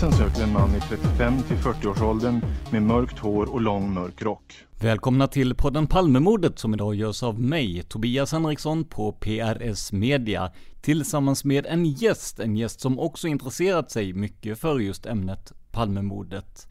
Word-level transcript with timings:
Polisen 0.00 0.18
söker 0.18 0.42
en 0.42 0.52
man 0.52 0.74
i 0.76 0.80
35 0.80 1.42
till 1.42 1.56
40-årsåldern 1.56 2.40
med 2.70 2.82
mörkt 2.82 3.18
hår 3.18 3.52
och 3.52 3.60
lång 3.60 3.94
mörk 3.94 4.22
rock. 4.22 4.54
Välkomna 4.80 5.26
till 5.26 5.54
podden 5.54 5.86
Palmemordet 5.86 6.58
som 6.58 6.74
idag 6.74 6.94
görs 6.94 7.22
av 7.22 7.40
mig, 7.40 7.82
Tobias 7.82 8.32
Henriksson 8.32 8.84
på 8.84 9.12
PRS 9.12 9.92
Media, 9.92 10.52
tillsammans 10.80 11.44
med 11.44 11.66
en 11.66 11.84
gäst, 11.84 12.40
en 12.40 12.56
gäst 12.56 12.80
som 12.80 12.98
också 12.98 13.28
intresserat 13.28 13.90
sig 13.90 14.12
mycket 14.12 14.58
för 14.58 14.78
just 14.78 15.06
ämnet 15.06 15.52
Palmemordet. 15.70 16.68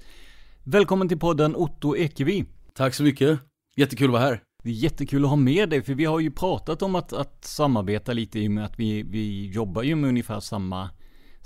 Välkommen 0.64 1.10
till 1.10 1.20
podden 1.20 1.56
Otto 1.56 1.98
Ekevi. 1.98 2.46
Tack 2.74 2.94
så 2.94 3.04
mycket. 3.04 3.40
Jättekul 3.78 4.08
att 4.08 4.12
vara 4.12 4.22
här. 4.22 4.42
Det 4.64 4.70
är 4.70 4.74
jättekul 4.74 5.24
att 5.24 5.30
ha 5.30 5.38
med 5.38 5.70
dig, 5.70 5.84
för 5.84 5.94
vi 5.94 6.06
har 6.06 6.20
ju 6.20 6.32
pratat 6.32 6.82
om 6.82 6.96
att, 6.96 7.14
att 7.14 7.46
samarbeta 7.46 8.14
lite 8.14 8.40
i 8.40 8.48
och 8.48 8.52
med 8.52 8.66
att 8.66 8.80
vi, 8.80 9.04
vi 9.04 9.48
jobbar 9.48 9.84
ju 9.84 9.96
med 9.96 10.08
ungefär 10.08 10.40
samma, 10.40 10.90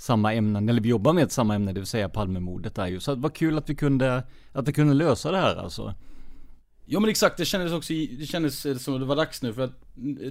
samma 0.01 0.33
ämnen, 0.33 0.69
eller 0.69 0.81
vi 0.81 0.89
jobbar 0.89 1.13
med 1.13 1.31
samma 1.31 1.55
ämne, 1.55 1.73
det 1.73 1.79
vill 1.79 1.87
säga 1.87 2.09
Palmemordet 2.09 2.77
är 2.77 2.87
ju. 2.87 2.99
Så 2.99 3.15
det 3.15 3.21
var 3.21 3.29
kul 3.29 3.57
att 3.57 3.69
vi 3.69 3.75
kunde, 3.75 4.23
att 4.51 4.67
vi 4.67 4.73
kunde 4.73 4.93
lösa 4.93 5.31
det 5.31 5.37
här 5.37 5.55
alltså. 5.55 5.93
Ja 6.85 6.99
men 6.99 7.09
exakt, 7.09 7.37
det 7.37 7.45
kändes 7.45 7.71
också, 7.73 7.93
det 7.93 8.25
kändes 8.25 8.83
som 8.83 8.99
det 8.99 9.05
var 9.05 9.15
dags 9.15 9.41
nu 9.41 9.53
för 9.53 9.61
att 9.61 9.81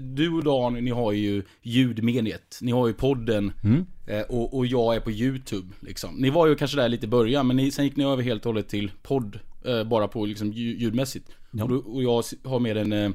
du 0.01 0.33
och 0.33 0.45
Dan, 0.45 0.75
ni 0.75 0.91
har 0.91 1.13
ju 1.13 1.43
ljudmediet. 1.63 2.59
Ni 2.63 2.73
har 2.73 2.87
ju 2.87 2.93
podden 2.95 3.53
Mm. 3.65 3.87
eh, 4.07 4.21
och, 4.21 4.57
och 4.57 4.67
jag 4.67 4.97
är 4.97 5.01
på 5.01 5.11
YouTube 5.11 5.75
liksom. 5.81 6.15
Ni 6.15 6.31
var 6.31 6.47
ju 6.47 6.55
kanske 6.55 6.77
där 6.77 6.89
lite 6.89 7.07
i 7.07 7.09
början 7.09 7.47
men 7.47 7.57
ni, 7.57 7.71
sen 7.71 7.85
gick 7.85 7.97
ni 7.97 8.05
över 8.05 8.23
helt 8.23 8.47
och 8.47 8.53
hållet 8.53 8.69
till 8.69 8.91
podd. 9.03 9.39
Eh, 9.65 9.85
bara 9.85 10.09
på 10.09 10.27
liksom 10.27 10.53
lju- 10.53 10.77
ljudmässigt. 10.79 11.29
Ja. 11.51 11.63
Och, 11.65 11.71
då, 11.71 11.77
och 11.77 12.03
jag 12.03 12.23
har 12.45 12.59
med 12.61 12.77
den 12.77 12.93
eh, 12.93 13.11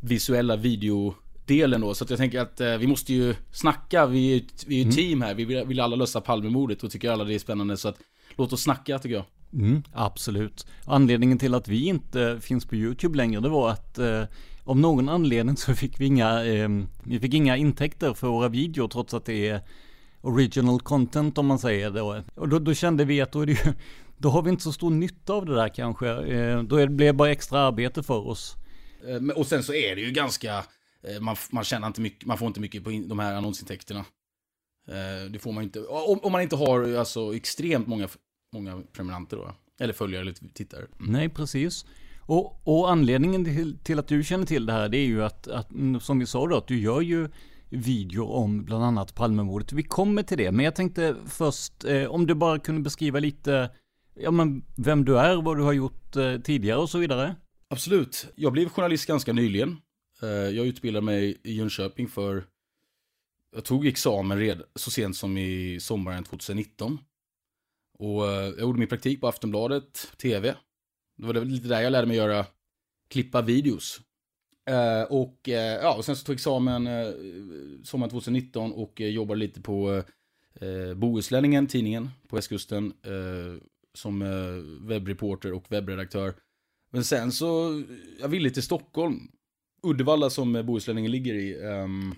visuella 0.00 0.56
videodelen 1.52 1.80
då. 1.80 1.94
Så 1.94 2.04
att 2.04 2.10
jag 2.10 2.18
tänker 2.18 2.40
att 2.40 2.60
eh, 2.60 2.76
vi 2.76 2.86
måste 2.86 3.12
ju 3.12 3.34
snacka. 3.52 4.06
Vi 4.06 4.36
är 4.36 4.42
vi 4.66 4.80
är 4.80 4.84
ju 4.84 4.88
ett 4.88 4.96
team 4.96 5.22
här. 5.22 5.34
Vi 5.34 5.44
vill, 5.44 5.64
vill 5.64 5.80
alla 5.80 5.96
lösa 5.96 6.20
Palmemordet 6.20 6.82
och 6.82 6.90
tycker 6.90 7.10
alla 7.10 7.24
det 7.24 7.34
är 7.34 7.38
spännande. 7.38 7.76
Så 7.76 7.88
att 7.88 7.96
låt 8.36 8.52
oss 8.52 8.62
snacka 8.62 8.98
tycker 8.98 9.14
jag. 9.16 9.24
Mm, 9.52 9.82
absolut. 9.92 10.66
Anledningen 10.86 11.38
till 11.38 11.54
att 11.54 11.68
vi 11.68 11.86
inte 11.86 12.38
finns 12.40 12.66
på 12.66 12.76
YouTube 12.76 13.16
längre, 13.16 13.40
det 13.40 13.48
var 13.48 13.70
att 13.70 13.98
eh, 13.98 14.22
om 14.64 14.80
någon 14.80 15.08
anledning 15.08 15.56
så 15.56 15.74
fick 15.74 16.00
vi 16.00 16.06
inga, 16.06 16.44
eh, 16.44 16.68
vi 17.04 17.20
fick 17.20 17.34
inga 17.34 17.56
intäkter 17.56 18.14
för 18.14 18.26
våra 18.28 18.48
videor 18.48 18.88
trots 18.88 19.14
att 19.14 19.24
det 19.24 19.48
är 19.48 19.60
original 20.20 20.80
content 20.80 21.38
om 21.38 21.46
man 21.46 21.58
säger 21.58 21.90
det. 21.90 22.02
Och 22.34 22.48
då, 22.48 22.58
då 22.58 22.74
kände 22.74 23.04
vi 23.04 23.20
att 23.20 23.32
då 23.32 23.44
ju, 23.44 23.56
då 24.18 24.28
har 24.28 24.42
vi 24.42 24.50
inte 24.50 24.62
så 24.62 24.72
stor 24.72 24.90
nytta 24.90 25.32
av 25.32 25.46
det 25.46 25.54
där 25.54 25.68
kanske. 25.68 26.08
Eh, 26.08 26.62
då 26.62 26.76
är 26.76 26.86
det, 26.86 26.92
blir 26.92 27.06
det 27.06 27.12
bara 27.12 27.30
extra 27.30 27.60
arbete 27.60 28.02
för 28.02 28.28
oss. 28.28 28.56
Eh, 29.08 29.36
Och 29.36 29.46
sen 29.46 29.62
så 29.62 29.74
är 29.74 29.96
det 29.96 30.02
ju 30.02 30.10
ganska, 30.10 30.64
man, 31.20 31.36
man 31.50 31.64
tjänar 31.64 31.86
inte 31.86 32.00
mycket, 32.00 32.26
man 32.26 32.38
får 32.38 32.48
inte 32.48 32.60
mycket 32.60 32.84
på 32.84 32.90
in, 32.92 33.08
de 33.08 33.18
här 33.18 33.34
annonsintäkterna. 33.34 34.04
Eh, 34.88 35.30
Det 35.30 35.38
får 35.38 35.52
man 35.52 35.64
inte, 35.64 35.80
om, 35.80 36.20
om 36.22 36.32
man 36.32 36.42
inte 36.42 36.56
har 36.56 36.94
alltså 36.94 37.34
extremt 37.34 37.86
många, 37.86 38.08
många 38.52 38.82
prenumeranter 38.92 39.36
då. 39.36 39.54
Eller 39.80 39.92
följare 39.92 40.20
eller 40.22 40.34
tittare. 40.54 40.86
Mm. 41.00 41.12
Nej, 41.12 41.28
precis. 41.28 41.86
Och, 42.20 42.68
och 42.68 42.90
anledningen 42.90 43.44
till, 43.44 43.78
till 43.78 43.98
att 43.98 44.08
du 44.08 44.24
känner 44.24 44.46
till 44.46 44.66
det 44.66 44.72
här, 44.72 44.88
det 44.88 44.98
är 44.98 45.06
ju 45.06 45.24
att, 45.24 45.48
att 45.48 45.70
mm, 45.70 46.00
som 46.00 46.18
vi 46.18 46.26
sa 46.26 46.46
då, 46.46 46.56
att 46.56 46.66
du 46.66 46.78
gör 46.80 47.00
ju 47.00 47.28
videor 47.68 48.30
om 48.30 48.64
bland 48.64 48.84
annat 48.84 49.14
Palmemordet. 49.14 49.72
Vi 49.72 49.82
kommer 49.82 50.22
till 50.22 50.38
det, 50.38 50.52
men 50.52 50.64
jag 50.64 50.74
tänkte 50.74 51.16
först, 51.26 51.84
eh, 51.84 52.04
om 52.04 52.26
du 52.26 52.34
bara 52.34 52.58
kunde 52.58 52.80
beskriva 52.80 53.18
lite, 53.18 53.70
ja 54.14 54.30
men 54.30 54.64
vem 54.76 55.04
du 55.04 55.18
är, 55.18 55.42
vad 55.42 55.56
du 55.56 55.62
har 55.62 55.72
gjort 55.72 56.16
eh, 56.16 56.38
tidigare 56.38 56.78
och 56.78 56.90
så 56.90 56.98
vidare. 56.98 57.36
Absolut. 57.68 58.26
Jag 58.34 58.52
blev 58.52 58.68
journalist 58.68 59.06
ganska 59.06 59.32
nyligen. 59.32 59.76
Eh, 60.22 60.28
jag 60.28 60.66
utbildade 60.66 61.04
mig 61.04 61.40
i 61.42 61.52
Jönköping 61.52 62.08
för, 62.08 62.44
jag 63.54 63.64
tog 63.64 63.86
examen 63.86 64.38
red, 64.38 64.62
så 64.74 64.90
sent 64.90 65.16
som 65.16 65.38
i 65.38 65.80
sommaren 65.80 66.24
2019. 66.24 66.98
Och 67.98 68.28
eh, 68.28 68.48
jag 68.48 68.60
gjorde 68.60 68.78
min 68.78 68.88
praktik 68.88 69.20
på 69.20 69.28
Aftonbladet, 69.28 70.12
TV. 70.16 70.54
Det 71.16 71.26
var 71.26 71.34
lite 71.34 71.68
där 71.68 71.80
jag 71.80 71.90
lärde 71.90 72.06
mig 72.06 72.16
göra, 72.16 72.46
klippa 73.08 73.42
videos. 73.42 74.00
Eh, 74.70 75.02
och, 75.02 75.40
ja, 75.82 75.94
och 75.96 76.04
sen 76.04 76.16
så 76.16 76.24
tog 76.24 76.32
jag 76.32 76.36
examen 76.36 76.88
sommaren 77.84 78.10
2019 78.10 78.72
och 78.72 79.00
jobbade 79.00 79.40
lite 79.40 79.60
på 79.60 80.02
Bohuslänningen, 80.96 81.66
tidningen 81.66 82.10
på 82.28 82.36
västkusten, 82.36 82.92
som 83.94 84.18
webbreporter 84.88 85.52
och 85.52 85.72
webbredaktör. 85.72 86.34
Men 86.90 87.04
sen 87.04 87.32
så, 87.32 87.82
jag 88.20 88.28
ville 88.28 88.50
till 88.50 88.62
Stockholm. 88.62 89.28
Uddevalla 89.82 90.30
som 90.30 90.52
Bohuslänningen 90.66 91.10
ligger 91.10 91.34
i. 91.34 91.56
Um, 91.56 92.14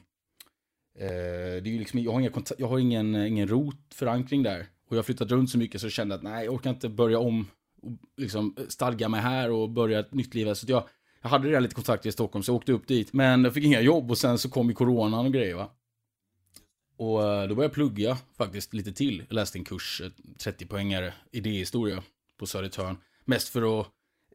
eh, 0.98 1.06
det 1.06 1.66
är 1.66 1.66
ju 1.66 1.78
liksom, 1.78 2.00
jag 2.00 2.12
har, 2.12 2.20
inga 2.20 2.30
konta- 2.30 2.54
jag 2.58 2.68
har 2.68 2.78
ingen, 2.78 3.14
eh, 3.14 3.28
ingen 3.28 3.48
rotförankring 3.48 4.42
där. 4.42 4.60
Och 4.60 4.92
jag 4.92 4.98
har 4.98 5.02
flyttat 5.02 5.30
runt 5.30 5.50
så 5.50 5.58
mycket 5.58 5.80
så 5.80 5.86
jag 5.86 5.92
kände 5.92 6.14
att 6.14 6.22
nej, 6.22 6.44
jag 6.44 6.54
orkar 6.54 6.70
inte 6.70 6.88
börja 6.88 7.18
om 7.18 7.46
och 7.82 7.92
liksom 8.16 8.56
stadga 8.68 9.08
mig 9.08 9.20
här 9.20 9.50
och 9.50 9.70
börja 9.70 9.98
ett 10.00 10.14
nytt 10.14 10.34
liv. 10.34 10.54
Så 10.54 10.64
att 10.64 10.68
jag, 10.68 10.84
jag 11.22 11.28
hade 11.28 11.48
redan 11.48 11.62
lite 11.62 11.74
kontakter 11.74 12.08
i 12.08 12.12
Stockholm 12.12 12.42
så 12.42 12.50
jag 12.50 12.56
åkte 12.56 12.72
upp 12.72 12.86
dit. 12.86 13.12
Men 13.12 13.44
jag 13.44 13.54
fick 13.54 13.64
inga 13.64 13.80
jobb 13.80 14.10
och 14.10 14.18
sen 14.18 14.38
så 14.38 14.50
kom 14.50 14.68
ju 14.68 14.74
coronan 14.74 15.26
och 15.26 15.32
grejer 15.32 15.54
va. 15.54 15.70
Och 16.96 17.22
eh, 17.22 17.48
då 17.48 17.54
började 17.54 17.62
jag 17.62 17.72
plugga 17.72 18.18
faktiskt 18.36 18.74
lite 18.74 18.92
till. 18.92 19.24
Jag 19.28 19.34
läste 19.34 19.58
en 19.58 19.64
kurs, 19.64 20.00
eh, 20.04 20.10
30-poängare, 20.38 21.12
idéhistoria 21.32 22.02
på 22.38 22.46
Södertörn. 22.46 22.96
Mest 23.24 23.48
för 23.48 23.80
att 23.80 23.86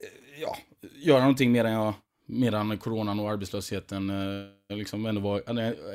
eh, 0.01 0.41
ja, 0.41 0.57
göra 0.95 1.19
någonting 1.19 1.51
medan, 1.51 1.71
jag, 1.71 1.93
medan 2.29 2.77
coronan 2.77 3.19
och 3.19 3.31
arbetslösheten 3.31 4.09
eh, 4.09 4.45
liksom 4.77 5.05
ändå 5.05 5.21
var, 5.21 5.43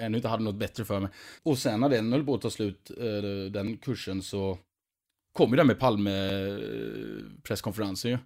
ännu 0.00 0.16
inte 0.16 0.28
hade 0.28 0.42
något 0.42 0.54
bättre 0.54 0.84
för 0.84 1.00
mig. 1.00 1.10
Och 1.42 1.58
sen 1.58 1.80
när 1.80 1.88
den 1.88 2.12
höll 2.12 2.24
på 2.24 2.34
att 2.34 2.40
ta 2.40 2.50
slut, 2.50 2.90
eh, 2.98 3.22
den 3.50 3.76
kursen, 3.76 4.22
så 4.22 4.58
kom 5.32 5.50
ju 5.50 5.56
den 5.56 5.66
med 5.66 5.78
Palme-presskonferensen 5.78 8.10
eh, 8.10 8.18
ju. 8.18 8.24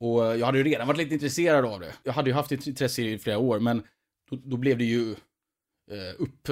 Och 0.00 0.38
jag 0.38 0.46
hade 0.46 0.58
ju 0.58 0.64
redan 0.64 0.86
varit 0.86 0.98
lite 0.98 1.14
intresserad 1.14 1.64
av 1.64 1.80
det. 1.80 1.94
Jag 2.02 2.12
hade 2.12 2.30
ju 2.30 2.34
haft 2.34 2.52
ett 2.52 2.66
intresse 2.66 3.02
i 3.02 3.18
flera 3.18 3.38
år, 3.38 3.60
men 3.60 3.82
då, 4.30 4.38
då 4.44 4.56
blev 4.56 4.78
det 4.78 4.84
ju 4.84 5.14
upp... 6.18 6.48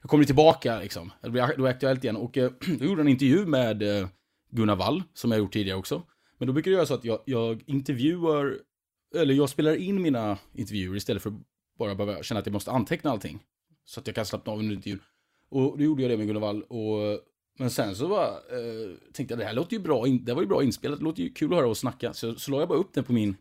Jag 0.00 0.10
kom 0.10 0.20
ju 0.20 0.26
tillbaka 0.26 0.80
liksom. 0.80 1.12
Det 1.20 1.30
blev 1.30 1.58
då 1.58 1.66
aktuellt 1.66 2.04
igen. 2.04 2.16
Och 2.16 2.32
då 2.78 2.84
gjorde 2.84 3.02
en 3.02 3.08
intervju 3.08 3.46
med 3.46 3.82
Gunnar 4.50 4.76
Wall, 4.76 5.02
som 5.14 5.30
jag 5.30 5.38
gjort 5.38 5.52
tidigare 5.52 5.78
också. 5.78 6.02
Men 6.38 6.46
då 6.46 6.52
brukar 6.52 6.70
jag 6.70 6.76
göra 6.76 6.86
så 6.86 6.94
att 6.94 7.04
jag, 7.04 7.20
jag 7.24 7.62
intervjuar, 7.66 8.58
eller 9.16 9.34
jag 9.34 9.48
spelar 9.48 9.76
in 9.76 10.02
mina 10.02 10.38
intervjuer 10.52 10.96
istället 10.96 11.22
för 11.22 11.30
att 11.30 11.36
bara 11.78 11.94
behöva 11.94 12.22
känna 12.22 12.40
att 12.40 12.46
jag 12.46 12.52
måste 12.52 12.70
anteckna 12.70 13.10
allting. 13.10 13.42
Så 13.84 14.00
att 14.00 14.06
jag 14.06 14.16
kan 14.16 14.26
slappna 14.26 14.52
av 14.52 14.58
under 14.58 14.74
intervjun. 14.74 15.00
Och 15.50 15.78
då 15.78 15.84
gjorde 15.84 16.02
jag 16.02 16.10
det 16.10 16.16
med 16.16 16.26
Gunnar 16.26 16.40
Wall. 16.40 16.62
Och, 16.62 17.20
men 17.58 17.70
sen 17.70 17.96
så 17.96 18.08
bara, 18.08 18.28
eh, 18.28 18.96
tänkte 19.12 19.32
jag 19.32 19.38
det 19.38 19.44
här 19.44 19.54
låter 19.54 19.76
ju 19.76 19.82
bra, 19.82 20.04
det 20.06 20.34
var 20.34 20.42
ju 20.42 20.48
bra 20.48 20.62
inspelat, 20.62 20.98
det 20.98 21.04
låter 21.04 21.22
ju 21.22 21.32
kul 21.32 21.52
att 21.52 21.58
höra 21.58 21.68
och 21.68 21.76
snacka. 21.76 22.12
Så, 22.12 22.34
så 22.34 22.50
la 22.50 22.60
jag 22.60 22.68
bara 22.68 22.78
upp 22.78 22.94
den 22.94 23.04
på 23.04 23.12
min 23.12 23.36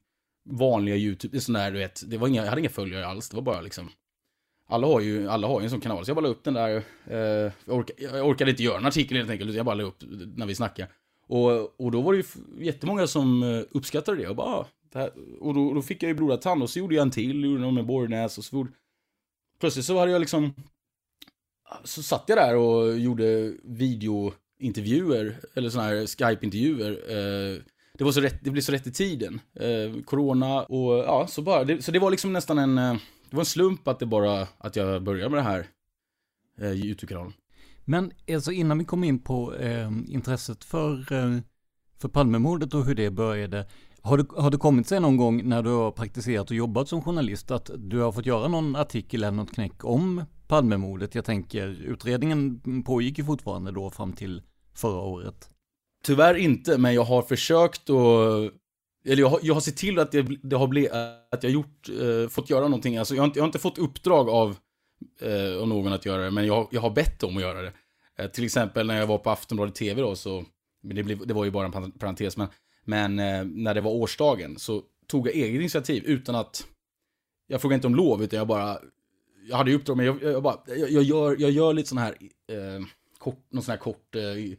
vanliga 0.50 0.96
YouTube, 0.96 1.40
sån 1.40 1.54
där 1.54 1.72
du 1.72 1.78
vet, 1.78 2.10
det 2.10 2.18
var 2.18 2.28
inga, 2.28 2.42
jag 2.42 2.50
hade 2.50 2.62
inga 2.62 2.70
följare 2.70 3.08
alls, 3.08 3.30
det 3.30 3.36
var 3.36 3.44
bara 3.44 3.62
liksom 3.62 3.90
alla 4.68 4.88
har 4.88 5.00
ju, 5.00 5.30
alla 5.30 5.48
har 5.48 5.60
ju 5.60 5.64
en 5.64 5.70
sån 5.70 5.82
kanal, 5.82 6.06
så 6.06 6.10
jag 6.10 6.16
bara 6.16 6.22
la 6.22 6.30
upp 6.30 6.44
den 6.44 6.54
där. 6.54 6.84
Eh, 7.08 7.18
jag, 7.66 7.78
orkade, 7.78 8.18
jag 8.18 8.28
orkade 8.28 8.52
inte 8.52 8.64
göra 8.64 8.78
en 8.78 8.86
artikel 8.86 9.18
helt 9.18 9.30
enkelt, 9.30 9.54
jag 9.54 9.66
bara 9.66 9.76
la 9.76 9.84
upp 9.84 10.04
när 10.36 10.46
vi 10.46 10.56
snackade. 10.56 10.90
Och, 11.28 11.80
och 11.82 11.92
då 11.92 12.02
var 12.02 12.14
det 12.14 12.20
ju 12.20 12.26
jättemånga 12.66 13.08
som 13.08 13.44
eh, 13.44 13.62
uppskattade 13.72 14.18
det 14.18 14.28
och 14.28 14.36
bara, 14.36 14.48
ah, 14.48 14.68
här, 15.00 15.12
och 15.40 15.54
då, 15.54 15.74
då, 15.74 15.82
fick 15.82 16.04
jag 16.04 16.08
ju 16.08 16.14
blodad 16.14 16.42
tand 16.42 16.64
och 16.64 16.70
så 16.70 16.80
gjorde 16.80 16.96
jag 16.96 17.02
en 17.02 17.12
till, 17.12 17.44
gjorde 17.44 17.62
någon 17.62 17.74
med 17.74 17.86
Borgnäs 17.86 18.38
och 18.38 18.44
så 18.44 18.56
gjorde... 18.56 18.72
Plötsligt 19.60 19.86
så 19.86 20.00
hade 20.00 20.12
jag 20.12 20.20
liksom, 20.20 20.54
så 21.84 22.04
satt 22.04 22.24
jag 22.28 22.38
där 22.38 22.56
och 22.56 23.00
gjorde 23.00 23.54
videointervjuer, 23.64 25.40
eller 25.54 25.70
sådana 25.70 25.90
här 25.90 26.06
Skype-intervjuer. 26.06 26.92
Eh, 26.92 27.62
det, 27.98 28.04
var 28.04 28.12
så 28.12 28.22
rätt, 28.22 28.40
det 28.44 28.52
blev 28.52 28.62
så 28.62 28.72
rätt 28.72 28.88
i 28.88 28.92
tiden. 28.92 29.42
Eh, 29.60 30.04
corona 30.06 30.64
och 30.64 30.98
ja, 30.98 31.28
så 31.28 31.42
bara, 31.42 31.64
det, 31.64 31.82
så 31.82 31.92
det 31.92 32.00
var 32.00 32.12
liksom 32.12 32.34
nästan 32.34 32.58
en, 32.58 32.78
eh, 32.78 32.94
det 33.30 33.36
var 33.36 33.42
en 33.42 33.46
slump 33.46 33.88
att 33.88 34.00
det 34.00 34.06
bara, 34.06 34.48
att 34.58 34.76
jag 34.76 35.04
började 35.04 35.30
med 35.30 35.40
det 35.40 35.44
här 35.44 35.68
eh, 36.62 36.72
YouTube-kanalen. 36.72 37.34
Men 37.86 38.12
alltså 38.34 38.52
innan 38.52 38.78
vi 38.78 38.86
kom 38.86 39.04
in 39.04 39.20
på 39.20 39.56
eh, 39.56 39.92
intresset 40.08 40.64
för, 40.64 41.14
eh, 41.14 41.40
för 41.98 42.10
Palmemordet 42.10 42.74
och 42.74 42.86
hur 42.86 42.96
det 42.96 43.12
började. 43.12 43.68
Har 44.06 44.18
det, 44.18 44.26
har 44.38 44.52
det 44.52 44.58
kommit 44.58 44.88
sig 44.88 45.00
någon 45.00 45.18
gång 45.18 45.50
när 45.50 45.64
du 45.64 45.70
har 45.70 45.92
praktiserat 45.92 46.50
och 46.50 46.56
jobbat 46.56 46.90
som 46.90 47.02
journalist 47.02 47.52
att 47.52 47.70
du 47.78 48.00
har 48.00 48.12
fått 48.12 48.26
göra 48.26 48.48
någon 48.48 48.76
artikel 48.76 49.24
eller 49.24 49.38
något 49.38 49.52
knäck 49.54 49.86
om 49.86 50.24
Palmemordet? 50.48 51.16
Jag 51.16 51.26
tänker, 51.26 51.68
utredningen 51.68 52.62
pågick 52.86 53.18
ju 53.18 53.26
fortfarande 53.26 53.72
då 53.72 53.90
fram 53.90 54.14
till 54.14 54.42
förra 54.76 55.02
året. 55.02 55.50
Tyvärr 56.06 56.36
inte, 56.36 56.78
men 56.78 56.94
jag 56.94 57.04
har 57.04 57.22
försökt 57.22 57.90
och 57.90 58.00
eller 59.06 59.22
jag 59.22 59.30
har, 59.30 59.40
jag 59.42 59.54
har 59.54 59.62
sett 59.62 59.78
till 59.78 60.00
att 60.00 60.12
det, 60.12 60.22
det 60.44 60.56
har 60.56 60.68
blivit, 60.68 60.92
att 61.32 61.44
jag 61.44 61.52
gjort, 61.52 61.90
eh, 61.90 62.30
fått 62.30 62.50
göra 62.50 62.64
någonting. 62.64 62.98
Alltså 62.98 63.16
jag 63.16 63.22
har, 63.22 63.28
inte, 63.28 63.40
jag 63.40 63.44
har 63.44 63.48
inte 63.48 63.60
fått 63.60 63.78
uppdrag 63.78 64.30
av 64.30 64.58
eh, 65.22 65.62
av 65.62 65.68
någon 65.68 65.94
att 65.94 66.06
göra 66.06 66.24
det, 66.24 66.32
men 66.32 66.46
jag, 66.46 66.68
jag 66.72 66.82
har 66.82 66.90
bett 66.90 67.24
om 67.24 67.38
att 67.38 67.44
göra 67.44 67.62
det. 67.62 67.74
Eh, 68.20 68.28
till 68.28 68.44
exempel 68.44 68.88
när 68.88 69.00
jag 69.00 69.08
var 69.08 69.18
på 69.18 69.30
Aftonbladet 69.30 69.76
TV 69.76 70.02
då, 70.02 70.16
så, 70.16 70.46
det, 70.82 71.04
blev, 71.04 71.28
det 71.28 71.34
var 71.34 71.46
ju 71.46 71.52
bara 71.52 71.66
en 71.66 71.92
parentes, 71.92 72.38
men, 72.38 72.48
men 72.84 73.20
eh, 73.20 73.44
när 73.44 73.74
det 73.74 73.82
var 73.82 73.92
årsdagen 73.92 74.60
så 74.60 74.84
tog 75.08 75.28
jag 75.28 75.36
eget 75.36 75.60
initiativ 75.60 76.04
utan 76.06 76.36
att, 76.36 76.68
jag 77.48 77.62
frågade 77.62 77.76
inte 77.76 77.88
om 77.88 77.96
lov, 77.96 78.24
utan 78.24 78.38
jag 78.38 78.48
bara, 78.48 78.80
jag 79.50 79.58
hade 79.58 79.72
ju 79.72 79.78
uppdrag, 79.78 79.98
men 79.98 80.06
jag, 80.06 80.24
jag 80.24 80.44
bara, 80.44 80.58
jag, 80.68 80.92
jag, 80.92 81.04
gör, 81.04 81.36
jag 81.40 81.52
gör 81.52 81.74
lite 81.74 81.90
sån 81.90 81.98
här, 81.98 82.18
eh, 82.52 82.86
kort, 83.18 83.46
någon 83.52 83.64
sån 83.64 83.72
här 83.72 83.80
kort 83.80 84.16
eh, 84.16 84.58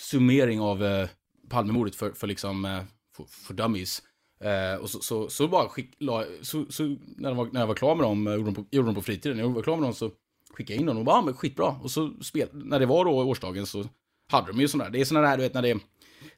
summering 0.00 0.60
av 0.60 0.84
eh, 0.84 1.08
Palmemordet 1.48 1.94
för, 1.94 2.12
för 2.12 2.26
liksom, 2.26 2.64
eh, 2.64 2.82
för, 3.16 3.24
för 3.24 3.54
dummies. 3.54 4.02
Eh, 4.40 4.80
och 4.80 4.90
så, 4.90 5.00
så, 5.00 5.28
så 5.28 5.48
bara 5.48 5.68
skick, 5.68 5.94
la, 5.98 6.24
så, 6.42 6.66
så, 6.70 6.96
när, 7.16 7.34
var, 7.34 7.48
när 7.52 7.60
jag 7.60 7.66
var 7.66 7.74
klar 7.74 7.94
med 7.94 8.04
dem, 8.04 8.26
eh, 8.26 8.34
gjorde 8.34 8.44
de 8.44 8.54
på, 8.54 8.64
gjorde 8.70 8.88
de 8.88 8.94
på 8.94 9.02
fritiden, 9.02 9.36
när 9.36 9.44
jag 9.44 9.50
var 9.50 9.62
klar 9.62 9.76
med 9.76 9.86
dem 9.86 9.94
så 9.94 10.10
skickade 10.50 10.74
jag 10.74 10.80
in 10.80 10.86
dem 10.86 10.98
och 10.98 11.04
bara, 11.04 11.16
ah, 11.16 11.22
men 11.22 11.34
skitbra. 11.34 11.76
Och 11.82 11.90
så 11.90 12.12
spel, 12.22 12.48
när 12.52 12.80
det 12.80 12.86
var 12.86 13.04
då 13.04 13.10
årsdagen 13.10 13.66
så 13.66 13.84
hade 14.30 14.46
de 14.46 14.60
ju 14.60 14.68
sån 14.68 14.80
där, 14.80 14.90
det 14.90 15.00
är 15.00 15.04
såna 15.04 15.20
där 15.20 15.36
du 15.36 15.42
vet 15.42 15.54
när 15.54 15.62
det 15.62 15.70
är, 15.70 15.80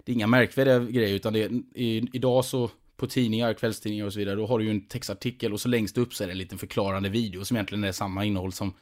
det 0.05 0.13
är 0.13 0.15
inga 0.15 0.27
märkvärdiga 0.27 0.79
grejer 0.79 1.15
utan 1.15 1.33
det 1.33 1.43
är, 1.43 1.51
i, 1.75 2.09
idag 2.13 2.45
så 2.45 2.71
på 2.97 3.07
tidningar, 3.07 3.55
kvällstidningar 3.55 4.07
och 4.07 4.13
så 4.13 4.19
vidare, 4.19 4.37
då 4.37 4.47
har 4.47 4.59
du 4.59 4.65
ju 4.65 4.71
en 4.71 4.87
textartikel 4.87 5.53
och 5.53 5.61
så 5.61 5.69
längst 5.69 5.99
upp 5.99 6.15
så 6.15 6.23
är 6.23 6.29
det 6.29 6.33
en 6.33 6.39
liten 6.39 6.59
förklarande 6.59 7.09
video 7.09 7.45
som 7.45 7.57
egentligen 7.57 7.85
är 7.85 7.93
samma 7.93 8.25
innehåll 8.25 8.53
som 8.53 8.75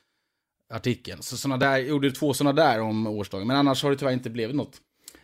artikeln. 0.71 1.23
Så 1.23 1.37
sådana 1.37 1.57
där, 1.57 1.77
jag 1.79 1.89
gjorde 1.89 2.11
två 2.11 2.35
sådana 2.35 2.63
där 2.63 2.81
om 2.81 3.07
årsdagen, 3.07 3.47
men 3.47 3.57
annars 3.57 3.83
har 3.83 3.91
det 3.91 3.97
tyvärr 3.97 4.13
inte 4.13 4.31
blivit 4.31 4.57
något. 4.57 4.81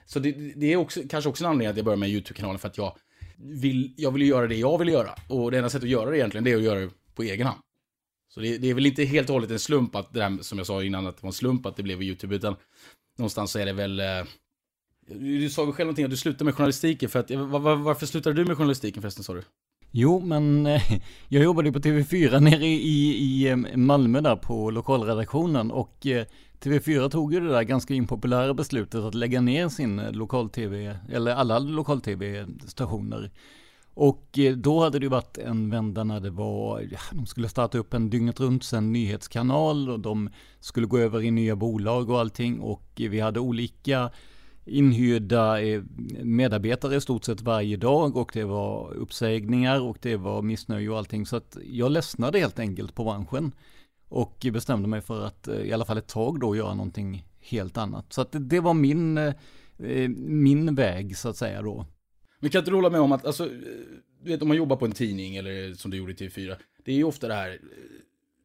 Så 0.06 0.18
det, 0.18 0.32
det 0.32 0.72
är 0.72 0.76
också, 0.76 1.00
kanske 1.10 1.30
också 1.30 1.44
en 1.44 1.50
anledning 1.50 1.70
att 1.70 1.76
jag 1.76 1.84
började 1.84 2.00
med 2.00 2.08
YouTube-kanalen 2.08 2.58
för 2.58 2.68
att 2.68 2.78
jag 2.78 2.96
vill, 3.36 3.94
jag 3.96 4.10
vill 4.10 4.28
göra 4.28 4.46
det 4.46 4.54
jag 4.54 4.78
vill 4.78 4.88
göra. 4.88 5.10
Och 5.28 5.50
det 5.50 5.56
enda 5.56 5.70
sättet 5.70 5.84
att 5.84 5.90
göra 5.90 6.10
det 6.10 6.16
egentligen, 6.16 6.44
det 6.44 6.52
är 6.52 6.56
att 6.56 6.62
göra 6.62 6.80
det 6.80 6.90
på 7.14 7.22
egen 7.22 7.46
hand. 7.46 7.60
Så 8.28 8.40
det, 8.40 8.58
det, 8.58 8.70
är 8.70 8.74
väl 8.74 8.86
inte 8.86 9.04
helt 9.04 9.28
och 9.28 9.34
hållet 9.34 9.50
en 9.50 9.58
slump 9.58 9.94
att 9.94 10.12
det 10.12 10.20
där, 10.20 10.42
som 10.42 10.58
jag 10.58 10.66
sa 10.66 10.82
innan, 10.82 11.06
att 11.06 11.16
det 11.16 11.22
var 11.22 11.28
en 11.28 11.32
slump 11.32 11.66
att 11.66 11.76
det 11.76 11.82
blev 11.82 12.02
YouTube, 12.02 12.36
utan 12.36 12.56
någonstans 13.18 13.50
så 13.50 13.58
är 13.58 13.66
det 13.66 13.72
väl... 13.72 14.00
Eh, 14.00 14.24
du 15.06 15.50
sa 15.50 15.64
väl 15.64 15.72
själv 15.72 15.86
någonting 15.86 16.04
att 16.04 16.10
du 16.10 16.16
slutade 16.16 16.44
med 16.44 16.54
journalistiken, 16.54 17.08
för 17.08 17.18
att, 17.18 17.30
var, 17.30 17.58
var, 17.58 17.76
varför 17.76 18.06
slutade 18.06 18.36
du 18.36 18.44
med 18.44 18.56
journalistiken 18.56 19.02
förresten, 19.02 19.24
sa 19.24 19.34
du? 19.34 19.42
Jo, 19.90 20.20
men 20.20 20.66
eh, 20.66 20.82
jag 21.28 21.44
jobbade 21.44 21.72
på 21.72 21.78
TV4 21.78 22.40
nere 22.40 22.66
i, 22.66 23.08
i 23.08 23.48
eh, 23.48 23.56
Malmö 23.76 24.20
där 24.20 24.36
på 24.36 24.70
lokalredaktionen 24.70 25.70
och 25.70 26.06
eh, 26.06 26.24
TV4 26.60 27.08
tog 27.08 27.34
ju 27.34 27.40
det 27.40 27.48
där 27.48 27.62
ganska 27.62 27.94
impopulära 27.94 28.54
beslutet 28.54 29.00
att 29.00 29.14
lägga 29.14 29.40
ner 29.40 29.68
sin 29.68 29.96
lokal-TV, 29.96 30.96
eller 31.12 31.34
alla 31.34 31.58
lokal-TV-stationer. 31.58 33.30
Och 33.94 34.38
då 34.56 34.80
hade 34.80 34.98
det 34.98 35.04
ju 35.04 35.10
varit 35.10 35.38
en 35.38 35.70
vända 35.70 36.04
när 36.04 36.20
det 36.20 36.30
var, 36.30 36.80
ja, 36.80 36.98
de 37.12 37.26
skulle 37.26 37.48
starta 37.48 37.78
upp 37.78 37.94
en 37.94 38.10
dygnet 38.10 38.40
runt 38.40 38.64
sen 38.64 38.92
nyhetskanal 38.92 39.90
och 39.90 40.00
de 40.00 40.30
skulle 40.60 40.86
gå 40.86 40.98
över 40.98 41.22
i 41.22 41.30
nya 41.30 41.56
bolag 41.56 42.10
och 42.10 42.20
allting 42.20 42.60
och 42.60 42.90
vi 42.94 43.20
hade 43.20 43.40
olika 43.40 44.10
inhyrda 44.64 45.62
eh, 45.62 45.82
medarbetare 46.22 46.96
i 46.96 47.00
stort 47.00 47.24
sett 47.24 47.40
varje 47.40 47.76
dag 47.76 48.16
och 48.16 48.30
det 48.34 48.44
var 48.44 48.94
uppsägningar 48.94 49.80
och 49.80 49.98
det 50.00 50.16
var 50.16 50.42
missnöje 50.42 50.88
och 50.88 50.98
allting 50.98 51.26
så 51.26 51.36
att 51.36 51.56
jag 51.64 51.92
ledsnade 51.92 52.38
helt 52.38 52.58
enkelt 52.58 52.94
på 52.94 53.04
branschen 53.04 53.52
och 54.08 54.46
bestämde 54.52 54.88
mig 54.88 55.00
för 55.00 55.26
att 55.26 55.48
eh, 55.48 55.60
i 55.60 55.72
alla 55.72 55.84
fall 55.84 55.98
ett 55.98 56.08
tag 56.08 56.40
då 56.40 56.56
göra 56.56 56.74
någonting 56.74 57.26
helt 57.40 57.76
annat. 57.76 58.12
Så 58.12 58.20
att 58.20 58.28
det 58.32 58.60
var 58.60 58.74
min, 58.74 59.18
eh, 59.18 59.34
min 60.26 60.74
väg 60.74 61.16
så 61.16 61.28
att 61.28 61.36
säga 61.36 61.62
då. 61.62 61.86
Men 62.40 62.50
kan 62.50 62.58
inte 62.58 62.70
du 62.70 62.74
hålla 62.74 62.90
med 62.90 63.00
om 63.00 63.12
att, 63.12 63.26
alltså, 63.26 63.48
du 64.22 64.30
vet 64.30 64.42
om 64.42 64.48
man 64.48 64.56
jobbar 64.56 64.76
på 64.76 64.84
en 64.84 64.92
tidning 64.92 65.36
eller 65.36 65.74
som 65.74 65.90
du 65.90 65.96
gjorde 65.96 66.12
i 66.12 66.16
TV4. 66.16 66.56
Det 66.84 66.92
är 66.92 66.96
ju 66.96 67.04
ofta 67.04 67.28
det 67.28 67.34
här, 67.34 67.60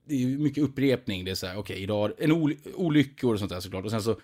det 0.07 0.13
är 0.13 0.19
ju 0.19 0.37
mycket 0.37 0.63
upprepning. 0.63 1.25
Det 1.25 1.31
är 1.31 1.35
så 1.35 1.47
här, 1.47 1.57
okej, 1.57 1.73
okay, 1.73 1.83
idag, 1.83 2.11
en 2.17 2.31
oly 2.31 2.57
olyckor 2.75 3.33
och 3.33 3.39
sånt 3.39 3.51
där 3.51 3.59
såklart. 3.59 3.85
Och 3.85 3.91
sen 3.91 4.01
så, 4.01 4.15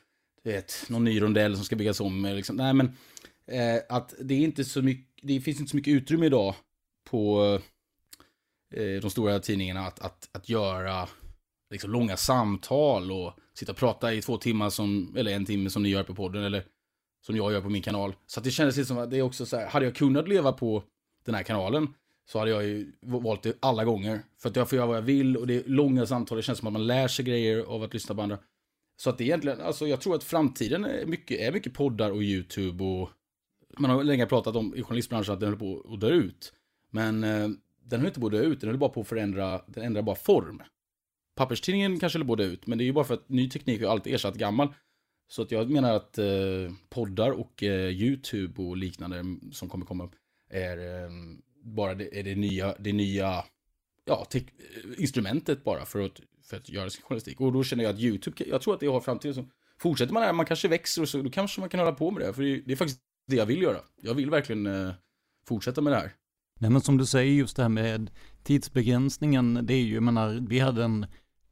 vet, 0.52 0.86
någon 0.90 1.04
ny 1.04 1.22
rondell 1.22 1.56
som 1.56 1.66
ska 1.66 1.76
byggas 1.76 2.00
om. 2.00 2.26
Liksom. 2.26 2.56
Nej, 2.56 2.74
men 2.74 2.86
eh, 3.52 3.82
att 3.90 4.14
det 4.20 4.34
är 4.34 4.40
inte 4.40 4.64
så 4.64 4.82
mycket, 4.82 5.14
det 5.22 5.42
finns 5.42 5.60
inte 5.60 5.70
så 5.70 5.78
mycket 5.78 5.94
utrymme 5.94 6.26
idag 6.26 6.56
på 7.10 7.44
eh, 8.76 9.02
de 9.02 9.10
stora 9.10 9.40
tidningarna 9.40 9.80
att, 9.80 10.00
att, 10.00 10.30
att 10.32 10.50
göra 10.50 11.10
liksom, 11.72 11.92
långa 11.92 12.18
samtal 12.18 13.12
och 13.12 13.34
sitta 13.54 13.72
och 13.72 13.78
prata 13.78 14.14
i 14.14 14.22
två 14.22 14.38
timmar 14.38 14.70
som, 14.70 15.16
eller 15.18 15.32
en 15.32 15.46
timme 15.46 15.70
som 15.70 15.84
ni 15.84 15.90
gör 15.90 16.04
på 16.04 16.16
podden. 16.16 16.44
Eller 16.44 16.64
som 17.26 17.36
jag 17.36 17.52
gör 17.52 17.62
på 17.62 17.70
min 17.70 17.82
kanal. 17.82 18.16
Så 18.26 18.42
det 18.42 18.52
kändes 18.52 18.78
lite 18.78 18.88
som 18.88 18.98
att 18.98 19.12
det 19.12 19.18
är 19.18 19.22
också 19.22 19.46
så 19.46 19.58
här, 19.58 19.68
hade 19.68 19.86
jag 19.86 19.96
kunnat 19.96 20.28
leva 20.28 20.52
på 20.52 20.84
den 21.26 21.36
här 21.36 21.44
kanalen 21.44 21.88
så 22.32 22.40
hade 22.40 22.52
jag 22.52 22.64
ju 22.64 22.92
valt 23.02 23.44
det 23.44 23.58
alla 23.60 23.86
gånger. 23.86 24.22
För 24.42 24.50
att 24.50 24.56
jag 24.56 24.70
får 24.70 24.76
göra 24.76 24.88
vad 24.88 24.98
jag 24.98 25.02
vill 25.02 25.38
och 25.38 25.48
det 25.48 25.56
är 25.56 25.64
långa 25.66 26.06
samtal, 26.06 26.36
det 26.36 26.42
känns 26.42 26.60
som 26.60 26.68
att 26.68 26.74
man 26.74 26.88
lär 26.88 27.08
sig 27.08 27.26
grejer 27.26 27.60
av 27.60 27.84
att 27.84 27.94
lyssna 27.94 28.16
på 28.16 28.22
andra. 28.22 28.38
Så 28.98 29.10
att 29.10 29.18
det 29.18 29.24
egentligen, 29.24 29.62
alltså 29.62 29.88
jag 29.88 30.02
tror 30.02 30.16
att 30.16 30.24
framtiden 30.24 30.86
är 30.86 31.06
mycket, 31.06 31.40
är 31.40 31.52
mycket 31.52 31.74
poddar 31.74 32.12
och 32.12 32.22
YouTube 32.22 32.84
och 32.84 33.10
man 33.78 33.92
har 33.92 34.04
länge 34.04 34.26
pratat 34.26 34.56
om 34.56 34.76
i 34.76 34.84
journalistbranschen 34.84 35.34
att 35.34 35.40
den 35.40 35.50
håller 35.50 35.60
på 35.60 35.94
att 35.94 36.00
dö 36.02 36.10
ut. 36.10 36.54
Men 36.92 37.24
eh, 37.24 37.50
den 37.84 38.00
höll 38.00 38.08
inte 38.08 38.20
på 38.20 38.26
att 38.26 38.32
dö 38.32 38.42
ut, 38.42 38.62
den 38.62 38.70
höll 38.70 38.80
bara 38.80 38.90
på 38.90 39.02
att 39.02 39.08
förändra, 39.08 39.62
den 39.68 39.84
ändrar 39.84 40.02
bara 40.02 40.16
form. 40.16 40.62
Papperstidningen 41.36 42.00
kanske 42.00 42.20
håller 42.20 42.28
på 42.28 42.34
att 42.34 42.40
dö 42.40 42.46
ut, 42.46 42.68
men 42.68 42.78
det 42.78 42.84
är 42.84 42.86
ju 42.86 42.94
bara 42.94 43.06
för 43.06 43.14
att 43.14 43.30
ny 43.30 43.50
teknik 43.50 43.82
har 43.82 43.90
alltid 43.90 44.14
ersatt 44.14 44.36
gammal. 44.36 44.74
Så 45.28 45.42
att 45.42 45.52
jag 45.52 45.70
menar 45.70 45.94
att 45.94 46.18
eh, 46.18 46.26
poddar 46.90 47.32
och 47.32 47.64
eh, 47.64 47.90
YouTube 47.90 48.62
och 48.64 48.78
liknande 48.78 49.24
som 49.52 49.70
kommer 49.70 49.86
komma 49.86 50.04
upp 50.04 50.16
är 50.50 50.78
eh, 50.78 51.10
bara 51.64 51.96
det, 51.96 52.20
är 52.20 52.24
det 52.24 52.36
nya, 52.36 52.76
det 52.80 52.94
nya 52.94 53.46
ja, 54.06 54.28
eh, 54.34 54.42
instrumentet 54.98 55.64
bara 55.64 55.86
för 55.86 56.00
att, 56.00 56.22
för 56.50 56.58
att 56.58 56.70
göra 56.70 56.90
sin 56.90 57.04
journalistik. 57.04 57.42
Och 57.42 57.54
då 57.54 57.64
känner 57.64 57.84
jag 57.84 57.94
att 57.94 58.00
YouTube, 58.00 58.44
jag 58.48 58.62
tror 58.62 58.74
att 58.74 58.80
det 58.80 58.88
har 58.88 59.02
framtiden. 59.02 59.36
som, 59.36 59.52
fortsätter 59.82 60.14
man 60.14 60.24
här, 60.24 60.34
man 60.34 60.46
kanske 60.46 60.68
växer 60.68 61.02
och 61.02 61.10
så, 61.10 61.22
då 61.22 61.30
kanske 61.30 61.60
man 61.60 61.70
kan 61.70 61.80
hålla 61.80 61.92
på 61.92 62.12
med 62.12 62.22
det. 62.22 62.34
För 62.34 62.44
det, 62.44 62.62
det 62.66 62.72
är 62.72 62.76
faktiskt 62.76 63.00
det 63.28 63.36
jag 63.36 63.46
vill 63.46 63.62
göra. 63.62 63.78
Jag 64.02 64.14
vill 64.14 64.30
verkligen 64.30 64.66
eh, 64.66 64.94
fortsätta 65.48 65.82
med 65.82 65.94
det 65.94 65.98
här. 65.98 66.12
Nej 66.60 66.70
men 66.70 66.82
som 66.82 66.98
du 66.98 67.06
säger 67.06 67.34
just 67.34 67.56
det 67.56 67.62
här 67.62 67.70
med 67.70 68.12
tidsbegränsningen, 68.44 69.60
det 69.64 69.74
är 69.74 69.82
ju, 69.82 69.94
jag 69.94 70.04
menar, 70.04 70.46
vi 70.50 70.60
hade 70.60 70.84
en 70.84 71.06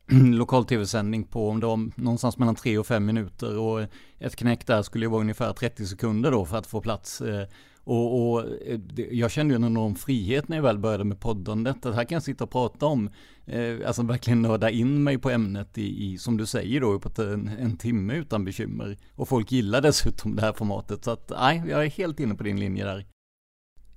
lokal-tv-sändning 0.38 1.24
på 1.24 1.50
om 1.50 1.60
det 1.60 1.66
var 1.68 1.90
någonstans 1.96 2.38
mellan 2.38 2.56
3 2.56 2.78
och 2.78 2.88
5 2.88 3.06
minuter 3.06 3.58
och 3.58 3.88
ett 4.20 4.36
knäck 4.36 4.68
där 4.68 4.82
skulle 4.82 5.06
ju 5.06 5.10
vara 5.10 5.22
ungefär 5.22 5.54
30 5.54 5.86
sekunder 5.86 6.32
då 6.32 6.46
för 6.46 6.58
att 6.58 6.68
få 6.68 6.82
plats. 6.82 7.22
Eh, 7.22 7.48
och, 7.84 8.32
och 8.32 8.46
eh, 8.66 8.80
jag 9.12 9.32
kände 9.32 9.54
ju 9.54 9.56
en 9.56 9.64
enorm 9.64 9.96
frihet 9.96 10.48
när 10.48 10.58
jag 10.58 10.64
väl 10.64 10.78
började 10.78 11.04
med 11.04 11.20
poddandet. 11.20 11.86
Att 11.86 11.96
här 11.96 12.04
kan 12.04 12.16
jag 12.16 12.24
sitta 12.24 12.44
och 12.44 12.52
prata 12.52 12.86
om, 12.86 13.10
eh, 13.46 13.88
alltså 13.88 14.04
verkligen 14.04 14.42
nörda 14.42 14.70
in 14.70 15.04
mig 15.04 15.18
på 15.18 15.30
ämnet 15.30 15.78
i, 15.78 16.06
i 16.06 16.18
som 16.18 16.38
du 16.38 16.46
säger 16.46 16.82
då, 16.82 17.00
på 17.00 17.22
en, 17.22 17.48
en 17.48 17.78
timme 17.78 18.14
utan 18.16 18.46
bekymmer. 18.46 18.98
Och 19.16 19.28
folk 19.28 19.52
gillar 19.52 19.82
dessutom 19.82 20.36
det 20.36 20.42
här 20.42 20.54
formatet. 20.54 21.04
Så 21.04 21.12
att, 21.12 21.32
nej, 21.40 21.64
jag 21.68 21.86
är 21.86 21.90
helt 21.90 22.20
inne 22.20 22.36
på 22.36 22.44
din 22.44 22.60
linje 22.60 22.86
där 22.86 23.06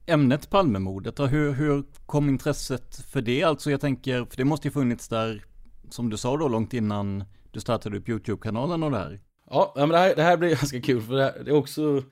ämnet 0.07 0.51
Palmemordet, 0.51 1.21
hur, 1.21 1.53
hur 1.53 1.85
kom 2.07 2.29
intresset 2.29 2.97
för 2.97 3.23
det? 3.23 3.43
Alltså 3.43 3.71
jag 3.71 3.81
tänker, 3.81 4.25
för 4.25 4.37
det 4.37 4.45
måste 4.45 4.69
ju 4.69 4.73
funnits 4.73 5.09
där, 5.09 5.45
som 5.91 6.11
du 6.11 6.17
sa 6.17 6.37
då, 6.37 6.49
långt 6.49 6.75
innan 6.75 7.25
du 7.51 7.61
startade 7.61 7.99
upp 7.99 8.09
YouTube-kanalen 8.09 8.83
och 8.83 8.91
det 8.91 8.99
här. 8.99 9.21
Ja, 9.51 9.73
men 9.77 9.89
det 9.89 9.99
här, 9.99 10.17
det 10.17 10.23
här 10.23 10.37
blir 10.37 10.49
ganska 10.61 10.81
kul 10.81 11.03
för 11.03 11.15
det, 11.15 11.23
här, 11.23 11.43
det 11.45 11.51
är 11.51 11.55
också, 11.57 12.03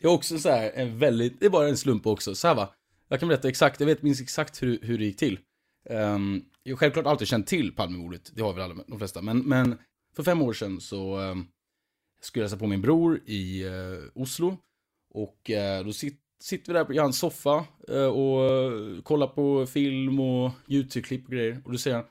det 0.00 0.06
är 0.06 0.10
också 0.10 0.38
så 0.38 0.48
här 0.48 0.72
en 0.74 0.98
väldigt, 0.98 1.40
det 1.40 1.46
är 1.46 1.50
bara 1.50 1.68
en 1.68 1.76
slump 1.76 2.06
också. 2.06 2.34
Så 2.34 2.48
här 2.48 2.54
va, 2.54 2.74
jag 3.08 3.20
kan 3.20 3.28
berätta 3.28 3.48
exakt, 3.48 3.80
jag 3.80 3.86
vet 3.86 4.02
minst 4.02 4.22
exakt 4.22 4.62
hur, 4.62 4.78
hur 4.82 4.98
det 4.98 5.04
gick 5.04 5.16
till. 5.16 5.38
Um, 5.90 6.44
jag 6.62 6.72
har 6.72 6.78
självklart 6.78 7.06
alltid 7.06 7.28
känt 7.28 7.46
till 7.46 7.74
Palmemordet, 7.74 8.30
det 8.34 8.42
har 8.42 8.52
väl 8.52 8.62
alla, 8.62 8.74
de 8.86 8.98
flesta, 8.98 9.22
men, 9.22 9.38
men 9.38 9.78
för 10.16 10.22
fem 10.22 10.42
år 10.42 10.52
sedan 10.52 10.80
så 10.80 11.18
um, 11.18 11.48
skulle 12.20 12.42
jag 12.42 12.48
hälsa 12.48 12.58
på 12.58 12.66
min 12.66 12.82
bror 12.82 13.20
i 13.26 13.64
uh, 13.64 13.98
Oslo. 14.14 14.56
Och 15.14 15.50
uh, 15.50 15.86
då 15.86 15.92
sitter 15.92 16.26
sitter 16.40 16.72
vi 16.72 16.78
där 16.78 16.92
i 16.92 16.98
hans 16.98 17.18
soffa 17.18 17.64
eh, 17.88 18.06
och 18.06 19.04
kollar 19.04 19.26
på 19.26 19.66
film 19.66 20.20
och 20.20 20.50
YouTube-klipp 20.68 21.24
och 21.24 21.32
grejer. 21.32 21.62
Och 21.64 21.72
då 21.72 21.78
säger 21.78 21.96
han 21.96 22.06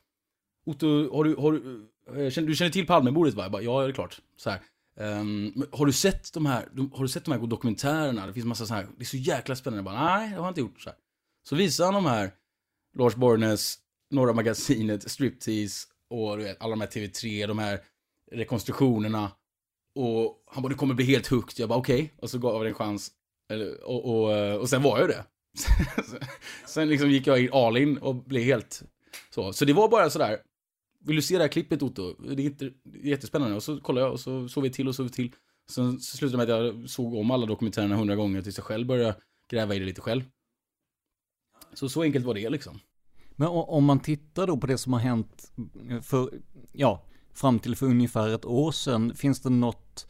Otto, 0.66 1.16
har 1.16 1.24
du, 1.24 1.36
har 1.36 1.52
du, 1.52 2.42
du 2.46 2.56
känner 2.56 2.72
till 2.72 2.88
Palmemordet 2.88 3.34
va? 3.34 3.44
Jag 3.44 3.52
bara, 3.52 3.62
ja, 3.62 3.82
det 3.82 3.88
är 3.88 3.92
klart. 3.92 4.22
Så 4.38 4.50
här. 4.50 4.60
Um, 5.00 5.66
har 5.72 5.86
du 5.86 5.94
sett 5.94 6.34
de 6.34 6.46
här, 6.46 6.70
har 6.94 7.02
du 7.02 7.08
sett 7.08 7.26
de 7.26 7.32
här 7.32 7.48
dokumentärerna? 7.48 8.28
Det 8.28 8.34
finns 8.34 8.46
massa 8.46 8.66
så 8.66 8.74
här, 8.74 8.88
det 8.98 9.04
är 9.04 9.06
så 9.06 9.18
jäkla 9.18 9.56
spännande. 9.56 9.78
Jag 9.78 9.86
bara, 9.86 10.18
nej, 10.18 10.30
det 10.30 10.36
har 10.36 10.44
jag 10.44 10.52
inte 10.52 10.62
gjort. 10.62 10.82
Så, 10.82 10.90
här. 10.90 10.98
så 11.50 11.56
visar 11.56 11.86
han 11.86 11.94
de 11.94 12.06
här, 12.06 12.32
Lars 12.98 13.16
Borgnäs, 13.16 13.78
Norra 14.12 14.34
Magasinet, 14.34 15.12
Striptease 15.12 15.88
och 16.10 16.38
du 16.38 16.44
vet, 16.44 16.62
alla 16.62 16.70
de 16.70 16.82
här 16.82 16.88
TV3, 16.88 17.48
de 17.48 17.60
här 17.60 17.82
rekonstruktionerna. 18.32 19.32
Och 19.96 20.44
han 20.52 20.64
bara, 20.64 20.70
du 20.70 20.76
kommer 20.76 20.94
bli 20.94 21.06
helt 21.06 21.28
hooked. 21.28 21.60
Jag 21.60 21.70
bara, 21.70 21.80
okej. 21.80 21.96
Okay. 21.96 22.10
Och 22.18 22.30
så 22.30 22.38
gav 22.38 22.54
jag 22.54 22.64
det 22.64 22.70
en 22.70 22.76
chans. 22.76 23.12
Och, 23.84 24.24
och, 24.24 24.34
eh, 24.34 24.56
och 24.56 24.70
sen 24.70 24.82
var 24.82 25.00
jag 25.00 25.10
det. 25.10 25.26
sen 26.66 26.90
liksom 26.90 27.10
gick 27.10 27.28
jag 27.28 27.54
all 27.54 27.78
in 27.78 27.98
och 27.98 28.16
blev 28.16 28.44
helt 28.44 28.84
så. 29.30 29.54
Så 29.54 29.66
det 29.66 29.74
var 29.74 29.90
bara 29.90 30.10
sådär. 30.10 30.40
Vill 31.06 31.16
du 31.16 31.22
se 31.22 31.38
det 31.38 31.44
här 31.44 31.48
klippet 31.48 31.84
Otto? 31.84 32.14
Det 32.14 32.44
är, 32.44 32.46
inte, 32.46 32.72
det 32.84 33.00
är 33.00 33.10
jättespännande. 33.10 33.56
Och 33.56 33.64
så 33.64 33.80
kollade 33.80 34.06
jag 34.06 34.14
och 34.14 34.20
så 34.20 34.50
såg 34.50 34.64
vi 34.64 34.70
till 34.70 34.88
och 34.88 34.96
såg 34.96 35.06
vi 35.06 35.12
till. 35.12 35.32
Sen 35.70 36.00
så 36.00 36.18
slutade 36.18 36.44
det 36.44 36.48
med 36.48 36.56
att 36.56 36.66
jag 36.66 36.90
såg 36.90 37.14
om 37.14 37.32
alla 37.32 37.46
dokumentärerna 37.46 37.96
hundra 37.96 38.16
gånger 38.16 38.42
tills 38.42 38.58
jag 38.58 38.66
själv 38.66 38.88
började 38.88 39.16
gräva 39.50 39.76
i 39.76 39.80
det 39.80 39.86
lite 39.86 40.02
själv. 40.02 40.24
Så 41.74 41.90
så 41.90 42.02
enkelt 42.02 42.26
var 42.26 42.34
det 42.34 42.50
liksom. 42.50 42.80
Men 43.36 43.48
om 43.48 43.86
man 43.86 44.00
tittar 44.00 44.48
då 44.48 44.58
på 44.58 44.68
det 44.68 44.78
som 44.78 44.94
har 44.94 45.00
hänt 45.00 45.52
för, 46.02 46.30
ja, 46.72 47.06
fram 47.34 47.60
till 47.60 47.76
för 47.76 47.86
ungefär 47.86 48.30
ett 48.30 48.46
år 48.46 48.72
sedan, 48.72 49.16
finns 49.16 49.42
det 49.42 49.50
något 49.50 50.08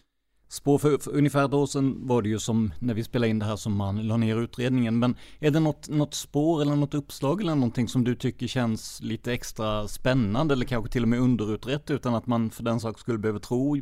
spår. 0.56 0.78
För, 0.78 0.98
för, 0.98 1.12
ungefär 1.12 1.46
ett 1.46 1.54
år 1.54 1.66
sedan 1.66 2.08
var 2.08 2.22
det 2.22 2.30
ju 2.30 2.40
som 2.40 2.74
när 2.80 2.94
vi 2.94 3.04
spelade 3.04 3.30
in 3.30 3.40
det 3.40 3.46
här 3.46 3.56
som 3.56 3.76
man 3.76 4.08
la 4.08 4.18
ner 4.18 4.42
utredningen. 4.42 5.00
Men 5.00 5.16
är 5.40 5.52
det 5.52 5.60
något, 5.60 5.90
något 5.90 6.14
spår 6.14 6.62
eller 6.62 6.76
något 6.76 6.94
uppslag 6.94 7.42
eller 7.42 7.56
någonting 7.56 7.88
som 7.88 8.04
du 8.04 8.16
tycker 8.16 8.48
känns 8.48 9.02
lite 9.02 9.34
extra 9.34 9.88
spännande 9.88 10.54
eller 10.54 10.66
kanske 10.66 10.92
till 10.92 11.04
och 11.04 11.10
med 11.10 11.20
underutrett 11.20 11.92
utan 11.92 12.16
att 12.16 12.28
man 12.28 12.50
för 12.50 12.64
den 12.64 12.80
sak 12.80 13.00
skulle 13.00 13.18
behöva 13.18 13.40
tro 13.40 13.78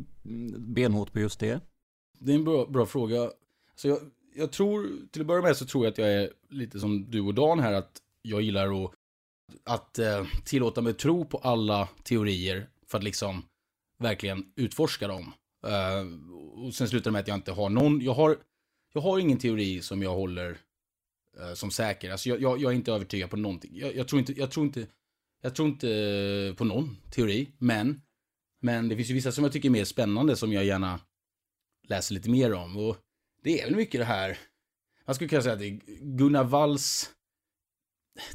benhårt 0.58 1.12
på 1.12 1.20
just 1.20 1.40
det? 1.40 1.60
Det 2.18 2.32
är 2.32 2.36
en 2.36 2.44
bra, 2.44 2.66
bra 2.66 2.86
fråga. 2.86 3.30
Så 3.76 3.88
jag, 3.88 3.98
jag 4.34 4.52
tror, 4.52 4.90
till 5.12 5.20
att 5.20 5.26
börja 5.26 5.42
med 5.42 5.56
så 5.56 5.66
tror 5.66 5.84
jag 5.84 5.92
att 5.92 5.98
jag 5.98 6.12
är 6.12 6.30
lite 6.50 6.80
som 6.80 7.10
du 7.10 7.20
och 7.20 7.34
Dan 7.34 7.60
här, 7.60 7.72
att 7.72 8.00
jag 8.22 8.42
gillar 8.42 8.84
att, 8.84 8.90
att 9.64 9.98
eh, 9.98 10.26
tillåta 10.44 10.80
mig 10.80 10.94
tro 10.94 11.24
på 11.24 11.38
alla 11.38 11.88
teorier 12.02 12.68
för 12.86 12.98
att 12.98 13.04
liksom 13.04 13.42
verkligen 13.98 14.52
utforska 14.56 15.08
dem. 15.08 15.32
Uh, 15.66 16.64
och 16.64 16.74
sen 16.74 16.88
slutar 16.88 17.10
det 17.10 17.12
med 17.12 17.20
att 17.20 17.28
jag 17.28 17.36
inte 17.36 17.52
har 17.52 17.68
någon, 17.68 18.00
jag 18.00 18.14
har, 18.14 18.38
jag 18.92 19.00
har 19.00 19.18
ingen 19.18 19.38
teori 19.38 19.82
som 19.82 20.02
jag 20.02 20.14
håller 20.14 20.50
uh, 21.40 21.54
som 21.54 21.70
säker. 21.70 22.10
Alltså 22.10 22.28
jag, 22.28 22.42
jag, 22.42 22.60
jag, 22.60 22.72
är 22.72 22.76
inte 22.76 22.92
övertygad 22.92 23.30
på 23.30 23.36
någonting. 23.36 23.70
Jag, 23.74 23.96
jag, 23.96 24.08
tror 24.08 24.20
inte, 24.20 24.32
jag 24.32 24.50
tror 24.50 24.66
inte, 24.66 24.86
jag 25.40 25.54
tror 25.54 25.68
inte 25.68 26.54
på 26.56 26.64
någon 26.64 26.96
teori, 27.10 27.50
men, 27.58 28.00
men 28.60 28.88
det 28.88 28.96
finns 28.96 29.10
ju 29.10 29.14
vissa 29.14 29.32
som 29.32 29.44
jag 29.44 29.52
tycker 29.52 29.68
är 29.68 29.72
mer 29.72 29.84
spännande 29.84 30.36
som 30.36 30.52
jag 30.52 30.64
gärna 30.64 31.00
läser 31.88 32.14
lite 32.14 32.30
mer 32.30 32.52
om. 32.52 32.76
Och 32.76 32.96
det 33.42 33.60
är 33.60 33.64
väl 33.64 33.76
mycket 33.76 34.00
det 34.00 34.04
här, 34.04 34.38
man 35.06 35.14
skulle 35.14 35.28
kunna 35.28 35.42
säga 35.42 35.52
att 35.52 35.58
det 35.58 35.66
är 35.66 35.80
Gunnar 36.00 36.44
Walls 36.44 37.10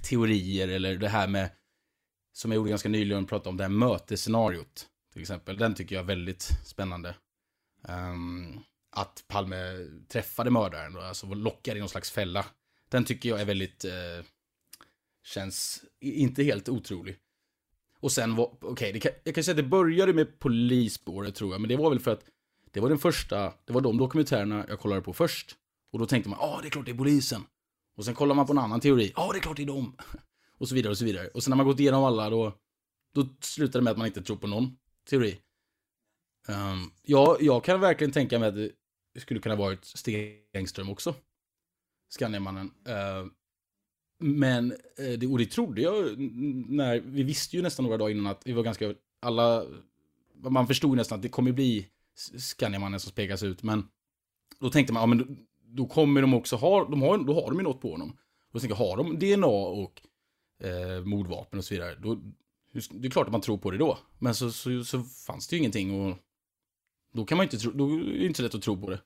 teorier 0.09 0.67
eller 0.67 0.97
det 0.97 1.09
här 1.09 1.27
med, 1.27 1.49
som 2.33 2.51
jag 2.51 2.55
gjorde 2.55 2.69
ganska 2.69 2.89
nyligen, 2.89 3.25
pratade 3.25 3.49
om 3.49 3.57
det 3.57 3.63
här 3.63 3.69
mötesscenariot 3.69 4.87
till 5.19 5.23
exempel. 5.23 5.57
Den 5.57 5.75
tycker 5.75 5.95
jag 5.95 6.03
är 6.03 6.07
väldigt 6.07 6.41
spännande. 6.63 7.15
Um, 7.87 8.63
att 8.91 9.23
Palme 9.27 9.87
träffade 10.07 10.51
mördaren 10.51 10.95
och 10.95 11.03
alltså 11.03 11.33
lockar 11.33 11.75
i 11.75 11.79
någon 11.79 11.89
slags 11.89 12.11
fälla. 12.11 12.45
Den 12.89 13.05
tycker 13.05 13.29
jag 13.29 13.41
är 13.41 13.45
väldigt, 13.45 13.85
uh, 13.85 14.25
känns 15.23 15.83
inte 16.01 16.43
helt 16.43 16.69
otrolig. 16.69 17.17
Och 17.99 18.11
sen 18.11 18.35
var, 18.35 18.57
okej, 18.61 18.97
okay, 18.97 19.11
jag 19.23 19.35
kan 19.35 19.43
säga 19.43 19.53
att 19.53 19.57
det 19.57 19.63
började 19.63 20.13
med 20.13 20.39
polisspåret 20.39 21.35
tror 21.35 21.51
jag, 21.51 21.61
men 21.61 21.69
det 21.69 21.77
var 21.77 21.89
väl 21.89 21.99
för 21.99 22.11
att 22.11 22.25
det 22.71 22.79
var 22.79 22.89
den 22.89 22.99
första, 22.99 23.53
det 23.65 23.73
var 23.73 23.81
de 23.81 23.97
dokumentärerna 23.97 24.65
jag 24.69 24.79
kollade 24.79 25.01
på 25.01 25.13
först. 25.13 25.55
Och 25.91 25.99
då 25.99 26.05
tänkte 26.05 26.29
man, 26.29 26.39
ja 26.41 26.47
ah, 26.47 26.61
det 26.61 26.67
är 26.67 26.69
klart 26.69 26.85
det 26.85 26.91
är 26.91 26.97
polisen. 26.97 27.43
Och 27.97 28.05
sen 28.05 28.15
kollar 28.15 28.35
man 28.35 28.45
på 28.45 28.53
en 28.53 28.57
annan 28.57 28.79
teori, 28.79 29.13
ja 29.15 29.23
ah, 29.23 29.31
det 29.31 29.39
är 29.39 29.41
klart 29.41 29.57
det 29.57 29.63
är 29.63 29.67
dem. 29.67 29.97
Och 30.57 30.69
så 30.69 30.75
vidare 30.75 30.91
och 30.91 30.97
så 30.97 31.05
vidare. 31.05 31.27
Och 31.27 31.43
sen 31.43 31.51
när 31.51 31.57
man 31.57 31.65
gått 31.65 31.79
igenom 31.79 32.03
alla 32.03 32.29
då, 32.29 32.53
då 33.13 33.27
slutar 33.41 33.79
det 33.79 33.83
med 33.83 33.91
att 33.91 33.97
man 33.97 34.07
inte 34.07 34.21
tror 34.21 34.37
på 34.37 34.47
någon 34.47 34.77
teori. 35.09 35.39
Ehm, 36.47 36.71
um, 36.71 36.91
ja, 37.03 37.37
jag 37.39 37.63
kan 37.63 37.79
verkligen 37.79 38.11
tänka 38.11 38.39
mig 38.39 38.47
att 38.49 38.55
det 39.13 39.19
skulle 39.19 39.39
kunna 39.39 39.55
varit 39.55 39.85
Stig 39.85 40.43
Engström 40.53 40.89
också. 40.89 41.15
Skandiamannen. 42.09 42.71
Uh, 42.87 43.31
men, 44.19 44.71
uh, 44.71 45.17
det, 45.17 45.27
och 45.27 45.37
det 45.37 45.45
trodde 45.45 45.81
jag 45.81 46.19
när, 46.69 46.99
vi 46.99 47.23
visste 47.23 47.55
ju 47.55 47.61
nästan 47.61 47.83
några 47.83 47.97
dagar 47.97 48.11
innan 48.11 48.27
att 48.27 48.41
vi 48.45 48.51
var 48.51 48.63
ganska, 48.63 48.93
alla, 49.19 49.65
man 50.33 50.67
förstod 50.67 50.97
nästan 50.97 51.15
att 51.15 51.23
det 51.23 51.29
kommer 51.29 51.51
bli 51.51 51.87
Skandiamannen 52.37 52.99
som 52.99 53.11
spekas 53.11 53.43
ut, 53.43 53.63
men 53.63 53.87
då 54.59 54.69
tänkte 54.69 54.93
man, 54.93 55.01
ja 55.01 55.07
men 55.07 55.17
då, 55.17 55.25
då 55.65 55.85
kommer 55.87 56.21
de 56.21 56.33
också 56.33 56.55
ha, 56.55 56.89
de 56.89 57.01
har, 57.01 57.17
då 57.17 57.33
har 57.33 57.49
de 57.49 57.57
ju 57.57 57.63
något 57.63 57.81
på 57.81 57.91
honom. 57.91 58.09
Och 58.09 58.53
då 58.53 58.59
tänkte 58.59 58.83
jag, 58.83 58.89
har 58.89 58.97
de 58.97 59.19
DNA 59.19 59.47
och 59.47 60.01
eh, 60.63 61.05
mordvapen 61.05 61.59
och 61.59 61.65
så 61.65 61.73
vidare, 61.73 61.95
då, 61.95 62.21
det 62.71 63.07
är 63.07 63.11
klart 63.11 63.27
att 63.27 63.31
man 63.31 63.41
tror 63.41 63.57
på 63.57 63.71
det 63.71 63.77
då. 63.77 63.97
Men 64.19 64.35
så, 64.35 64.51
så, 64.51 64.83
så 64.83 65.03
fanns 65.03 65.47
det 65.47 65.55
ju 65.55 65.59
ingenting 65.59 66.01
och 66.01 66.17
då 67.13 67.25
kan 67.25 67.37
man 67.37 67.43
inte 67.43 67.57
tro, 67.57 67.71
då 67.71 67.93
är 67.93 67.99
det 67.99 68.25
inte 68.25 68.37
så 68.37 68.43
lätt 68.43 68.55
att 68.55 68.61
tro 68.61 68.81
på 68.81 68.89
det. 68.89 69.01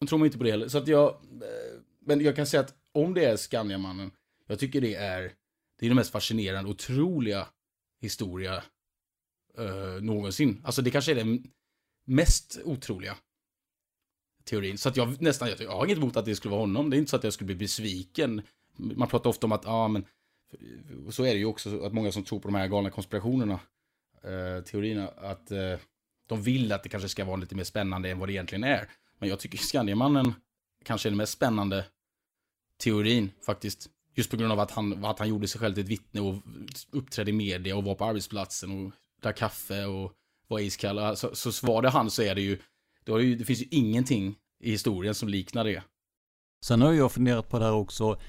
Då 0.00 0.06
tror 0.06 0.18
man 0.18 0.26
inte 0.26 0.38
på 0.38 0.44
det 0.44 0.50
heller. 0.50 0.68
Så 0.68 0.78
att 0.78 0.88
jag, 0.88 1.08
eh, 1.10 1.80
men 2.00 2.20
jag 2.20 2.36
kan 2.36 2.46
säga 2.46 2.60
att 2.60 2.74
om 2.92 3.14
det 3.14 3.24
är 3.24 3.36
Skandiamannen, 3.36 4.10
jag 4.46 4.58
tycker 4.58 4.80
det 4.80 4.94
är, 4.94 5.22
det 5.78 5.86
är 5.86 5.90
den 5.90 5.96
mest 5.96 6.10
fascinerande, 6.10 6.70
otroliga 6.70 7.48
historia 8.00 8.62
eh, 9.58 10.02
någonsin. 10.02 10.60
Alltså 10.64 10.82
det 10.82 10.90
kanske 10.90 11.12
är 11.12 11.16
den 11.16 11.44
mest 12.04 12.58
otroliga 12.64 13.16
teorin. 14.44 14.78
Så 14.78 14.88
att 14.88 14.96
jag 14.96 15.22
nästan, 15.22 15.48
jag 15.58 15.70
har 15.70 15.84
inget 15.84 15.98
emot 15.98 16.16
att 16.16 16.24
det 16.24 16.36
skulle 16.36 16.50
vara 16.50 16.60
honom. 16.60 16.90
Det 16.90 16.96
är 16.96 16.98
inte 16.98 17.10
så 17.10 17.16
att 17.16 17.24
jag 17.24 17.32
skulle 17.32 17.46
bli 17.46 17.56
besviken. 17.56 18.42
Man 18.76 19.08
pratar 19.08 19.30
ofta 19.30 19.46
om 19.46 19.52
att, 19.52 19.64
ja 19.64 19.70
ah, 19.70 19.88
men 19.88 20.04
så 21.10 21.24
är 21.24 21.32
det 21.32 21.38
ju 21.38 21.44
också 21.44 21.84
att 21.84 21.92
många 21.92 22.12
som 22.12 22.24
tror 22.24 22.40
på 22.40 22.48
de 22.48 22.54
här 22.54 22.68
galna 22.68 22.90
konspirationerna, 22.90 23.60
eh, 24.22 24.64
teorierna, 24.64 25.08
att 25.08 25.50
eh, 25.50 25.78
de 26.26 26.42
vill 26.42 26.72
att 26.72 26.82
det 26.82 26.88
kanske 26.88 27.08
ska 27.08 27.24
vara 27.24 27.36
lite 27.36 27.54
mer 27.54 27.64
spännande 27.64 28.10
än 28.10 28.18
vad 28.18 28.28
det 28.28 28.32
egentligen 28.32 28.64
är. 28.64 28.90
Men 29.18 29.28
jag 29.28 29.40
tycker 29.40 29.58
Skandiamannen 29.58 30.34
kanske 30.84 31.08
är 31.08 31.10
den 31.10 31.16
mest 31.16 31.32
spännande 31.32 31.84
teorin 32.78 33.30
faktiskt. 33.46 33.90
Just 34.14 34.30
på 34.30 34.36
grund 34.36 34.52
av 34.52 34.60
att 34.60 34.70
han, 34.70 35.04
att 35.04 35.18
han 35.18 35.28
gjorde 35.28 35.48
sig 35.48 35.60
själv 35.60 35.74
till 35.74 35.82
ett 35.82 35.88
vittne 35.88 36.20
och 36.20 36.34
uppträdde 36.90 37.30
i 37.30 37.34
media 37.34 37.76
och 37.76 37.84
var 37.84 37.94
på 37.94 38.04
arbetsplatsen 38.04 38.86
och 38.86 38.92
drack 39.22 39.36
kaffe 39.36 39.84
och 39.84 40.12
var 40.48 40.58
iskall. 40.58 41.16
Så, 41.16 41.34
så 41.34 41.52
svarade 41.52 41.88
han 41.88 42.10
så 42.10 42.22
är 42.22 42.34
det 42.34 42.40
ju, 42.40 42.58
det, 43.04 43.22
ju, 43.22 43.36
det 43.36 43.44
finns 43.44 43.60
ju 43.60 43.66
ingenting 43.70 44.36
i 44.60 44.70
historien 44.70 45.14
som 45.14 45.28
liknar 45.28 45.64
det. 45.64 45.82
Sen 46.64 46.82
har 46.82 46.92
jag 46.92 47.12
funderat 47.12 47.48
på 47.48 47.58
det 47.58 47.64
här 47.64 47.72
också 47.72 48.20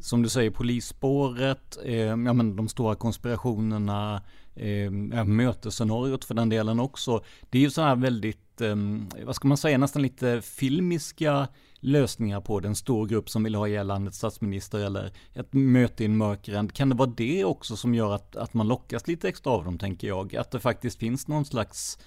som 0.00 0.22
du 0.22 0.28
säger, 0.28 0.50
polisspåret, 0.50 1.78
eh, 1.84 1.94
ja 1.96 2.16
men 2.16 2.56
de 2.56 2.68
stora 2.68 2.94
konspirationerna, 2.94 4.22
eh, 4.54 4.90
mötesscenariot 5.24 6.24
för 6.24 6.34
den 6.34 6.48
delen 6.48 6.80
också. 6.80 7.24
Det 7.50 7.58
är 7.58 7.62
ju 7.62 7.70
så 7.70 7.82
här 7.82 7.96
väldigt, 7.96 8.60
eh, 8.60 8.76
vad 9.24 9.36
ska 9.36 9.48
man 9.48 9.56
säga, 9.56 9.78
nästan 9.78 10.02
lite 10.02 10.42
filmiska 10.42 11.48
lösningar 11.80 12.40
på 12.40 12.60
den 12.60 12.74
stor 12.74 13.06
grupp 13.06 13.30
som 13.30 13.44
vill 13.44 13.54
ha 13.54 13.68
ihjäl 13.68 13.86
landets 13.86 14.18
statsminister 14.18 14.78
eller 14.78 15.12
ett 15.34 15.52
möte 15.52 16.02
i 16.02 16.06
en 16.06 16.16
mörkränd. 16.16 16.72
Kan 16.72 16.88
det 16.88 16.94
vara 16.94 17.12
det 17.16 17.44
också 17.44 17.76
som 17.76 17.94
gör 17.94 18.14
att, 18.14 18.36
att 18.36 18.54
man 18.54 18.68
lockas 18.68 19.06
lite 19.06 19.28
extra 19.28 19.52
av 19.52 19.64
dem, 19.64 19.78
tänker 19.78 20.08
jag? 20.08 20.36
Att 20.36 20.50
det 20.50 20.60
faktiskt 20.60 20.98
finns 20.98 21.28
någon 21.28 21.44
slags, 21.44 21.98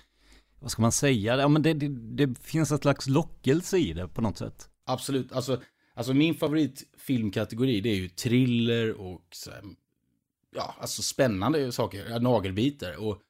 vad 0.60 0.72
ska 0.72 0.82
man 0.82 0.92
säga, 0.92 1.36
ja 1.36 1.48
men 1.48 1.62
det, 1.62 1.74
det, 1.74 1.88
det 2.26 2.40
finns 2.40 2.72
ett 2.72 2.82
slags 2.82 3.08
lockelse 3.08 3.78
i 3.78 3.94
det 3.94 4.08
på 4.08 4.22
något 4.22 4.38
sätt. 4.38 4.70
Absolut, 4.86 5.32
alltså, 5.32 5.62
alltså 5.98 6.14
min 6.14 6.36
favoritfilmkategori 6.36 7.82
det 7.82 7.90
är 7.90 7.96
ju 7.96 8.10
thriller 8.10 9.02
och 9.02 9.22
så 9.32 9.52
här, 9.52 9.64
ja, 10.56 10.76
alltså 10.80 11.02
spännande 11.02 11.72
saker, 11.72 12.20
nagelbitar. 12.20 12.96
Och 12.98 13.22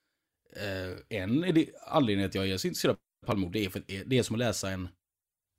eh, 0.55 1.19
en 1.19 1.65
anledning 1.87 2.25
att 2.25 2.35
jag 2.35 2.49
är 2.49 2.57
så 2.57 2.67
intresserad 2.67 2.91
av 2.91 3.27
Palmemord, 3.27 3.53
det 3.53 3.65
är 3.65 3.69
för 3.69 3.79
att 3.79 3.87
det 4.05 4.17
är 4.17 4.23
som 4.23 4.35
att 4.35 4.39
läsa 4.39 4.69
en 4.69 4.89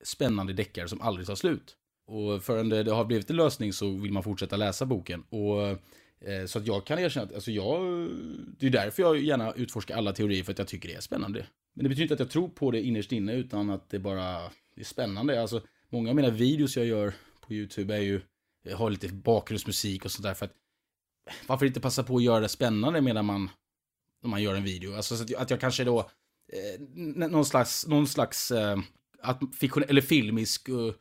spännande 0.04 0.52
deckare 0.52 0.88
som 0.88 1.00
aldrig 1.00 1.26
tar 1.26 1.34
slut. 1.34 1.76
Och 2.06 2.42
förrän 2.42 2.68
det, 2.68 2.82
det 2.82 2.92
har 2.92 3.04
blivit 3.04 3.30
en 3.30 3.36
lösning 3.36 3.72
så 3.72 3.90
vill 3.90 4.12
man 4.12 4.22
fortsätta 4.22 4.56
läsa 4.56 4.86
boken. 4.86 5.22
Och 5.22 5.68
eh, 6.28 6.46
så 6.46 6.58
att 6.58 6.66
jag 6.66 6.86
kan 6.86 6.98
erkänna 6.98 7.26
att 7.26 7.34
alltså 7.34 7.50
jag, 7.50 8.08
det 8.58 8.66
är 8.66 8.70
därför 8.70 9.02
jag 9.02 9.18
gärna 9.18 9.52
utforskar 9.52 9.96
alla 9.96 10.12
teorier, 10.12 10.44
för 10.44 10.52
att 10.52 10.58
jag 10.58 10.68
tycker 10.68 10.88
det 10.88 10.94
är 10.94 11.00
spännande. 11.00 11.46
Men 11.74 11.82
det 11.82 11.88
betyder 11.88 12.04
inte 12.04 12.14
att 12.14 12.20
jag 12.20 12.30
tror 12.30 12.48
på 12.48 12.70
det 12.70 12.82
innerst 12.82 13.12
inne, 13.12 13.34
utan 13.34 13.70
att 13.70 13.90
det 13.90 13.98
bara 13.98 14.50
är 14.76 14.84
spännande. 14.84 15.42
Alltså, 15.42 15.62
många 15.92 16.10
av 16.10 16.16
mina 16.16 16.30
videos 16.30 16.76
jag 16.76 16.86
gör 16.86 17.14
på 17.40 17.52
YouTube 17.54 17.96
är 17.96 18.00
ju, 18.00 18.20
har 18.74 18.90
lite 18.90 19.08
bakgrundsmusik 19.08 20.04
och 20.04 20.10
sådär, 20.10 20.34
för 20.34 20.46
att 20.46 20.52
varför 21.46 21.66
inte 21.66 21.80
passa 21.80 22.02
på 22.02 22.16
att 22.16 22.22
göra 22.22 22.40
det 22.40 22.48
spännande 22.48 23.00
medan 23.00 23.24
man, 23.24 23.50
när 24.22 24.30
man 24.30 24.42
gör 24.42 24.54
en 24.54 24.64
video? 24.64 24.96
Alltså 24.96 25.16
så 25.16 25.22
att, 25.22 25.30
jag, 25.30 25.40
att 25.40 25.50
jag 25.50 25.60
kanske 25.60 25.84
då, 25.84 25.98
eh, 26.52 26.80
någon 27.28 27.44
slags, 27.44 27.86
någon 27.86 28.06
slags 28.06 28.50
eh, 28.50 28.78
att 29.22 29.40
fiktion, 29.60 29.84
eller 29.88 30.00
filmisk, 30.00 30.68
uh, 30.68 30.92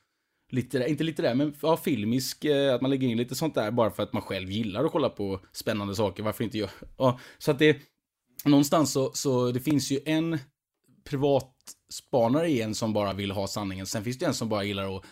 litterär, 0.49 0.85
inte 0.85 1.03
litterär, 1.03 1.35
men 1.35 1.55
ja, 1.61 1.77
filmisk, 1.77 2.45
eh, 2.45 2.75
att 2.75 2.81
man 2.81 2.91
lägger 2.91 3.07
in 3.07 3.17
lite 3.17 3.35
sånt 3.35 3.55
där 3.55 3.71
bara 3.71 3.91
för 3.91 4.03
att 4.03 4.13
man 4.13 4.21
själv 4.21 4.51
gillar 4.51 4.85
att 4.85 4.91
kolla 4.91 5.09
på 5.09 5.39
spännande 5.51 5.95
saker, 5.95 6.23
varför 6.23 6.43
inte 6.43 6.57
göra? 6.57 6.69
Ja, 6.97 7.19
så 7.37 7.51
att 7.51 7.59
det, 7.59 7.77
någonstans 8.45 8.91
så, 8.91 9.11
så 9.13 9.51
det 9.51 9.59
finns 9.59 9.91
ju 9.91 9.99
en 10.05 10.37
privat 11.09 11.53
spanare 11.89 12.49
en 12.49 12.75
som 12.75 12.93
bara 12.93 13.13
vill 13.13 13.31
ha 13.31 13.47
sanningen, 13.47 13.85
sen 13.85 14.03
finns 14.03 14.17
det 14.17 14.25
en 14.25 14.33
som 14.33 14.49
bara 14.49 14.63
gillar 14.63 14.97
att 14.97 15.05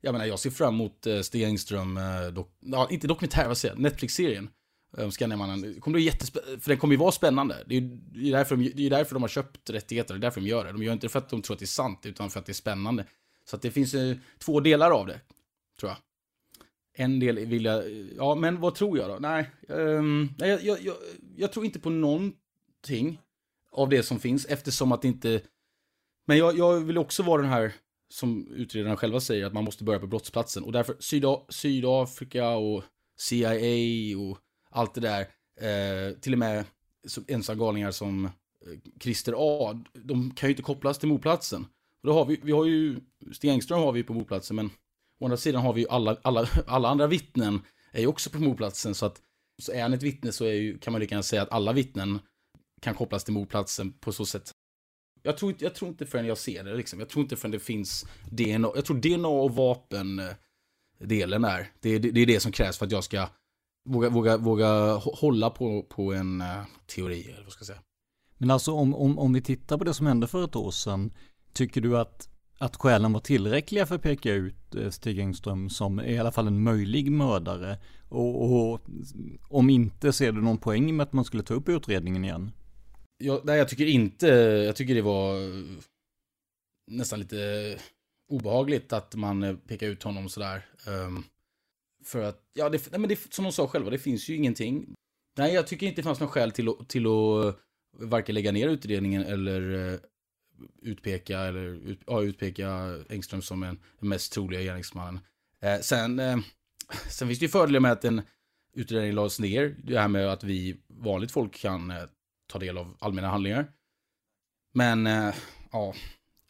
jag 0.00 0.12
menar, 0.12 0.26
jag 0.26 0.38
ser 0.38 0.50
fram 0.50 0.74
emot 0.74 1.06
eh, 1.06 1.20
Stig 1.20 1.42
Engström, 1.42 1.96
eh, 1.96 2.26
dok 2.32 2.50
ja, 2.60 2.88
inte 2.90 3.06
dokumentär, 3.06 3.48
vad 3.48 3.58
säger 3.58 3.74
jag, 3.74 3.82
Netflix-serien 3.82 4.48
eh, 4.96 5.04
om 5.04 5.10
Skandiamannen. 5.10 5.60
Det 5.60 5.80
kommer 5.80 5.94
bli 5.94 6.04
jättespännande, 6.04 6.60
för 6.60 6.68
den 6.68 6.78
kommer 6.78 6.94
ju 6.94 6.98
vara 6.98 7.12
spännande. 7.12 7.64
Det 7.66 7.76
är 7.76 7.80
ju 8.14 8.30
därför 8.30 8.56
de, 8.56 8.72
det 8.74 8.86
är 8.86 8.90
därför 8.90 9.14
de 9.14 9.22
har 9.22 9.28
köpt 9.28 9.70
rättigheter, 9.70 10.14
det 10.14 10.18
är 10.18 10.20
därför 10.20 10.40
de 10.40 10.46
gör 10.46 10.64
det. 10.64 10.72
De 10.72 10.82
gör 10.82 10.92
inte 10.92 11.06
det 11.06 11.10
för 11.10 11.18
att 11.18 11.28
de 11.28 11.42
tror 11.42 11.54
att 11.54 11.60
det 11.60 11.64
är 11.64 11.66
sant, 11.66 12.06
utan 12.06 12.30
för 12.30 12.40
att 12.40 12.46
det 12.46 12.52
är 12.52 12.54
spännande. 12.54 13.04
Så 13.44 13.56
att 13.56 13.62
det 13.62 13.70
finns 13.70 13.94
ju 13.94 14.18
två 14.38 14.60
delar 14.60 14.90
av 14.90 15.06
det, 15.06 15.20
tror 15.80 15.90
jag. 15.90 15.98
En 16.94 17.20
del 17.20 17.38
vill 17.38 17.64
jag, 17.64 17.84
ja 18.16 18.34
men 18.34 18.60
vad 18.60 18.74
tror 18.74 18.98
jag 18.98 19.10
då? 19.10 19.16
Nej, 19.20 19.50
um, 19.68 20.34
jag, 20.38 20.64
jag, 20.64 20.80
jag, 20.82 20.96
jag, 21.36 21.52
tror 21.52 21.64
inte 21.64 21.80
på 21.80 21.90
någonting 21.90 23.20
av 23.72 23.88
det 23.88 24.02
som 24.02 24.18
finns 24.20 24.44
eftersom 24.46 24.92
att 24.92 25.02
det 25.02 25.08
inte, 25.08 25.40
men 26.26 26.38
jag, 26.38 26.58
jag 26.58 26.80
vill 26.80 26.98
också 26.98 27.22
vara 27.22 27.42
den 27.42 27.50
här 27.50 27.74
som 28.08 28.48
utredarna 28.48 28.96
själva 28.96 29.20
säger 29.20 29.46
att 29.46 29.52
man 29.52 29.64
måste 29.64 29.84
börja 29.84 30.00
på 30.00 30.06
brottsplatsen 30.06 30.64
och 30.64 30.72
därför 30.72 30.96
Syda, 31.00 31.40
Sydafrika 31.48 32.50
och 32.50 32.84
CIA 33.16 34.18
och 34.18 34.38
allt 34.70 34.94
det 34.94 35.00
där. 35.00 35.20
Eh, 35.60 36.14
till 36.20 36.32
och 36.32 36.38
med 36.38 36.64
ensamgalningar 37.28 37.90
som 37.90 38.24
eh, 38.24 38.30
Christer 39.00 39.34
A. 39.36 39.82
De 39.92 40.30
kan 40.30 40.48
ju 40.48 40.52
inte 40.52 40.62
kopplas 40.62 40.98
till 40.98 41.08
mordplatsen. 41.08 41.66
då 42.02 42.12
har 42.12 42.24
vi, 42.24 42.40
vi 42.42 42.52
har 42.52 42.64
ju, 42.64 43.00
Stig 43.32 43.50
Engström 43.50 43.80
har 43.80 43.92
vi 43.92 44.02
på 44.02 44.14
mordplatsen, 44.14 44.56
men 44.56 44.70
å 45.20 45.24
andra 45.24 45.36
sidan 45.36 45.62
har 45.62 45.72
vi 45.72 45.80
ju 45.80 45.88
alla, 45.88 46.16
alla, 46.22 46.48
alla 46.66 46.88
andra 46.88 47.06
vittnen 47.06 47.60
är 47.92 48.00
ju 48.00 48.06
också 48.06 48.30
på 48.30 48.38
mordplatsen, 48.38 48.94
så 48.94 49.06
att 49.06 49.22
så 49.62 49.72
är 49.72 49.82
han 49.82 49.94
ett 49.94 50.02
vittne 50.02 50.32
så 50.32 50.44
är 50.44 50.52
ju, 50.52 50.78
kan 50.78 50.92
man 50.92 51.00
lika 51.00 51.14
gärna 51.14 51.22
säga 51.22 51.42
att 51.42 51.52
alla 51.52 51.72
vittnen 51.72 52.18
kan 52.80 52.94
kopplas 52.94 53.24
till 53.24 53.34
mordplatsen 53.34 53.92
på 53.92 54.12
så 54.12 54.26
sätt. 54.26 54.52
Jag 55.22 55.36
tror, 55.36 55.54
jag 55.58 55.74
tror 55.74 55.88
inte 55.88 56.06
förrän 56.06 56.26
jag 56.26 56.38
ser 56.38 56.64
det 56.64 56.74
liksom. 56.74 56.98
Jag 56.98 57.08
tror 57.08 57.22
inte 57.22 57.36
förrän 57.36 57.52
det 57.52 57.58
finns 57.58 58.06
DNA. 58.30 58.70
Jag 58.74 58.84
tror 58.84 58.96
DNA 58.96 59.28
och 59.28 59.54
vapendelen 59.54 61.44
är. 61.44 61.72
Det, 61.80 61.98
det, 61.98 62.10
det 62.10 62.20
är 62.20 62.26
det 62.26 62.40
som 62.40 62.52
krävs 62.52 62.78
för 62.78 62.86
att 62.86 62.92
jag 62.92 63.04
ska 63.04 63.28
våga, 63.88 64.08
våga, 64.08 64.36
våga 64.36 64.94
hålla 64.94 65.50
på, 65.50 65.82
på 65.82 66.12
en 66.12 66.40
uh, 66.40 66.64
teori, 66.86 67.30
eller 67.30 67.42
vad 67.42 67.52
ska 67.52 67.60
jag 67.60 67.66
säga. 67.66 67.82
Men 68.38 68.50
alltså 68.50 68.72
om, 68.72 68.94
om, 68.94 69.18
om 69.18 69.32
vi 69.32 69.42
tittar 69.42 69.78
på 69.78 69.84
det 69.84 69.94
som 69.94 70.06
hände 70.06 70.26
för 70.26 70.44
ett 70.44 70.56
år 70.56 70.70
sedan, 70.70 71.12
tycker 71.52 71.80
du 71.80 71.98
att, 71.98 72.28
att 72.58 72.76
skälen 72.76 73.12
var 73.12 73.20
tillräckliga 73.20 73.86
för 73.86 73.94
att 73.94 74.02
peka 74.02 74.32
ut 74.32 74.74
eh, 74.74 74.90
Stig 74.90 75.18
Engström 75.18 75.70
som 75.70 76.00
i 76.00 76.18
alla 76.18 76.32
fall 76.32 76.46
en 76.46 76.62
möjlig 76.62 77.12
mördare? 77.12 77.78
Och, 78.08 78.72
och 78.72 78.80
om 79.48 79.70
inte, 79.70 80.12
ser 80.12 80.32
du 80.32 80.42
någon 80.42 80.58
poäng 80.58 80.96
med 80.96 81.04
att 81.04 81.12
man 81.12 81.24
skulle 81.24 81.42
ta 81.42 81.54
upp 81.54 81.68
utredningen 81.68 82.24
igen? 82.24 82.52
Jag, 83.18 83.44
nej, 83.44 83.58
jag 83.58 83.68
tycker 83.68 83.86
inte, 83.86 84.26
jag 84.66 84.76
tycker 84.76 84.94
det 84.94 85.02
var 85.02 85.40
eh, 85.40 85.64
nästan 86.86 87.20
lite 87.20 87.78
obehagligt 88.28 88.92
att 88.92 89.14
man 89.14 89.42
eh, 89.42 89.56
pekar 89.56 89.86
ut 89.86 90.02
honom 90.02 90.28
sådär. 90.28 90.66
Um, 90.86 91.24
för 92.04 92.22
att, 92.22 92.42
ja, 92.54 92.68
det, 92.68 92.90
nej, 92.90 93.00
men 93.00 93.08
det, 93.08 93.34
som 93.34 93.44
de 93.44 93.52
sa 93.52 93.68
själva, 93.68 93.90
det 93.90 93.98
finns 93.98 94.28
ju 94.28 94.36
ingenting. 94.36 94.94
Nej, 95.36 95.54
jag 95.54 95.66
tycker 95.66 95.86
inte 95.86 96.00
det 96.00 96.04
fanns 96.04 96.20
någon 96.20 96.28
skäl 96.28 96.52
till 96.52 96.68
att, 96.68 96.88
till 96.88 97.06
att 97.06 97.44
eh, 97.44 97.54
varken 97.92 98.34
lägga 98.34 98.52
ner 98.52 98.68
utredningen 98.68 99.22
eller 99.22 100.00
utpeka, 100.82 101.40
eller, 101.40 101.60
ut, 101.60 102.00
ja, 102.06 102.22
utpeka 102.22 102.98
Engström 103.08 103.42
som 103.42 103.62
en, 103.62 103.78
den 104.00 104.08
mest 104.08 104.32
troliga 104.32 104.62
gärningsmannen. 104.62 105.20
Eh, 105.60 105.80
sen, 105.80 106.18
eh, 106.18 106.38
sen 107.10 107.28
finns 107.28 107.38
det 107.38 107.44
ju 107.44 107.48
fördelar 107.48 107.80
med 107.80 107.92
att 107.92 108.04
en 108.04 108.22
utredning 108.74 109.12
lades 109.12 109.40
ner. 109.40 109.76
Det 109.84 109.98
här 109.98 110.08
med 110.08 110.32
att 110.32 110.44
vi 110.44 110.76
vanligt 110.86 111.32
folk 111.32 111.54
kan 111.54 111.90
eh, 111.90 111.96
ta 112.48 112.58
del 112.58 112.78
av 112.78 112.96
allmänna 113.00 113.28
handlingar. 113.28 113.72
Men, 114.74 115.06
eh, 115.06 115.34
ja, 115.72 115.94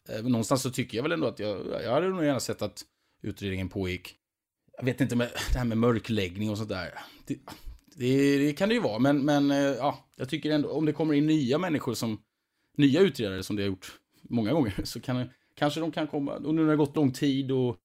eh, 0.09 0.23
någonstans 0.23 0.61
så 0.61 0.71
tycker 0.71 0.97
jag 0.97 1.03
väl 1.03 1.11
ändå 1.11 1.27
att 1.27 1.39
jag, 1.39 1.67
jag 1.83 1.91
hade 1.91 2.09
nog 2.09 2.23
gärna 2.23 2.39
sett 2.39 2.61
att 2.61 2.81
utredningen 3.21 3.69
pågick 3.69 4.19
jag 4.79 4.85
vet 4.85 5.01
inte, 5.01 5.15
med, 5.15 5.29
det 5.53 5.57
här 5.57 5.65
med 5.65 5.77
mörkläggning 5.77 6.49
och 6.49 6.57
sånt 6.57 6.69
där. 6.69 6.93
Det, 7.27 7.39
det, 7.95 8.37
det, 8.37 8.53
kan 8.53 8.69
det 8.69 8.75
ju 8.75 8.81
vara, 8.81 8.99
men, 8.99 9.25
men 9.25 9.51
eh, 9.51 9.57
ja, 9.57 10.09
jag 10.15 10.29
tycker 10.29 10.51
ändå 10.51 10.71
om 10.71 10.85
det 10.85 10.93
kommer 10.93 11.13
in 11.13 11.27
nya 11.27 11.57
människor 11.57 11.93
som, 11.93 12.21
nya 12.77 13.01
utredare 13.01 13.43
som 13.43 13.55
det 13.55 13.61
har 13.61 13.67
gjort 13.67 13.99
många 14.21 14.53
gånger, 14.53 14.73
så 14.83 15.01
kan, 15.01 15.29
kanske 15.55 15.79
de 15.79 15.91
kan 15.91 16.07
komma, 16.07 16.35
och 16.35 16.55
nu 16.55 16.61
när 16.61 16.63
det 16.63 16.71
har 16.71 16.85
gått 16.85 16.95
lång 16.95 17.11
tid 17.11 17.51
och 17.51 17.77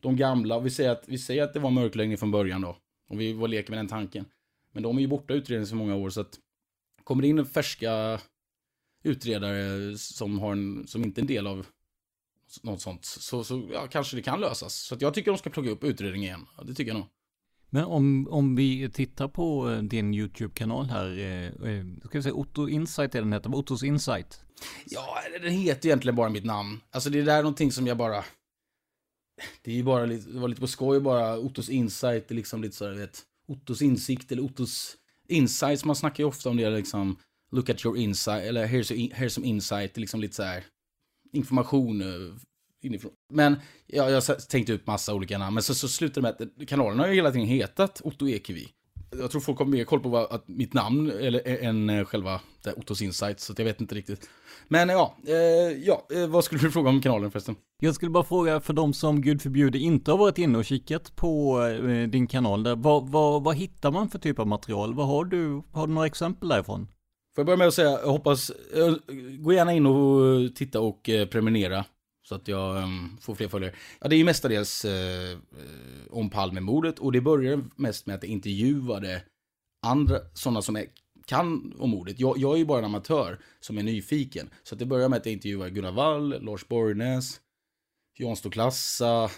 de 0.00 0.16
gamla, 0.16 0.60
vi 0.60 0.70
säger 0.70 0.90
att, 0.90 1.04
vi 1.06 1.18
säger 1.18 1.42
att 1.42 1.54
det 1.54 1.60
var 1.60 1.70
mörkläggning 1.70 2.18
från 2.18 2.30
början 2.30 2.60
då, 2.60 2.76
och 3.08 3.20
vi 3.20 3.32
var 3.32 3.48
leker 3.48 3.70
med 3.70 3.78
den 3.78 3.88
tanken. 3.88 4.24
Men 4.72 4.82
de 4.82 4.96
är 4.96 5.00
ju 5.00 5.08
borta 5.08 5.34
utredningen 5.34 5.66
så 5.66 5.76
många 5.76 5.96
år, 5.96 6.10
så 6.10 6.20
att 6.20 6.38
kommer 7.06 7.22
det 7.22 7.28
in 7.28 7.46
färska 7.46 8.20
utredare 9.04 9.98
som, 9.98 10.38
har 10.38 10.52
en, 10.52 10.86
som 10.86 11.04
inte 11.04 11.20
är 11.20 11.22
en 11.22 11.26
del 11.26 11.46
av 11.46 11.66
något 12.62 12.80
sånt, 12.80 13.04
så, 13.04 13.44
så 13.44 13.68
ja, 13.72 13.86
kanske 13.86 14.16
det 14.16 14.22
kan 14.22 14.40
lösas. 14.40 14.74
Så 14.74 14.96
jag 15.00 15.14
tycker 15.14 15.30
de 15.30 15.38
ska 15.38 15.50
plocka 15.50 15.70
upp 15.70 15.84
utredningen 15.84 16.28
igen. 16.28 16.46
Ja, 16.56 16.64
det 16.64 16.74
tycker 16.74 16.90
jag 16.90 16.98
nog. 16.98 17.08
Men 17.70 17.84
om, 17.84 18.28
om 18.30 18.56
vi 18.56 18.90
tittar 18.90 19.28
på 19.28 19.70
eh, 19.70 19.82
din 19.82 20.14
YouTube-kanal 20.14 20.86
här, 20.86 21.18
eh, 21.18 21.46
eh, 21.46 21.84
ska 22.04 22.18
vi 22.18 22.22
säga 22.22 22.34
Otto 22.34 22.68
Insight 22.68 23.14
är 23.14 23.20
den 23.20 23.32
heter, 23.32 23.54
Ottos 23.54 23.82
Insight? 23.82 24.40
Ja, 24.86 25.18
den 25.40 25.52
heter 25.52 25.88
egentligen 25.88 26.16
bara 26.16 26.28
mitt 26.28 26.44
namn. 26.44 26.80
Alltså 26.90 27.10
det 27.10 27.18
är 27.18 27.24
där 27.24 27.42
någonting 27.42 27.72
som 27.72 27.86
jag 27.86 27.96
bara... 27.96 28.24
Det 29.62 29.70
är 29.70 29.74
ju 29.74 29.82
bara 29.82 30.06
lite, 30.06 30.30
det 30.30 30.38
var 30.38 30.48
lite 30.48 30.60
på 30.60 30.66
skoj 30.66 31.00
bara, 31.00 31.38
Ottos 31.38 31.68
Insight, 31.68 32.30
är 32.30 32.34
liksom 32.34 32.62
lite 32.62 32.76
så 32.76 32.86
här, 32.86 32.94
vet, 32.94 33.22
Ottos 33.48 33.82
insikt 33.82 34.32
eller 34.32 34.42
Ottos 34.42 34.96
insights, 35.28 35.84
man 35.84 35.96
snackar 35.96 36.24
ju 36.24 36.28
ofta 36.28 36.50
om 36.50 36.56
det 36.56 36.70
liksom, 36.70 37.18
look 37.52 37.70
at 37.70 37.84
your 37.84 37.96
insight, 37.96 38.44
eller 38.44 38.66
here's, 38.66 38.92
a, 38.92 39.14
here's 39.16 39.28
some 39.28 39.46
insight, 39.46 39.94
det 39.94 39.98
är 39.98 40.00
liksom 40.00 40.20
lite 40.20 40.34
så 40.34 40.42
här, 40.42 40.64
information 41.32 42.00
eh, 42.00 42.36
inifrån. 42.82 43.12
Men 43.32 43.56
ja, 43.86 44.10
jag 44.10 44.48
tänkte 44.48 44.72
ut 44.72 44.86
massa 44.86 45.14
olika 45.14 45.38
namn, 45.38 45.54
men 45.54 45.62
så, 45.62 45.74
så 45.74 45.88
slutade 45.88 46.28
det 46.28 46.36
med 46.40 46.48
att 46.62 46.68
kanalen 46.68 46.98
har 46.98 47.06
ju 47.06 47.14
hela 47.14 47.32
tiden 47.32 47.46
hetat 47.46 48.00
Otto 48.04 48.28
Ekevi. 48.28 48.68
Jag 49.18 49.30
tror 49.30 49.40
folk 49.40 49.58
har 49.58 49.66
mer 49.66 49.84
koll 49.84 50.00
på 50.00 50.08
vad, 50.08 50.32
att 50.32 50.48
mitt 50.48 50.74
namn 50.74 51.10
eller 51.10 51.48
än 51.48 52.04
själva 52.04 52.40
Ottos 52.76 53.02
Insight, 53.02 53.40
så 53.40 53.54
jag 53.56 53.64
vet 53.64 53.80
inte 53.80 53.94
riktigt. 53.94 54.28
Men 54.68 54.88
ja, 54.88 55.16
eh, 55.26 55.34
ja, 55.84 56.06
eh, 56.10 56.26
vad 56.26 56.44
skulle 56.44 56.60
du 56.60 56.70
fråga 56.70 56.90
om 56.90 57.00
kanalen 57.00 57.30
förresten? 57.30 57.56
Jag 57.78 57.94
skulle 57.94 58.10
bara 58.10 58.24
fråga 58.24 58.60
för 58.60 58.72
de 58.72 58.92
som 58.92 59.20
gud 59.20 59.42
förbjuder 59.42 59.78
inte 59.78 60.10
har 60.10 60.18
varit 60.18 60.38
inne 60.38 60.58
och 60.58 60.64
kikat 60.64 61.16
på 61.16 61.60
eh, 61.62 62.08
din 62.08 62.26
kanal 62.26 62.62
där, 62.62 62.76
vad, 62.76 63.08
vad, 63.08 63.44
vad 63.44 63.56
hittar 63.56 63.90
man 63.90 64.08
för 64.08 64.18
typ 64.18 64.38
av 64.38 64.46
material? 64.46 64.94
Vad 64.94 65.06
har 65.06 65.24
du, 65.24 65.62
har 65.72 65.86
du 65.86 65.92
några 65.92 66.06
exempel 66.06 66.48
därifrån? 66.48 66.88
Får 67.34 67.42
jag 67.42 67.46
börja 67.46 67.56
med 67.56 67.66
att 67.66 67.74
säga, 67.74 67.90
jag 67.90 68.12
hoppas, 68.12 68.52
gå 69.38 69.52
gärna 69.52 69.72
in 69.72 69.86
och 69.86 70.54
titta 70.54 70.80
och 70.80 71.02
prenumerera 71.04 71.84
Så 72.28 72.34
att 72.34 72.48
jag 72.48 72.76
um, 72.76 73.18
får 73.20 73.34
fler 73.34 73.48
följare. 73.48 73.74
Ja, 74.00 74.08
det 74.08 74.16
är 74.16 74.18
ju 74.18 74.24
mestadels 74.24 74.84
uh, 74.84 74.90
om 76.10 76.30
Palmemordet 76.30 76.98
och 76.98 77.12
det 77.12 77.20
började 77.20 77.62
mest 77.76 78.06
med 78.06 78.16
att 78.16 78.22
jag 78.22 78.32
intervjuade 78.32 79.22
andra, 79.86 80.18
sådana 80.34 80.62
som 80.62 80.76
är, 80.76 80.86
kan 81.26 81.74
om 81.78 81.90
mordet. 81.90 82.20
Jag, 82.20 82.38
jag 82.38 82.54
är 82.54 82.58
ju 82.58 82.64
bara 82.64 82.78
en 82.78 82.84
amatör 82.84 83.40
som 83.60 83.78
är 83.78 83.82
nyfiken. 83.82 84.50
Så 84.62 84.74
att 84.74 84.78
det 84.78 84.86
började 84.86 85.08
med 85.08 85.16
att 85.16 85.26
jag 85.26 85.32
intervjuade 85.32 85.70
Gunnar 85.70 85.92
Wall, 85.92 86.42
Lars 86.42 86.68
Borgnäs, 86.68 87.40
Jan 88.18 88.36
Stoklassa, 88.36 89.30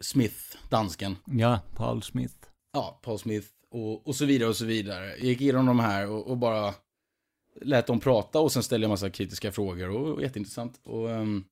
Smith, 0.00 0.56
dansken. 0.70 1.16
Ja, 1.26 1.60
Paul 1.76 2.02
Smith. 2.02 2.34
Ja, 2.72 3.00
Paul 3.02 3.18
Smith 3.18 3.48
och, 3.70 4.06
och 4.06 4.14
så 4.14 4.24
vidare 4.24 4.48
och 4.48 4.56
så 4.56 4.64
vidare. 4.64 5.06
Jag 5.06 5.18
gick 5.24 5.40
igenom 5.40 5.66
de 5.66 5.80
här 5.80 6.10
och, 6.10 6.26
och 6.26 6.36
bara 6.36 6.74
lät 7.60 7.86
dem 7.86 8.00
prata 8.00 8.40
och 8.40 8.52
sen 8.52 8.62
ställde 8.62 8.84
jag 8.84 8.90
massa 8.90 9.10
kritiska 9.10 9.52
frågor 9.52 9.90
och, 9.90 10.14
och 10.14 10.22
jätteintressant. 10.22 10.80
Och, 10.84 11.08
um, 11.08 11.44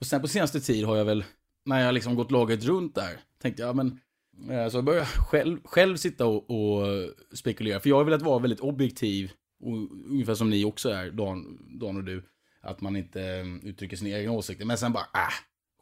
och 0.00 0.06
sen 0.06 0.20
på 0.20 0.28
senaste 0.28 0.60
tid 0.60 0.84
har 0.84 0.96
jag 0.96 1.04
väl, 1.04 1.24
när 1.64 1.80
jag 1.80 1.94
liksom 1.94 2.14
gått 2.14 2.30
laget 2.30 2.64
runt 2.64 2.94
där, 2.94 3.20
tänkte 3.42 3.62
jag, 3.62 3.76
men 3.76 4.00
Eh, 4.48 4.68
så 4.68 4.76
jag 4.76 4.84
började 4.84 5.06
själv, 5.06 5.58
själv 5.64 5.96
sitta 5.96 6.26
och, 6.26 6.50
och, 6.50 6.86
spekulera. 7.32 7.80
För 7.80 7.88
jag 7.88 7.96
har 7.96 8.04
velat 8.04 8.22
vara 8.22 8.38
väldigt 8.38 8.60
objektiv, 8.60 9.32
och, 9.60 9.76
ungefär 10.10 10.34
som 10.34 10.50
ni 10.50 10.64
också 10.64 10.88
är, 10.88 11.10
Dan, 11.10 11.58
Dan 11.80 11.96
och 11.96 12.04
du. 12.04 12.24
Att 12.62 12.80
man 12.80 12.96
inte 12.96 13.22
eh, 13.22 13.68
uttrycker 13.68 13.96
sina 13.96 14.18
egna 14.18 14.32
åsikter. 14.32 14.64
Men 14.64 14.78
sen 14.78 14.92
bara, 14.92 15.04
äh, 15.14 15.34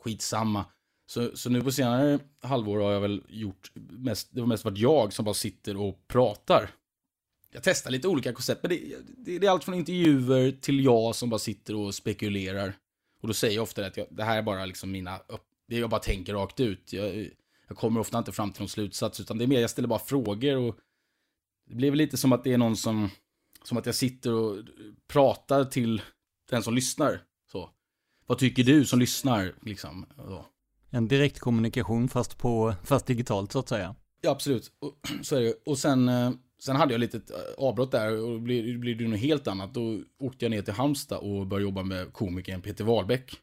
skitsamma. 0.05 0.65
Så, 1.07 1.37
så 1.37 1.51
nu 1.51 1.61
på 1.61 1.73
senare 1.73 2.19
halvår 2.43 2.81
har 2.81 2.93
jag 2.93 3.01
väl 3.01 3.23
gjort 3.29 3.73
mest, 3.75 4.29
det 4.31 4.41
har 4.41 4.47
mest 4.47 4.65
varit 4.65 4.79
jag 4.79 5.13
som 5.13 5.25
bara 5.25 5.35
sitter 5.35 5.77
och 5.77 6.09
pratar. 6.09 6.71
Jag 7.53 7.63
testar 7.63 7.91
lite 7.91 8.09
olika 8.09 8.33
koncept, 8.33 8.63
men 8.63 8.71
det, 8.71 8.97
det, 9.17 9.39
det 9.39 9.47
är 9.47 9.51
allt 9.51 9.65
från 9.65 9.75
intervjuer 9.75 10.51
till 10.61 10.85
jag 10.85 11.15
som 11.15 11.31
bara 11.31 11.39
sitter 11.39 11.75
och 11.75 11.95
spekulerar. 11.95 12.77
Och 13.21 13.29
då 13.29 13.35
säger 13.35 13.55
jag 13.55 13.63
ofta 13.63 13.87
att 13.87 13.97
jag, 13.97 14.07
det 14.11 14.25
här 14.25 14.39
är 14.39 14.43
bara 14.43 14.67
liksom 14.67 14.91
mina, 14.91 15.21
det 15.69 15.79
jag 15.79 15.91
bara 15.91 16.01
tänker 16.01 16.35
rakt 16.35 16.61
ut. 16.61 16.93
Jag, 16.93 17.29
jag 17.69 17.77
kommer 17.77 18.01
ofta 18.01 18.19
inte 18.19 18.33
fram 18.33 18.53
till 18.53 18.63
någon 18.63 18.69
slutsats, 18.69 19.21
utan 19.21 19.39
det 19.39 19.45
är 19.45 19.47
mer, 19.47 19.61
jag 19.61 19.71
ställer 19.71 19.89
bara 19.89 19.99
frågor 19.99 20.57
och 20.57 20.77
det 21.69 21.75
blir 21.75 21.91
väl 21.91 21.99
lite 21.99 22.17
som 22.17 22.33
att 22.33 22.45
det 22.45 22.53
är 22.53 22.59
någon 22.59 22.77
som, 22.77 23.11
som 23.65 23.79
att 23.79 23.87
jag 23.87 23.95
sitter 23.95 24.33
och 24.33 24.57
pratar 25.09 25.65
till 25.65 26.03
den 26.51 26.63
som 26.63 26.75
lyssnar. 26.75 27.23
Så. 27.53 27.71
Vad 28.27 28.39
tycker 28.39 28.65
du 28.65 28.85
som 28.85 28.99
lyssnar, 28.99 29.55
liksom? 29.63 30.07
Så. 30.17 30.45
En 30.91 31.09
direkt 31.09 31.39
kommunikation 31.39 32.09
fast 32.09 32.39
på, 32.39 32.75
fast 32.85 33.07
digitalt 33.07 33.53
så 33.53 33.59
att 33.59 33.69
säga. 33.69 33.95
Ja, 34.21 34.31
absolut. 34.31 34.73
Och, 34.79 34.99
så 35.23 35.37
är 35.37 35.41
det 35.41 35.55
Och 35.65 35.79
sen, 35.79 36.09
eh, 36.09 36.31
sen 36.61 36.77
hade 36.77 36.95
jag 36.95 37.01
lite 37.01 37.21
avbrott 37.59 37.93
där 37.93 38.25
och 38.25 38.33
det 38.33 38.41
blev, 38.41 38.79
blev 38.79 38.99
det 38.99 39.09
något 39.09 39.21
helt 39.21 39.47
annat. 39.47 39.75
Då 39.75 40.01
åkte 40.19 40.45
jag 40.45 40.51
ner 40.51 40.63
till 40.63 40.75
Halmstad 40.75 41.19
och 41.19 41.47
började 41.47 41.65
jobba 41.65 41.83
med 41.83 42.13
komikern 42.13 42.63
Peter 42.63 42.85
Wahlbeck. 42.85 43.41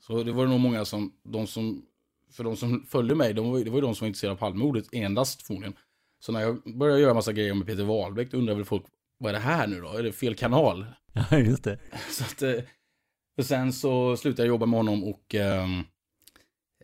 Så 0.00 0.22
det 0.22 0.32
var 0.32 0.46
nog 0.46 0.60
många 0.60 0.84
som, 0.84 1.12
de 1.22 1.46
som, 1.46 1.82
för 2.30 2.44
de 2.44 2.56
som 2.56 2.86
följde 2.88 3.14
mig, 3.14 3.34
de 3.34 3.50
var, 3.50 3.58
det 3.58 3.70
var 3.70 3.76
ju 3.76 3.82
de 3.82 3.94
som 3.94 4.04
var 4.04 4.08
intresserade 4.08 4.32
av 4.32 4.38
Palmemordet 4.38 4.88
endast 4.92 5.46
förmodligen. 5.46 5.76
Så 6.20 6.32
när 6.32 6.40
jag 6.40 6.78
började 6.78 7.00
göra 7.00 7.14
massa 7.14 7.32
grejer 7.32 7.54
med 7.54 7.66
Peter 7.66 7.84
Wahlbeck, 7.84 8.30
då 8.30 8.38
undrar 8.38 8.54
väl 8.54 8.64
folk, 8.64 8.84
vad 9.18 9.28
är 9.28 9.32
det 9.32 9.44
här 9.44 9.66
nu 9.66 9.80
då? 9.80 9.88
Är 9.88 10.02
det 10.02 10.12
fel 10.12 10.34
kanal? 10.34 10.86
Ja, 11.30 11.38
just 11.38 11.64
det. 11.64 11.78
Så 12.10 12.24
att, 12.24 12.42
eh, 12.42 12.64
och 13.38 13.44
sen 13.44 13.72
så 13.72 14.16
slutade 14.16 14.42
jag 14.42 14.48
jobba 14.48 14.66
med 14.66 14.78
honom 14.78 15.04
och 15.04 15.34
um, 15.34 15.84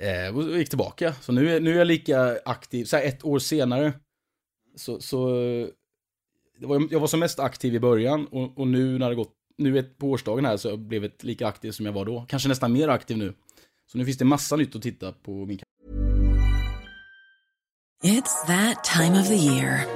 Eh, 0.01 0.37
och 0.37 0.59
gick 0.59 0.69
tillbaka. 0.69 1.13
Så 1.13 1.33
nu 1.33 1.51
är, 1.51 1.61
nu 1.61 1.73
är 1.75 1.79
jag 1.79 1.87
lika 1.87 2.39
aktiv, 2.45 2.85
så 2.85 2.97
här 2.97 3.05
ett 3.05 3.25
år 3.25 3.39
senare. 3.39 3.93
Så, 4.77 5.01
så 5.01 5.27
var, 6.59 6.89
jag 6.91 7.01
var 7.01 7.07
som 7.07 7.21
mest 7.21 7.39
aktiv 7.39 7.75
i 7.75 7.81
början 7.81 8.27
och, 8.27 8.59
och 8.59 8.69
nu 8.69 8.99
när 8.99 9.09
det 9.09 9.15
gått, 9.15 9.33
nu 9.59 9.79
ett, 9.79 9.99
på 9.99 10.11
årsdagen 10.11 10.45
här 10.45 10.57
så 10.57 10.69
har 10.69 10.73
jag 10.73 10.81
blivit 10.81 11.25
lika 11.25 11.47
aktiv 11.47 11.71
som 11.71 11.87
jag 11.87 11.93
var 11.93 12.05
då. 12.05 12.27
Kanske 12.29 12.49
nästan 12.49 12.73
mer 12.73 12.89
aktiv 12.89 13.19
nu. 13.19 13.35
Så 13.93 13.99
nu 13.99 14.05
finns 14.05 14.19
det 14.19 14.25
massa 14.25 14.57
nytt 14.57 14.77
att 14.77 14.83
titta 14.83 15.13
på 15.13 15.47
min 15.47 15.59
It's 18.05 18.47
that 18.47 18.85
time 18.85 19.21
of 19.21 19.29
the 19.29 19.37
year. 19.37 19.87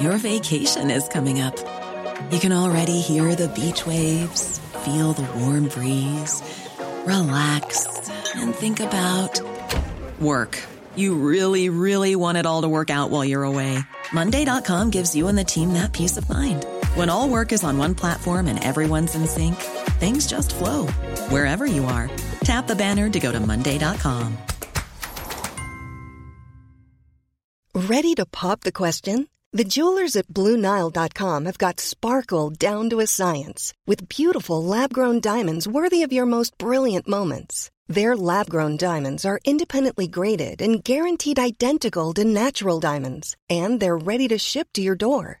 Your 0.00 0.18
vacation 0.18 0.90
is 0.90 1.08
coming 1.08 1.42
up. 1.42 1.56
You 2.30 2.38
can 2.38 2.52
already 2.52 3.00
hear 3.00 3.34
the 3.34 3.48
beach 3.48 3.86
waves, 3.86 4.60
feel 4.84 5.12
the 5.12 5.26
warm 5.40 5.64
breeze, 5.68 6.42
relax 7.06 7.86
and 8.36 8.54
think 8.54 8.80
about 8.80 9.40
work. 10.20 10.62
You 10.96 11.14
really, 11.14 11.68
really 11.68 12.16
want 12.16 12.38
it 12.38 12.46
all 12.46 12.62
to 12.62 12.68
work 12.68 12.90
out 12.90 13.10
while 13.10 13.24
you're 13.24 13.42
away. 13.44 13.78
Monday.com 14.12 14.90
gives 14.90 15.14
you 15.14 15.28
and 15.28 15.36
the 15.36 15.44
team 15.44 15.72
that 15.74 15.92
peace 15.92 16.16
of 16.16 16.28
mind. 16.28 16.64
When 16.94 17.10
all 17.10 17.28
work 17.28 17.52
is 17.52 17.64
on 17.64 17.78
one 17.78 17.94
platform 17.94 18.46
and 18.46 18.62
everyone's 18.62 19.14
in 19.14 19.26
sync, 19.26 19.56
things 20.00 20.26
just 20.26 20.54
flow 20.54 20.86
wherever 21.30 21.66
you 21.66 21.84
are. 21.84 22.08
Tap 22.46 22.68
the 22.68 22.76
banner 22.76 23.10
to 23.10 23.18
go 23.18 23.32
to 23.32 23.40
Monday.com. 23.40 24.38
Ready 27.74 28.14
to 28.14 28.24
pop 28.24 28.60
the 28.60 28.70
question? 28.70 29.28
The 29.52 29.64
jewelers 29.64 30.14
at 30.14 30.28
Bluenile.com 30.28 31.46
have 31.46 31.58
got 31.58 31.80
sparkle 31.80 32.50
down 32.50 32.88
to 32.90 33.00
a 33.00 33.06
science 33.08 33.72
with 33.84 34.08
beautiful 34.08 34.62
lab 34.62 34.92
grown 34.92 35.18
diamonds 35.20 35.66
worthy 35.66 36.04
of 36.04 36.12
your 36.12 36.26
most 36.26 36.56
brilliant 36.56 37.08
moments. 37.08 37.68
Their 37.88 38.16
lab 38.16 38.48
grown 38.48 38.76
diamonds 38.76 39.24
are 39.24 39.40
independently 39.44 40.06
graded 40.06 40.62
and 40.62 40.84
guaranteed 40.84 41.40
identical 41.40 42.14
to 42.14 42.24
natural 42.24 42.78
diamonds, 42.78 43.36
and 43.50 43.80
they're 43.80 43.98
ready 43.98 44.28
to 44.28 44.38
ship 44.38 44.68
to 44.74 44.82
your 44.82 44.94
door. 44.94 45.40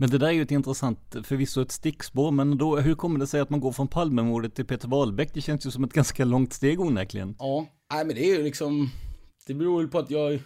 Men 0.00 0.10
det 0.10 0.18
där 0.18 0.26
är 0.26 0.32
ju 0.32 0.42
ett 0.42 0.50
intressant, 0.50 1.16
förvisso 1.24 1.62
ett 1.62 1.72
stickspår, 1.72 2.30
men 2.30 2.58
då, 2.58 2.76
hur 2.76 2.94
kommer 2.94 3.18
det 3.18 3.26
sig 3.26 3.40
att 3.40 3.50
man 3.50 3.60
går 3.60 3.72
från 3.72 3.88
Palmemordet 3.88 4.54
till 4.54 4.64
Peter 4.64 4.88
Wahlbeck? 4.88 5.34
Det 5.34 5.40
känns 5.40 5.66
ju 5.66 5.70
som 5.70 5.84
ett 5.84 5.92
ganska 5.92 6.24
långt 6.24 6.52
steg 6.52 6.80
onekligen. 6.80 7.36
Ja, 7.38 7.66
nej 7.92 8.04
men 8.04 8.14
det 8.14 8.24
är 8.24 8.36
ju 8.36 8.42
liksom, 8.42 8.90
det 9.46 9.54
beror 9.54 9.78
väl 9.78 9.88
på 9.88 9.98
att 9.98 10.10
jag 10.10 10.42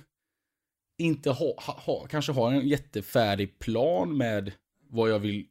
inte 0.99 1.31
har, 1.31 1.67
ha, 1.67 1.81
ha, 1.87 2.07
kanske 2.07 2.33
har 2.33 2.53
en 2.53 2.69
jättefärdig 2.69 3.59
plan 3.59 4.17
med 4.17 4.53
vad 4.91 5.11
jag 5.11 5.19
vill. 5.19 5.47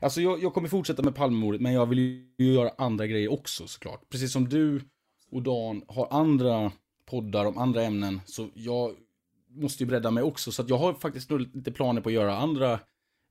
Alltså 0.00 0.20
jag, 0.20 0.42
jag 0.42 0.54
kommer 0.54 0.68
fortsätta 0.68 1.02
med 1.02 1.14
Palmemordet, 1.14 1.60
men 1.60 1.72
jag 1.72 1.86
vill 1.86 1.98
ju 2.38 2.52
göra 2.52 2.70
andra 2.78 3.06
grejer 3.06 3.32
också 3.32 3.66
såklart. 3.66 4.08
Precis 4.08 4.32
som 4.32 4.48
du 4.48 4.82
och 5.30 5.42
Dan 5.42 5.82
har 5.88 6.08
andra 6.10 6.72
poddar 7.10 7.44
om 7.44 7.58
andra 7.58 7.82
ämnen, 7.82 8.20
så 8.26 8.48
jag 8.54 8.94
måste 9.48 9.82
ju 9.82 9.86
bredda 9.86 10.10
mig 10.10 10.22
också. 10.22 10.52
Så 10.52 10.62
att 10.62 10.68
jag 10.68 10.78
har 10.78 10.94
faktiskt 10.94 11.30
lite 11.30 11.72
planer 11.72 12.00
på 12.00 12.08
att 12.08 12.14
göra 12.14 12.36
andra 12.36 12.80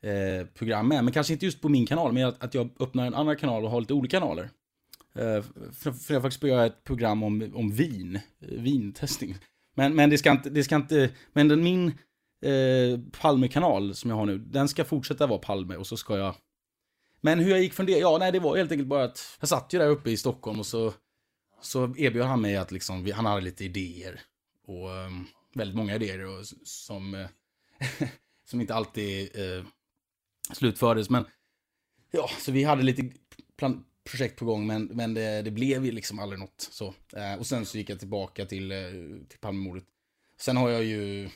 eh, 0.01 0.47
program 0.47 0.88
med. 0.88 1.03
Men 1.03 1.13
kanske 1.13 1.33
inte 1.33 1.45
just 1.45 1.62
på 1.62 1.69
min 1.69 1.85
kanal, 1.85 2.13
men 2.13 2.25
att, 2.25 2.43
att 2.43 2.53
jag 2.53 2.69
öppnar 2.79 3.07
en 3.07 3.13
annan 3.13 3.38
kanal 3.38 3.65
och 3.65 3.71
har 3.71 3.81
lite 3.81 3.93
olika 3.93 4.19
kanaler. 4.19 4.49
Eh, 5.15 5.43
för, 5.73 5.91
för 5.91 6.13
jag 6.13 6.23
faktiskt 6.23 6.43
göra 6.43 6.65
ett 6.65 6.83
program 6.83 7.23
om, 7.23 7.51
om 7.55 7.71
vin, 7.71 8.15
eh, 8.15 8.47
vintestning. 8.47 9.35
Men, 9.75 9.95
men 9.95 10.09
det 10.09 10.17
ska 10.17 10.31
inte, 10.31 10.49
det 10.49 10.63
ska 10.63 10.75
inte, 10.75 11.09
men 11.33 11.47
den, 11.47 11.63
min 11.63 11.88
eh, 12.45 12.99
Palme-kanal 13.21 13.95
som 13.95 14.09
jag 14.09 14.17
har 14.17 14.25
nu, 14.25 14.38
den 14.38 14.67
ska 14.67 14.85
fortsätta 14.85 15.27
vara 15.27 15.39
Palme 15.39 15.75
och 15.75 15.88
så 15.88 15.97
ska 15.97 16.17
jag 16.17 16.35
men 17.21 17.39
hur 17.39 17.51
jag 17.51 17.62
gick 17.62 17.73
från 17.73 17.85
det? 17.85 17.99
Ja, 17.99 18.17
nej, 18.17 18.31
det 18.31 18.39
var 18.39 18.57
helt 18.57 18.71
enkelt 18.71 18.88
bara 18.89 19.03
att 19.03 19.38
jag 19.39 19.49
satt 19.49 19.73
ju 19.73 19.79
där 19.79 19.89
uppe 19.89 20.12
i 20.12 20.17
Stockholm 20.17 20.59
och 20.59 20.65
så, 20.65 20.93
så 21.62 21.95
erbjöd 21.97 22.25
han 22.25 22.41
mig 22.41 22.57
att 22.57 22.71
liksom, 22.71 23.12
han 23.12 23.25
hade 23.25 23.41
lite 23.41 23.65
idéer. 23.65 24.21
Och 24.67 24.89
um, 24.89 25.27
väldigt 25.53 25.77
många 25.77 25.95
idéer 25.95 26.25
och, 26.25 26.45
som, 26.63 27.13
eh, 27.15 27.27
som 28.45 28.62
inte 28.62 28.75
alltid 28.75 29.29
eh, 29.35 29.65
slutfördes. 30.53 31.09
Men 31.09 31.25
ja, 32.12 32.29
så 32.39 32.51
vi 32.51 32.63
hade 32.63 32.83
lite 32.83 33.12
plan 33.57 33.85
projekt 34.12 34.39
på 34.39 34.45
gång, 34.45 34.67
men, 34.67 34.85
men 34.85 35.13
det, 35.13 35.41
det 35.41 35.51
blev 35.51 35.85
ju 35.85 35.91
liksom 35.91 36.19
aldrig 36.19 36.39
något. 36.39 36.67
Så. 36.71 36.93
Eh, 37.13 37.39
och 37.39 37.47
sen 37.47 37.65
så 37.65 37.77
gick 37.77 37.89
jag 37.89 37.99
tillbaka 37.99 38.45
till, 38.45 38.71
eh, 38.71 38.77
till 39.29 39.39
Palmemordet. 39.39 39.83
Sen 40.38 40.57
har 40.57 40.69
jag 40.69 40.83
ju, 40.83 41.29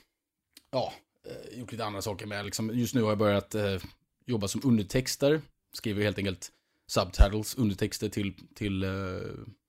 ja, 0.71 0.93
eh, 1.27 1.59
gjort 1.59 1.71
lite 1.71 1.85
andra 1.85 2.01
saker 2.01 2.25
med. 2.25 2.45
Liksom, 2.45 2.79
just 2.79 2.95
nu 2.95 3.01
har 3.01 3.09
jag 3.09 3.17
börjat 3.17 3.55
eh, 3.55 3.81
jobba 4.25 4.47
som 4.47 4.61
undertexter. 4.63 5.41
Skriver 5.73 6.03
helt 6.03 6.17
enkelt 6.17 6.51
subtitles, 6.87 7.55
undertexter 7.55 8.09
till, 8.09 8.33
till 8.55 8.83
eh, 8.83 8.89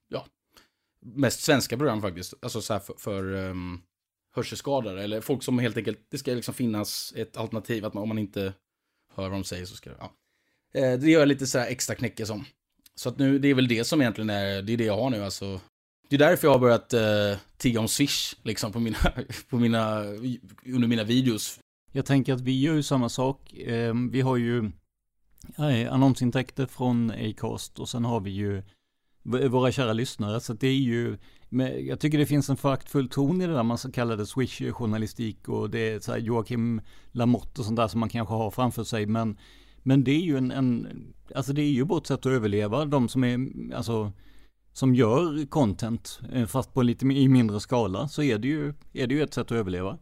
ja, 0.08 0.26
mest 1.00 1.40
svenska 1.40 1.76
program 1.76 2.02
faktiskt. 2.02 2.34
Alltså 2.42 2.60
så 2.60 2.72
här 2.72 2.80
för, 2.80 2.94
för 2.98 3.34
um, 3.34 3.82
hörselskadade 4.34 5.02
eller 5.02 5.20
folk 5.20 5.42
som 5.42 5.58
helt 5.58 5.76
enkelt, 5.76 6.06
det 6.08 6.18
ska 6.18 6.30
liksom 6.30 6.54
finnas 6.54 7.12
ett 7.16 7.36
alternativ 7.36 7.84
att 7.84 7.94
man, 7.94 8.02
om 8.02 8.08
man 8.08 8.18
inte 8.18 8.54
hör 9.16 9.28
vad 9.28 9.38
de 9.38 9.44
säger 9.44 9.66
så 9.66 9.76
ska 9.76 9.90
det, 9.90 9.96
ja. 9.98 10.12
Eh, 10.74 10.98
det 10.98 11.10
gör 11.10 11.20
jag 11.20 11.28
lite 11.28 11.46
så 11.46 11.58
här 11.58 11.66
extra 11.66 11.94
knäcke 11.94 12.26
som. 12.26 12.44
Så 12.94 13.08
att 13.08 13.18
nu, 13.18 13.38
det 13.38 13.48
är 13.48 13.54
väl 13.54 13.68
det 13.68 13.84
som 13.84 14.00
egentligen 14.00 14.30
är, 14.30 14.62
det 14.62 14.72
är 14.72 14.76
det 14.76 14.84
jag 14.84 14.96
har 14.96 15.10
nu 15.10 15.24
alltså. 15.24 15.60
Det 16.08 16.16
är 16.16 16.18
därför 16.18 16.46
jag 16.46 16.52
har 16.52 16.58
börjat 16.58 16.92
eh, 16.92 17.38
tigga 17.56 17.80
om 17.80 17.88
Swish, 17.88 18.34
liksom 18.42 18.72
på 18.72 18.80
mina, 18.80 18.98
på 19.48 19.58
mina, 19.58 20.04
under 20.64 20.88
mina 20.88 21.04
videos. 21.04 21.58
Jag 21.92 22.06
tänker 22.06 22.34
att 22.34 22.40
vi 22.40 22.60
gör 22.60 22.74
ju 22.74 22.82
samma 22.82 23.08
sak. 23.08 23.54
Ehm, 23.66 24.10
vi 24.10 24.20
har 24.20 24.36
ju 24.36 24.72
eh, 25.58 25.92
annonsintäkter 25.92 26.66
från 26.66 27.10
Acast 27.10 27.78
och 27.78 27.88
sen 27.88 28.04
har 28.04 28.20
vi 28.20 28.30
ju 28.30 28.62
våra 29.24 29.72
kära 29.72 29.92
lyssnare. 29.92 30.40
Så 30.40 30.52
det 30.52 30.68
är 30.68 30.74
ju, 30.74 31.18
jag 31.86 32.00
tycker 32.00 32.18
det 32.18 32.26
finns 32.26 32.50
en 32.50 32.56
föraktfull 32.56 33.08
ton 33.08 33.42
i 33.42 33.46
det 33.46 33.52
där 33.52 33.62
man 33.62 33.78
så 33.78 33.88
det 33.88 34.26
swish-journalistik 34.26 35.48
och 35.48 35.70
det 35.70 35.78
är 35.78 36.00
så 36.00 36.12
här 36.12 36.18
Joakim 36.18 36.80
Lamotte 37.12 37.60
och 37.60 37.64
sånt 37.64 37.76
där 37.76 37.88
som 37.88 38.00
man 38.00 38.08
kanske 38.08 38.34
har 38.34 38.50
framför 38.50 38.84
sig. 38.84 39.06
Men, 39.06 39.38
men 39.82 40.04
det 40.04 40.10
är 40.10 40.20
ju 40.20 40.36
en, 40.36 40.50
en 40.50 40.88
alltså 41.34 41.52
det 41.52 41.62
är 41.62 41.70
ju 41.70 41.84
vårt 41.84 42.06
sätt 42.06 42.18
att 42.18 42.32
överleva. 42.32 42.84
De 42.84 43.08
som 43.08 43.24
är, 43.24 43.38
alltså 43.74 44.12
som 44.72 44.94
gör 44.94 45.46
content, 45.46 46.20
eh, 46.32 46.46
fast 46.46 46.74
på 46.74 46.82
lite 46.82 47.06
i 47.06 47.28
mindre 47.28 47.60
skala, 47.60 48.08
så 48.08 48.22
är 48.22 48.38
det 48.38 48.48
ju, 48.48 48.74
är 48.92 49.06
det 49.06 49.14
ju 49.14 49.22
ett 49.22 49.34
sätt 49.34 49.46
att 49.46 49.52
överleva. 49.52 49.98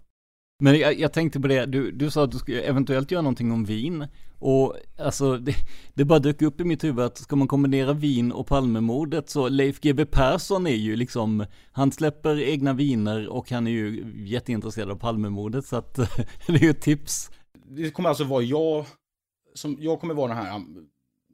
Men 0.63 0.79
jag, 0.79 0.99
jag, 0.99 1.13
tänkte 1.13 1.41
på 1.41 1.49
det, 1.49 1.67
du, 1.67 1.91
du 1.91 2.11
sa 2.11 2.25
att 2.25 2.31
du 2.31 2.39
skulle 2.39 2.61
eventuellt 2.61 3.11
göra 3.11 3.23
någonting 3.23 3.53
om 3.53 3.65
vin. 3.65 4.07
Och 4.45 4.77
alltså, 4.99 5.37
det, 5.39 5.55
det 5.95 6.05
bara 6.05 6.19
dök 6.19 6.43
upp 6.43 6.61
i 6.61 6.65
mitt 6.65 6.85
huvud 6.85 7.05
att 7.05 7.19
ska 7.19 7.37
man 7.37 7.49
kombinera 7.49 7.93
vin 7.93 8.33
och 8.33 8.47
Palmemordet 8.47 9.31
så 9.31 9.49
Leif 9.49 9.81
GW 9.81 10.05
Persson 10.05 10.67
är 10.67 10.75
ju 10.75 10.97
liksom, 10.97 11.47
han 11.73 11.93
släpper 11.93 12.41
egna 12.41 12.73
viner 12.73 13.29
och 13.29 13.51
han 13.51 13.67
är 13.67 13.71
ju 13.71 14.13
jätteintresserad 14.17 14.91
av 14.91 14.97
Palmemordet 14.97 15.67
så 15.67 15.77
att 15.77 15.95
det 16.47 16.55
är 16.55 16.59
ju 16.59 16.71
ett 16.71 16.81
tips. 16.81 17.31
Det 17.69 17.91
kommer 17.91 18.09
alltså 18.09 18.25
vara 18.25 18.43
jag, 18.43 18.87
som, 19.55 19.77
jag 19.81 20.01
kommer 20.01 20.15
vara 20.15 20.29
den 20.29 20.37
här 20.37 20.63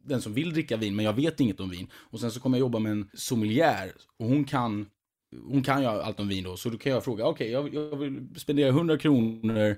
den 0.05 0.21
som 0.21 0.35
vill 0.35 0.53
dricka 0.53 0.77
vin, 0.77 0.97
men 0.97 1.05
jag 1.05 1.13
vet 1.13 1.41
inget 1.41 1.61
om 1.61 1.71
vin. 1.71 1.89
Och 1.95 2.21
sen 2.21 2.31
så 2.31 2.41
kommer 2.41 2.59
jag 2.59 2.61
jobba 2.61 2.79
med 2.79 2.93
en 2.93 3.11
sommelier 3.15 3.93
och 4.19 4.27
hon 4.27 4.45
kan, 4.45 4.87
hon 5.49 5.63
kan 5.63 5.81
ju 5.81 5.87
allt 5.87 6.21
om 6.21 6.29
vin 6.29 6.45
då. 6.45 6.57
Så 6.57 6.69
då 6.69 6.79
kan 6.79 6.93
jag 6.93 7.05
fråga, 7.05 7.27
okej, 7.27 7.57
okay, 7.57 7.75
jag, 7.75 7.93
jag, 7.93 7.97
vill 7.97 8.29
spendera 8.37 8.69
100 8.69 8.99
kronor 8.99 9.77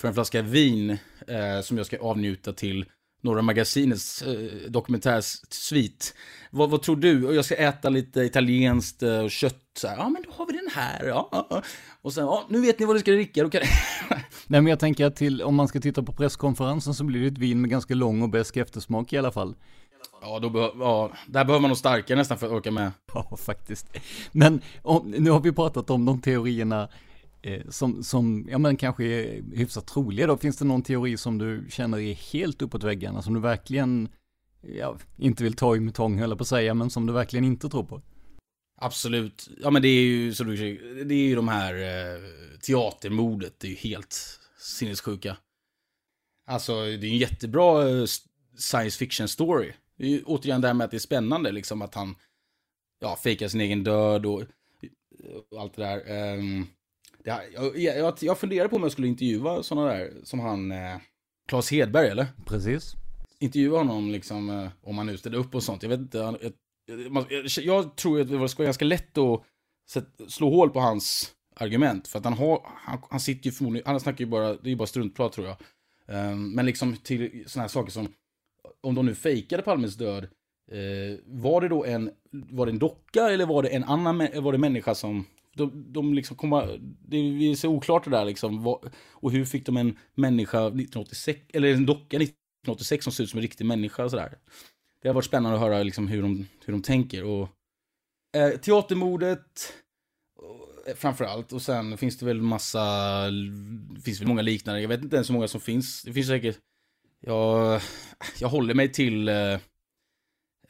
för 0.00 0.08
en 0.08 0.14
flaska 0.14 0.42
vin 0.42 0.90
eh, 1.26 1.60
som 1.62 1.76
jag 1.76 1.86
ska 1.86 1.98
avnjuta 1.98 2.52
till 2.52 2.84
Norra 3.22 3.42
Magasinets 3.42 4.22
eh, 4.22 4.70
dokumentärsvit. 4.70 6.14
Vad, 6.50 6.70
vad 6.70 6.82
tror 6.82 6.96
du? 6.96 7.26
Och 7.26 7.34
jag 7.34 7.44
ska 7.44 7.54
äta 7.54 7.88
lite 7.88 8.20
italienskt 8.20 9.02
eh, 9.02 9.28
kött. 9.28 9.56
Så 9.78 9.88
här, 9.88 9.96
ja, 9.96 10.08
men 10.08 10.22
då 10.22 10.30
har 10.32 10.46
vi 10.46 10.52
den 10.52 10.70
här. 10.74 11.04
Ja. 11.04 11.46
Och 12.02 12.12
sen, 12.12 12.24
ja, 12.24 12.46
nu 12.48 12.60
vet 12.60 12.78
ni 12.78 12.86
vad 12.86 12.96
ni 12.96 13.00
ska 13.00 13.10
dricka. 13.10 13.50
Kan... 13.50 13.60
Nej, 14.46 14.60
men 14.60 14.66
jag 14.66 14.80
tänker 14.80 15.06
att 15.06 15.16
till, 15.16 15.42
om 15.42 15.54
man 15.54 15.68
ska 15.68 15.80
titta 15.80 16.02
på 16.02 16.12
presskonferensen 16.12 16.94
så 16.94 17.04
blir 17.04 17.20
det 17.20 17.26
ett 17.26 17.38
vin 17.38 17.60
med 17.60 17.70
ganska 17.70 17.94
lång 17.94 18.22
och 18.22 18.28
besk 18.28 18.56
eftersmak 18.56 19.12
i 19.12 19.18
alla 19.18 19.32
fall. 19.32 19.54
Ja, 20.22 20.38
då 20.38 20.50
be 20.50 20.58
ja, 20.58 21.12
där 21.26 21.44
behöver 21.44 21.60
man 21.60 21.68
nog 21.68 21.78
starkare 21.78 22.18
nästan 22.18 22.38
för 22.38 22.46
att 22.46 22.52
orka 22.52 22.70
med. 22.70 22.92
Ja, 23.14 23.36
faktiskt. 23.36 23.86
Men 24.32 24.60
om, 24.82 25.10
nu 25.10 25.30
har 25.30 25.40
vi 25.40 25.52
pratat 25.52 25.90
om 25.90 26.04
de 26.04 26.20
teorierna 26.20 26.88
Eh, 27.42 27.68
som, 27.68 28.04
som, 28.04 28.46
ja 28.50 28.58
men 28.58 28.76
kanske 28.76 29.04
är 29.04 29.42
hyfsat 29.56 29.86
troliga 29.86 30.26
då. 30.26 30.36
Finns 30.36 30.56
det 30.56 30.64
någon 30.64 30.82
teori 30.82 31.16
som 31.16 31.38
du 31.38 31.66
känner 31.70 31.98
är 31.98 32.14
helt 32.14 32.62
uppåt 32.62 32.84
väggarna, 32.84 33.22
som 33.22 33.34
du 33.34 33.40
verkligen, 33.40 34.08
ja, 34.60 34.96
inte 35.18 35.44
vill 35.44 35.56
ta 35.56 35.76
i 35.76 35.80
med 35.80 35.94
tång 35.94 36.18
höll 36.18 36.36
på 36.36 36.42
att 36.42 36.48
säga, 36.48 36.74
men 36.74 36.90
som 36.90 37.06
du 37.06 37.12
verkligen 37.12 37.44
inte 37.44 37.68
tror 37.68 37.84
på? 37.84 38.02
Absolut. 38.80 39.50
Ja 39.60 39.70
men 39.70 39.82
det 39.82 39.88
är 39.88 40.02
ju, 40.02 40.34
så 40.34 40.44
du, 40.44 40.56
det 41.04 41.14
är 41.14 41.28
ju 41.28 41.34
de 41.34 41.48
här 41.48 41.74
eh, 41.74 42.20
teatermordet, 42.60 43.60
det 43.60 43.66
är 43.66 43.70
ju 43.70 43.76
helt 43.76 44.40
sinnessjuka. 44.60 45.36
Alltså 46.46 46.74
det 46.74 46.90
är 46.92 46.96
ju 46.96 47.08
en 47.08 47.18
jättebra 47.18 47.88
eh, 47.88 48.04
science 48.56 48.98
fiction 48.98 49.28
story. 49.28 49.72
Det 49.96 50.04
är 50.04 50.08
ju 50.08 50.22
återigen 50.22 50.60
det 50.60 50.66
här 50.66 50.74
med 50.74 50.84
att 50.84 50.90
det 50.90 50.96
är 50.96 50.98
spännande 50.98 51.52
liksom 51.52 51.82
att 51.82 51.94
han, 51.94 52.14
ja, 53.00 53.16
fejkar 53.16 53.48
sin 53.48 53.60
egen 53.60 53.84
död 53.84 54.26
och, 54.26 54.42
och 55.50 55.60
allt 55.60 55.74
det 55.74 55.82
där. 55.82 56.34
Um, 56.38 56.66
det, 57.24 57.40
jag, 57.54 57.78
jag, 57.78 58.14
jag 58.20 58.38
funderar 58.38 58.68
på 58.68 58.76
om 58.76 58.82
jag 58.82 58.92
skulle 58.92 59.08
intervjua 59.08 59.62
sådana 59.62 59.88
där 59.88 60.12
som 60.22 60.40
han, 60.40 60.72
eh, 60.72 60.96
Claes 61.48 61.70
Hedberg 61.70 62.08
eller? 62.08 62.26
Precis. 62.46 62.94
Intervjua 63.38 63.78
honom 63.78 64.10
liksom, 64.10 64.50
eh, 64.50 64.68
om 64.82 64.98
han 64.98 65.06
nu 65.06 65.16
ställer 65.16 65.38
upp 65.38 65.54
och 65.54 65.62
sånt. 65.62 65.82
Jag 65.82 65.90
vet 65.90 66.00
inte, 66.00 66.18
han, 66.18 66.36
jag, 66.86 67.46
jag, 67.60 67.96
tror 67.96 68.20
att 68.20 68.28
det 68.28 68.36
vara 68.36 68.64
ganska 68.64 68.84
lätt 68.84 69.18
att 69.18 69.42
slå 70.28 70.50
hål 70.50 70.70
på 70.70 70.80
hans 70.80 71.34
argument. 71.56 72.08
För 72.08 72.18
att 72.18 72.24
han 72.24 72.34
har, 72.34 72.60
han, 72.64 72.98
han 73.10 73.20
sitter 73.20 73.46
ju 73.46 73.52
förmodligen, 73.52 73.86
han 73.86 74.00
snackar 74.00 74.24
ju 74.24 74.30
bara, 74.30 74.48
det 74.48 74.68
är 74.68 74.70
ju 74.70 74.76
bara 74.76 74.86
struntprat 74.86 75.32
tror 75.32 75.46
jag. 75.46 75.56
Um, 76.06 76.54
men 76.54 76.66
liksom 76.66 76.96
till 76.96 77.44
sådana 77.46 77.62
här 77.62 77.68
saker 77.68 77.92
som, 77.92 78.08
om 78.80 78.94
de 78.94 79.06
nu 79.06 79.14
fejkade 79.14 79.62
Palmes 79.62 79.96
död, 79.96 80.24
uh, 80.72 81.18
var 81.26 81.60
det 81.60 81.68
då 81.68 81.84
en, 81.84 82.10
var 82.30 82.66
det 82.66 82.72
en 82.72 82.78
docka 82.78 83.30
eller 83.30 83.46
var 83.46 83.62
det 83.62 83.68
en 83.68 83.84
annan, 83.84 84.18
var 84.18 84.52
det 84.52 84.58
människa 84.58 84.94
som 84.94 85.24
de, 85.60 85.92
de 85.92 86.14
liksom 86.14 86.36
kommer, 86.36 86.80
det 87.08 87.16
är 87.16 87.54
så 87.54 87.68
oklart 87.68 88.04
det 88.04 88.10
där 88.10 88.24
liksom. 88.24 88.62
Vad, 88.62 88.92
och 89.10 89.32
hur 89.32 89.44
fick 89.44 89.66
de 89.66 89.76
en 89.76 89.98
människa 90.14 90.58
1986, 90.58 91.40
eller 91.52 91.74
en 91.74 91.86
docka 91.86 92.16
1986 92.16 93.04
som 93.04 93.12
ser 93.12 93.24
ut 93.24 93.30
som 93.30 93.38
en 93.38 93.42
riktig 93.42 93.64
människa 93.64 94.04
och 94.04 94.10
sådär. 94.10 94.38
Det 95.02 95.08
har 95.08 95.14
varit 95.14 95.24
spännande 95.24 95.56
att 95.56 95.62
höra 95.62 95.82
liksom 95.82 96.08
hur 96.08 96.22
de, 96.22 96.46
hur 96.64 96.72
de 96.72 96.82
tänker. 96.82 97.24
Och, 97.24 97.48
eh, 98.36 98.50
teatermordet, 98.50 99.72
eh, 100.86 100.94
framförallt. 100.94 101.52
Och 101.52 101.62
sen 101.62 101.98
finns 101.98 102.18
det 102.18 102.26
väl 102.26 102.42
massa, 102.42 102.80
det 103.90 104.00
finns 104.00 104.20
väl 104.20 104.28
många 104.28 104.42
liknande. 104.42 104.80
Jag 104.80 104.88
vet 104.88 105.02
inte 105.02 105.16
ens 105.16 105.28
hur 105.30 105.34
många 105.34 105.48
som 105.48 105.60
finns. 105.60 106.02
Det 106.02 106.12
finns 106.12 106.26
säkert, 106.26 106.58
jag, 107.20 107.80
jag 108.40 108.48
håller 108.48 108.74
mig 108.74 108.92
till, 108.92 109.28
eh, 109.28 109.58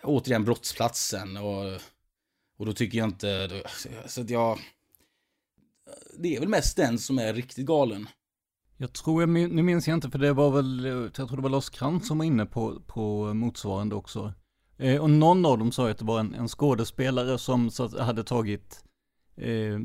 återigen 0.02 0.44
brottsplatsen. 0.44 1.36
Och 1.36 1.80
och 2.60 2.66
då 2.66 2.72
tycker 2.72 2.98
jag 2.98 3.08
inte, 3.08 3.62
så 4.06 4.20
att 4.20 4.30
jag, 4.30 4.58
det 6.18 6.36
är 6.36 6.40
väl 6.40 6.48
mest 6.48 6.76
den 6.76 6.98
som 6.98 7.18
är 7.18 7.34
riktigt 7.34 7.66
galen. 7.66 8.08
Jag 8.76 8.92
tror, 8.92 9.22
jag, 9.22 9.28
nu 9.28 9.62
minns 9.62 9.88
jag 9.88 9.94
inte 9.94 10.10
för 10.10 10.18
det 10.18 10.32
var 10.32 10.50
väl, 10.50 10.84
jag 10.84 11.28
tror 11.28 11.36
det 11.36 11.42
var 11.42 11.50
Lars 11.50 11.70
Krantz 11.70 12.08
som 12.08 12.18
var 12.18 12.24
inne 12.24 12.46
på, 12.46 12.80
på 12.86 13.34
motsvarande 13.34 13.94
också. 13.94 14.32
Eh, 14.78 15.02
och 15.02 15.10
någon 15.10 15.46
av 15.46 15.58
dem 15.58 15.72
sa 15.72 15.90
att 15.90 15.98
det 15.98 16.04
var 16.04 16.20
en, 16.20 16.34
en 16.34 16.48
skådespelare 16.48 17.38
som 17.38 17.70
så 17.70 18.02
hade 18.02 18.24
tagit, 18.24 18.84
eh, 19.36 19.78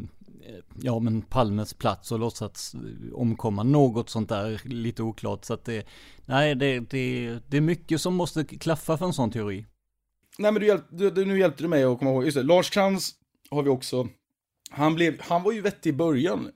ja 0.82 1.00
men 1.00 1.22
Palmes 1.22 1.74
plats 1.74 2.12
och 2.12 2.20
låtsats 2.20 2.76
omkomma, 3.14 3.64
något 3.64 4.10
sånt 4.10 4.30
där, 4.30 4.62
lite 4.66 5.04
oklart. 5.04 5.46
Så 5.46 5.54
att 5.54 5.66
det, 5.66 5.88
nej 6.26 6.56
det, 6.56 6.80
det, 6.80 7.38
det 7.48 7.58
är 7.58 7.62
mycket 7.62 8.02
som 8.02 8.16
måste 8.16 8.46
klaffa 8.46 8.98
för 8.98 9.06
en 9.06 9.14
sån 9.14 9.32
teori. 9.32 9.66
Nej 10.38 10.52
men 10.52 10.62
du, 10.62 10.68
hjälp, 10.68 10.86
du, 10.90 11.10
du, 11.10 11.26
nu 11.26 11.40
hjälpte 11.40 11.64
du 11.64 11.68
mig 11.68 11.84
att 11.84 12.00
komma 12.00 12.12
ihåg, 12.12 12.26
just 12.26 12.38
det, 12.38 12.44
Lars 12.44 12.70
Krantz 12.70 13.12
har 13.50 13.64
vi 13.64 13.70
också. 13.70 14.08
Han, 14.76 14.96
blev, 14.96 15.22
han 15.22 15.44
var 15.44 15.52
ju 15.52 15.62
vettig 15.62 15.90
i 15.90 15.94
början. 15.94 16.52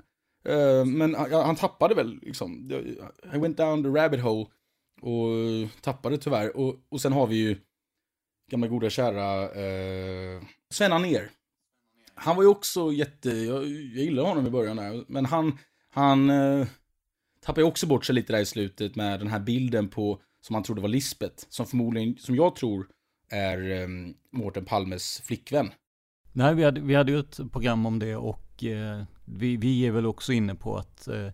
Uh, 0.49 0.85
men 0.85 1.15
han, 1.15 1.31
han, 1.31 1.55
tappade 1.55 1.95
väl 1.95 2.19
liksom. 2.21 2.71
I 3.33 3.37
went 3.37 3.57
down 3.57 3.83
the 3.83 3.89
rabbit 3.89 4.21
hole. 4.21 4.45
Och 5.01 5.27
tappade 5.81 6.17
tyvärr. 6.17 6.57
Och, 6.57 6.75
och 6.89 7.01
sen 7.01 7.13
har 7.13 7.27
vi 7.27 7.35
ju 7.35 7.57
gamla 8.51 8.67
goda 8.67 8.89
kära 8.89 9.43
uh, 9.43 10.43
Sven 10.69 10.93
Anér. 10.93 11.31
Han 12.15 12.35
var 12.35 12.43
ju 12.43 12.49
också 12.49 12.91
jätte, 12.91 13.29
jag, 13.29 13.63
jag 13.63 14.03
gillade 14.03 14.27
honom 14.27 14.47
i 14.47 14.49
början 14.49 14.77
där. 14.77 15.05
Men 15.07 15.25
han, 15.25 15.57
han 15.89 16.29
uh, 16.29 16.67
tappade 17.45 17.67
också 17.67 17.87
bort 17.87 18.05
sig 18.05 18.15
lite 18.15 18.33
där 18.33 18.39
i 18.39 18.45
slutet 18.45 18.95
med 18.95 19.19
den 19.19 19.27
här 19.27 19.39
bilden 19.39 19.89
på, 19.89 20.21
som 20.41 20.53
han 20.53 20.63
trodde 20.63 20.81
var 20.81 20.89
Lisbeth. 20.89 21.45
Som 21.49 21.65
förmodligen, 21.65 22.17
som 22.17 22.35
jag 22.35 22.55
tror, 22.55 22.87
är 23.29 23.83
um, 23.83 24.13
Mårten 24.31 24.65
Palmes 24.65 25.21
flickvän. 25.21 25.71
Nej, 26.39 26.55
vi 26.55 26.63
hade, 26.63 26.81
vi 26.81 26.95
hade 26.95 27.11
ju 27.11 27.19
ett 27.19 27.39
program 27.51 27.85
om 27.85 27.99
det 27.99 28.15
och 28.15 28.63
eh, 28.63 29.03
vi, 29.25 29.57
vi 29.57 29.85
är 29.85 29.91
väl 29.91 30.05
också 30.05 30.33
inne 30.33 30.55
på 30.55 30.77
att 30.77 31.07
eh, 31.07 31.27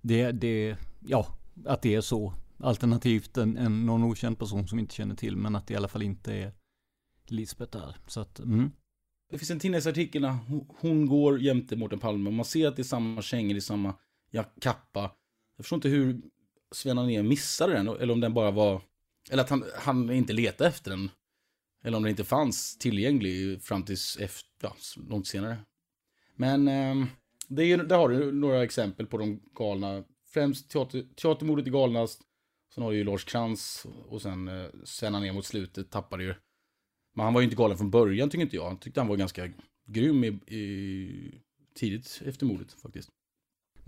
det, 0.00 0.32
det, 0.32 0.76
ja, 1.06 1.26
att 1.64 1.82
det 1.82 1.94
är 1.94 2.00
så. 2.00 2.32
Alternativt 2.58 3.36
en, 3.36 3.56
en, 3.56 3.86
någon 3.86 4.04
okänd 4.04 4.38
person 4.38 4.68
som 4.68 4.78
inte 4.78 4.94
känner 4.94 5.14
till, 5.14 5.36
men 5.36 5.56
att 5.56 5.66
det 5.66 5.74
i 5.74 5.76
alla 5.76 5.88
fall 5.88 6.02
inte 6.02 6.34
är 6.34 6.52
Lisbeth 7.26 7.78
där. 7.78 7.96
Så 8.06 8.20
att, 8.20 8.38
mm. 8.38 8.70
Det 9.30 9.38
finns 9.38 9.50
en 9.50 9.58
tidningsartikel 9.58 10.22
där 10.22 10.36
hon 10.80 11.06
går 11.06 11.40
jämte 11.40 11.76
Mårten 11.76 11.98
Palme. 11.98 12.30
Man 12.30 12.44
ser 12.44 12.68
att 12.68 12.76
det 12.76 12.82
är 12.82 12.84
samma 12.84 13.22
kängor, 13.22 13.54
det 13.54 13.58
är 13.58 13.60
samma 13.60 13.94
kappa. 14.60 15.00
Jag 15.56 15.64
förstår 15.64 15.76
inte 15.76 15.88
hur 15.88 16.20
Sven 16.72 16.98
Anér 16.98 17.22
missade 17.22 17.72
den, 17.72 17.88
eller 17.88 18.12
om 18.12 18.20
den 18.20 18.34
bara 18.34 18.50
var... 18.50 18.82
Eller 19.30 19.42
att 19.42 19.50
han, 19.50 19.64
han 19.78 20.10
inte 20.10 20.32
letade 20.32 20.68
efter 20.68 20.90
den. 20.90 21.10
Eller 21.88 21.96
om 21.96 22.02
den 22.02 22.10
inte 22.10 22.24
fanns 22.24 22.78
tillgänglig 22.78 23.62
fram 23.62 23.82
tills 23.82 24.16
efter, 24.16 24.48
ja, 24.62 24.76
långt 25.08 25.26
senare. 25.26 25.56
Men 26.34 26.68
eh, 26.68 27.06
det 27.48 27.64
är, 27.64 27.78
där 27.78 27.98
har 27.98 28.08
du 28.08 28.32
några 28.32 28.62
exempel 28.62 29.06
på 29.06 29.18
de 29.18 29.40
galna 29.54 30.04
främst 30.26 30.70
teater, 30.70 31.04
teatermordet 31.16 31.66
är 31.66 31.70
galnast. 31.70 32.22
Sen 32.74 32.84
har 32.84 32.90
du 32.90 32.96
ju 32.96 33.04
Lars 33.04 33.24
Krantz 33.24 33.86
och 34.08 34.22
sen, 34.22 34.48
eh, 34.48 34.66
sen 34.84 35.14
han 35.14 35.22
ner 35.22 35.32
mot 35.32 35.46
slutet 35.46 35.90
tappade 35.90 36.24
ju. 36.24 36.34
Men 37.14 37.24
han 37.24 37.34
var 37.34 37.40
ju 37.40 37.44
inte 37.44 37.56
galen 37.56 37.78
från 37.78 37.90
början 37.90 38.30
tycker 38.30 38.42
inte 38.42 38.56
jag. 38.56 38.66
Han 38.66 38.78
tyckte 38.78 39.00
han 39.00 39.08
var 39.08 39.16
ganska 39.16 39.52
grym 39.86 40.24
i, 40.24 40.28
i 40.56 41.42
tidigt 41.74 42.22
efter 42.24 42.46
mordet 42.46 42.72
faktiskt. 42.72 43.08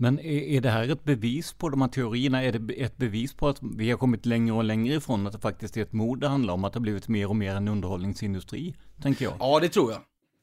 Men 0.01 0.19
är, 0.19 0.41
är 0.41 0.61
det 0.61 0.69
här 0.69 0.89
ett 0.89 1.03
bevis 1.03 1.53
på 1.53 1.69
de 1.69 1.81
här 1.81 1.89
teorierna? 1.89 2.43
Är 2.43 2.51
det 2.51 2.73
ett 2.73 2.97
bevis 2.97 3.33
på 3.33 3.47
att 3.47 3.59
vi 3.77 3.89
har 3.89 3.97
kommit 3.97 4.25
längre 4.25 4.55
och 4.55 4.63
längre 4.63 4.95
ifrån 4.95 5.27
att 5.27 5.33
det 5.33 5.39
faktiskt 5.39 5.77
är 5.77 5.81
ett 5.81 5.93
mord 5.93 6.19
det 6.19 6.27
handlar 6.27 6.53
om? 6.53 6.63
Att 6.63 6.73
det 6.73 6.79
har 6.79 6.81
blivit 6.81 7.07
mer 7.07 7.29
och 7.29 7.35
mer 7.35 7.55
en 7.55 7.67
underhållningsindustri, 7.67 8.75
tänker 9.01 9.25
jag. 9.25 9.33
Ja, 9.39 9.59
det 9.59 9.69
tror 9.69 9.91
jag. 9.91 10.01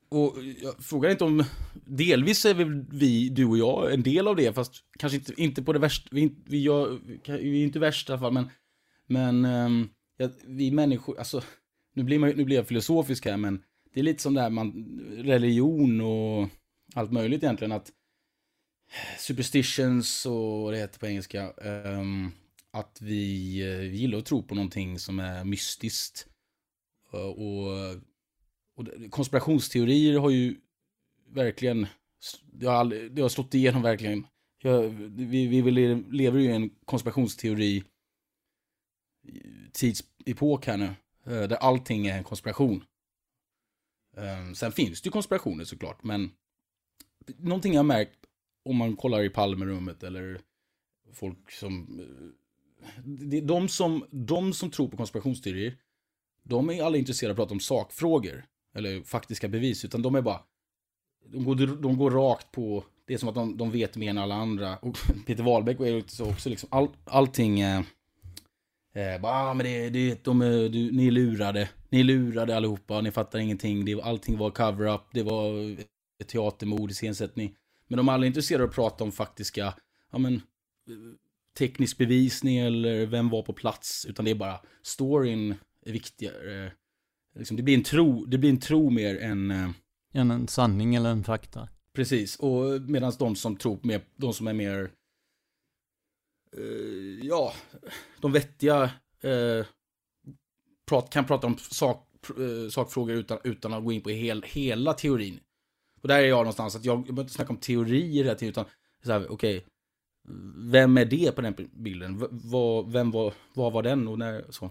Och 0.08 0.36
jag 0.62 0.84
frågar 0.84 1.10
inte 1.10 1.24
om, 1.24 1.44
delvis 1.86 2.44
är 2.44 2.54
väl 2.54 2.84
vi, 2.90 3.28
du 3.28 3.44
och 3.44 3.58
jag, 3.58 3.94
en 3.94 4.02
del 4.02 4.28
av 4.28 4.36
det, 4.36 4.52
fast 4.52 4.74
kanske 4.98 5.18
inte, 5.18 5.42
inte 5.42 5.62
på 5.62 5.72
det 5.72 5.78
värsta, 5.78 6.08
vi, 6.12 6.34
vi, 6.46 6.62
gör, 6.62 6.98
vi 7.26 7.60
är 7.60 7.64
inte 7.64 7.78
värst 7.78 8.08
i 8.08 8.12
alla 8.12 8.20
fall, 8.20 8.32
men, 8.32 8.50
men 9.06 9.44
um, 9.44 9.88
ja, 10.16 10.28
vi 10.46 10.70
människor, 10.70 11.18
alltså, 11.18 11.42
nu 11.94 12.02
blir, 12.02 12.18
man, 12.18 12.30
nu 12.30 12.44
blir 12.44 12.56
jag 12.56 12.66
filosofisk 12.68 13.26
här, 13.26 13.36
men 13.36 13.62
det 13.94 14.00
är 14.00 14.04
lite 14.04 14.22
som 14.22 14.34
det 14.34 14.40
här 14.40 14.50
man, 14.50 15.00
religion 15.16 16.00
och 16.00 16.48
allt 16.94 17.12
möjligt 17.12 17.42
egentligen, 17.42 17.72
att 17.72 17.92
superstitions 19.18 20.26
och 20.26 20.62
vad 20.62 20.72
det 20.72 20.78
heter 20.78 20.98
på 20.98 21.06
engelska, 21.06 21.52
um, 21.52 22.32
att 22.70 22.98
vi, 23.00 23.60
eh, 23.62 23.78
vi 23.78 23.96
gillar 23.96 24.18
att 24.18 24.26
tro 24.26 24.42
på 24.42 24.54
någonting 24.54 24.98
som 24.98 25.18
är 25.18 25.44
mystiskt. 25.44 26.26
Uh, 27.14 27.20
och 27.20 27.96
och 28.78 29.10
konspirationsteorier 29.10 30.18
har 30.18 30.30
ju 30.30 30.56
verkligen, 31.28 31.86
det 32.52 32.66
har, 32.66 32.74
aldrig, 32.74 33.12
det 33.12 33.22
har 33.22 33.28
slått 33.28 33.54
igenom 33.54 33.82
verkligen. 33.82 34.26
Jag, 34.62 34.88
vi, 34.88 35.46
vi 35.46 35.70
lever 36.10 36.38
ju 36.38 36.44
i 36.44 36.52
en 36.52 36.70
konspirationsteori 36.84 37.84
eh, 39.28 39.34
tidsepok 39.72 40.66
här 40.66 40.76
nu. 40.76 40.94
Där 41.24 41.56
allting 41.56 42.06
är 42.06 42.18
en 42.18 42.24
konspiration. 42.24 42.84
Ehm, 44.16 44.54
sen 44.54 44.72
finns 44.72 45.02
det 45.02 45.06
ju 45.06 45.10
konspirationer 45.10 45.64
såklart, 45.64 46.02
men 46.02 46.30
någonting 47.36 47.72
jag 47.72 47.78
har 47.78 47.84
märkt 47.84 48.17
om 48.68 48.76
man 48.76 48.96
kollar 48.96 49.22
i 49.22 49.30
Palmerummet 49.30 50.02
eller 50.02 50.40
folk 51.12 51.50
som... 51.50 52.00
Eh, 52.00 53.42
de 53.42 53.68
som, 53.68 54.04
de 54.10 54.52
som 54.52 54.70
tror 54.70 54.88
på 54.88 54.96
konspirationsteorier, 54.96 55.76
de 56.42 56.70
är 56.70 56.82
aldrig 56.82 57.02
intresserade 57.02 57.30
av 57.32 57.34
att 57.34 57.48
prata 57.48 57.54
om 57.54 57.60
sakfrågor 57.60 58.44
eller 58.74 59.02
faktiska 59.02 59.48
bevis, 59.48 59.84
utan 59.84 60.02
de 60.02 60.14
är 60.14 60.22
bara, 60.22 60.40
de 61.26 61.44
går, 61.44 61.56
de 61.82 61.98
går 61.98 62.10
rakt 62.10 62.52
på, 62.52 62.84
det 63.06 63.14
är 63.14 63.18
som 63.18 63.28
att 63.28 63.34
de, 63.34 63.56
de 63.56 63.70
vet 63.70 63.96
mer 63.96 64.10
än 64.10 64.18
alla 64.18 64.34
andra. 64.34 64.76
Och 64.76 64.98
Peter 65.26 65.42
Wahlbeck 65.42 65.80
är 65.80 66.04
så 66.06 66.30
också 66.30 66.48
liksom, 66.48 66.68
all, 66.72 66.88
allting, 67.04 67.60
eh, 67.60 67.82
eh, 68.94 69.20
bara, 69.20 69.32
ah, 69.32 69.54
men 69.54 69.66
det, 69.66 69.90
det, 69.90 70.24
de, 70.24 70.38
du, 70.72 70.92
ni 70.92 71.06
är 71.06 71.10
lurade, 71.10 71.68
ni 71.88 72.00
är 72.00 72.04
lurade 72.04 72.56
allihopa, 72.56 73.00
ni 73.00 73.10
fattar 73.10 73.38
ingenting, 73.38 73.84
det, 73.84 74.02
allting 74.02 74.38
var 74.38 74.50
cover-up, 74.50 75.02
det 75.12 75.22
var 75.22 75.76
ett 76.20 76.28
teatermord, 76.28 76.90
iscensättning. 76.90 77.54
Men 77.88 77.96
de 77.96 78.08
är 78.08 78.12
aldrig 78.12 78.30
intresserade 78.30 78.64
av 78.64 78.70
att 78.70 78.76
prata 78.76 79.04
om 79.04 79.12
faktiska, 79.12 79.74
ja 80.12 80.18
men, 80.18 80.42
teknisk 81.58 81.98
bevisning 81.98 82.58
eller 82.58 83.06
vem 83.06 83.28
var 83.28 83.42
på 83.42 83.52
plats, 83.52 84.06
utan 84.06 84.24
det 84.24 84.30
är 84.30 84.34
bara 84.34 84.60
storyn 84.82 85.54
är 85.86 85.92
viktigare 85.92 86.72
liksom, 87.38 87.56
det, 87.56 87.62
blir 87.62 87.74
en 87.74 87.82
tro, 87.82 88.24
det 88.24 88.38
blir 88.38 88.50
en 88.50 88.60
tro 88.60 88.90
mer 88.90 89.18
än... 89.18 89.50
Eh, 89.50 89.70
än 90.12 90.30
en 90.30 90.48
sanning 90.48 90.94
eller 90.94 91.10
en 91.10 91.24
fakta. 91.24 91.68
Precis, 91.92 92.36
och 92.36 92.82
medan 92.82 93.12
de 93.18 93.36
som 93.36 93.56
tror 93.56 93.78
mer, 93.82 94.00
de 94.16 94.34
som 94.34 94.46
är 94.46 94.52
mer... 94.52 94.90
Eh, 96.56 97.26
ja, 97.26 97.52
de 98.20 98.32
vettiga 98.32 98.82
eh, 99.20 99.66
prat, 100.88 101.10
kan 101.10 101.24
prata 101.26 101.46
om 101.46 101.58
sak, 101.58 102.08
eh, 102.28 102.70
sakfrågor 102.70 103.16
utan, 103.16 103.38
utan 103.44 103.72
att 103.72 103.84
gå 103.84 103.92
in 103.92 104.02
på 104.02 104.10
hel, 104.10 104.42
hela 104.42 104.92
teorin. 104.92 105.40
Och 106.00 106.08
där 106.08 106.18
är 106.18 106.28
jag 106.28 106.38
någonstans, 106.38 106.76
att 106.76 106.84
jag, 106.84 106.98
jag 106.98 107.04
behöver 107.04 107.22
inte 107.22 107.34
snacka 107.34 107.52
om 107.52 107.56
teorier 107.56 108.24
hela 108.24 108.34
tiden, 108.34 108.50
utan 108.50 108.64
så 109.04 109.12
här, 109.12 109.32
okej, 109.32 109.56
okay, 109.56 109.68
vem 110.56 110.98
är 110.98 111.04
det 111.04 111.32
på 111.32 111.40
den 111.40 111.54
bilden? 111.72 112.18
V 112.18 112.84
vem 112.86 113.10
var, 113.10 113.32
vad 113.54 113.72
var 113.72 113.82
den 113.82 114.08
och 114.08 114.18
när, 114.18 114.44
så. 114.50 114.70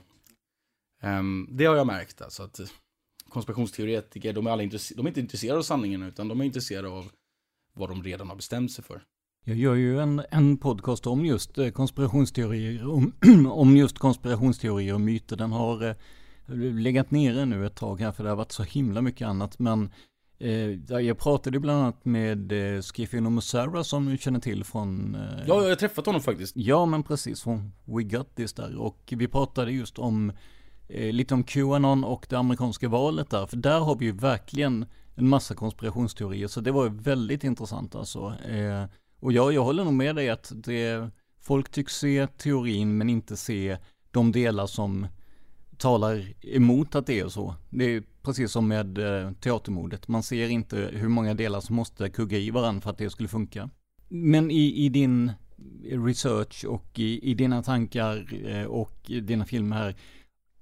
Um, 1.03 1.49
det 1.51 1.65
har 1.65 1.75
jag 1.75 1.87
märkt 1.87 2.21
alltså 2.21 2.43
att 2.43 2.59
konspirationsteoretiker, 3.29 4.33
de 4.33 4.47
är, 4.47 4.51
alla 4.51 4.63
de 4.95 5.05
är 5.05 5.07
inte 5.07 5.19
intresserade 5.19 5.59
av 5.59 5.63
sanningen 5.63 6.03
utan 6.03 6.27
de 6.27 6.41
är 6.41 6.45
intresserade 6.45 6.89
av 6.89 7.11
vad 7.73 7.89
de 7.89 8.03
redan 8.03 8.29
har 8.29 8.35
bestämt 8.35 8.71
sig 8.71 8.83
för. 8.83 9.01
Jag 9.45 9.57
gör 9.57 9.75
ju 9.75 9.99
en, 9.99 10.21
en 10.31 10.57
podcast 10.57 11.07
om 11.07 11.25
just 11.25 11.57
eh, 11.57 11.69
konspirationsteorier, 11.69 12.87
om, 12.87 13.13
om 13.51 13.77
just 13.77 13.99
konspirationsteorier 13.99 14.93
och 14.93 15.01
myter. 15.01 15.35
Den 15.35 15.51
har 15.51 15.83
eh, 15.83 15.95
legat 16.55 17.11
nere 17.11 17.45
nu 17.45 17.65
ett 17.65 17.75
tag 17.75 18.01
här 18.01 18.11
för 18.11 18.23
det 18.23 18.29
har 18.29 18.37
varit 18.37 18.51
så 18.51 18.63
himla 18.63 19.01
mycket 19.01 19.27
annat. 19.27 19.59
Men 19.59 19.89
eh, 20.39 20.99
jag 20.99 21.17
pratade 21.17 21.59
bland 21.59 21.81
annat 21.81 22.05
med 22.05 22.75
eh, 22.75 22.81
Skiffin 22.81 23.25
och 23.25 23.31
Musara 23.31 23.83
som 23.83 24.05
du 24.05 24.17
känner 24.17 24.39
till 24.39 24.63
från... 24.63 25.15
Eh, 25.15 25.21
ja, 25.47 25.61
jag 25.61 25.69
har 25.69 25.75
träffat 25.75 26.05
honom 26.05 26.21
faktiskt. 26.21 26.57
Ja, 26.57 26.85
men 26.85 27.03
precis 27.03 27.43
från 27.43 27.71
We 27.85 28.03
Got 28.03 28.35
This 28.35 28.53
där. 28.53 28.77
Och 28.77 29.13
vi 29.17 29.27
pratade 29.27 29.71
just 29.71 29.99
om 29.99 30.31
eh, 30.87 31.13
lite 31.13 31.33
om 31.33 31.43
Qanon 31.43 32.03
och 32.03 32.25
det 32.29 32.37
amerikanska 32.37 32.89
valet 32.89 33.29
där. 33.29 33.45
För 33.45 33.57
där 33.57 33.79
har 33.79 33.95
vi 33.95 34.05
ju 34.05 34.11
verkligen 34.11 34.85
en 35.15 35.27
massa 35.27 35.55
konspirationsteorier. 35.55 36.47
Så 36.47 36.61
det 36.61 36.71
var 36.71 36.89
väldigt 36.89 37.43
intressant 37.43 37.95
alltså. 37.95 38.33
Eh, 38.49 38.85
och 39.19 39.31
jag, 39.31 39.53
jag 39.53 39.63
håller 39.63 39.83
nog 39.83 39.93
med 39.93 40.15
dig 40.15 40.29
att 40.29 40.51
det, 40.55 41.09
folk 41.41 41.69
tycks 41.69 41.97
se 41.97 42.27
teorin 42.27 42.97
men 42.97 43.09
inte 43.09 43.37
se 43.37 43.77
de 44.11 44.31
delar 44.31 44.67
som 44.67 45.07
talar 45.77 46.33
emot 46.41 46.95
att 46.95 47.05
det 47.05 47.19
är 47.19 47.27
så. 47.27 47.55
Det 47.69 47.85
är 47.85 48.03
precis 48.27 48.51
som 48.51 48.67
med 48.67 48.97
eh, 48.97 49.31
teatermodet. 49.31 50.07
Man 50.07 50.23
ser 50.23 50.49
inte 50.49 50.77
hur 50.77 51.07
många 51.07 51.33
delar 51.33 51.61
som 51.61 51.75
måste 51.75 52.09
kugga 52.09 52.37
i 52.37 52.51
varandra 52.51 52.81
för 52.81 52.89
att 52.89 52.97
det 52.97 53.09
skulle 53.09 53.29
funka. 53.29 53.69
Men 54.09 54.51
i, 54.51 54.85
i 54.85 54.89
din 54.89 55.31
research 56.05 56.65
och 56.65 56.99
i, 56.99 57.31
i 57.31 57.33
dina 57.33 57.63
tankar 57.63 58.45
eh, 58.45 58.65
och 58.65 58.97
dina 59.05 59.45
filmer 59.45 59.75
här, 59.75 59.95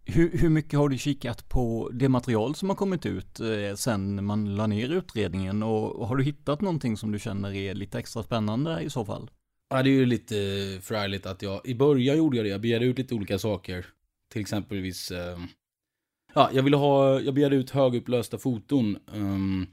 hur, 0.06 0.38
hur, 0.38 0.50
mycket 0.50 0.80
har 0.80 0.90
du 0.90 0.98
kikat 0.98 1.50
på 1.50 1.90
det 1.94 2.10
material 2.10 2.56
som 2.56 2.70
har 2.70 2.76
kommit 2.76 3.06
ut 3.06 3.40
eh, 3.40 3.76
sen 3.76 4.26
man 4.26 4.56
la 4.56 4.68
ner 4.68 4.90
utredningen 4.90 5.64
och, 5.64 6.08
har 6.08 6.16
du 6.16 6.24
hittat 6.24 6.62
någonting 6.62 6.98
som 6.98 7.12
du 7.12 7.20
känner 7.20 7.54
är 7.54 7.74
lite 7.74 8.00
extra 8.00 8.24
spännande 8.24 8.82
i 8.82 8.90
så 8.90 9.06
fall? 9.06 9.32
Ja, 9.70 9.84
det 9.84 9.90
är 9.90 9.92
ju 9.92 10.06
lite 10.06 10.36
förargligt 10.82 11.26
att 11.26 11.42
jag, 11.42 11.62
i 11.66 11.76
början 11.76 12.18
gjorde 12.18 12.38
jag 12.38 12.46
det, 12.46 12.50
jag 12.50 12.62
begärde 12.62 12.86
ut 12.86 12.98
lite 12.98 13.16
olika 13.16 13.40
saker. 13.40 13.86
Till 14.32 14.42
exempelvis, 14.42 15.12
eh, 15.12 15.38
ja, 16.36 16.50
jag 16.54 16.64
ville 16.64 16.78
ha, 16.78 17.20
jag 17.20 17.34
begärde 17.34 17.56
ut 17.56 17.70
högupplösta 17.70 18.38
foton. 18.38 18.98
Um, 19.14 19.68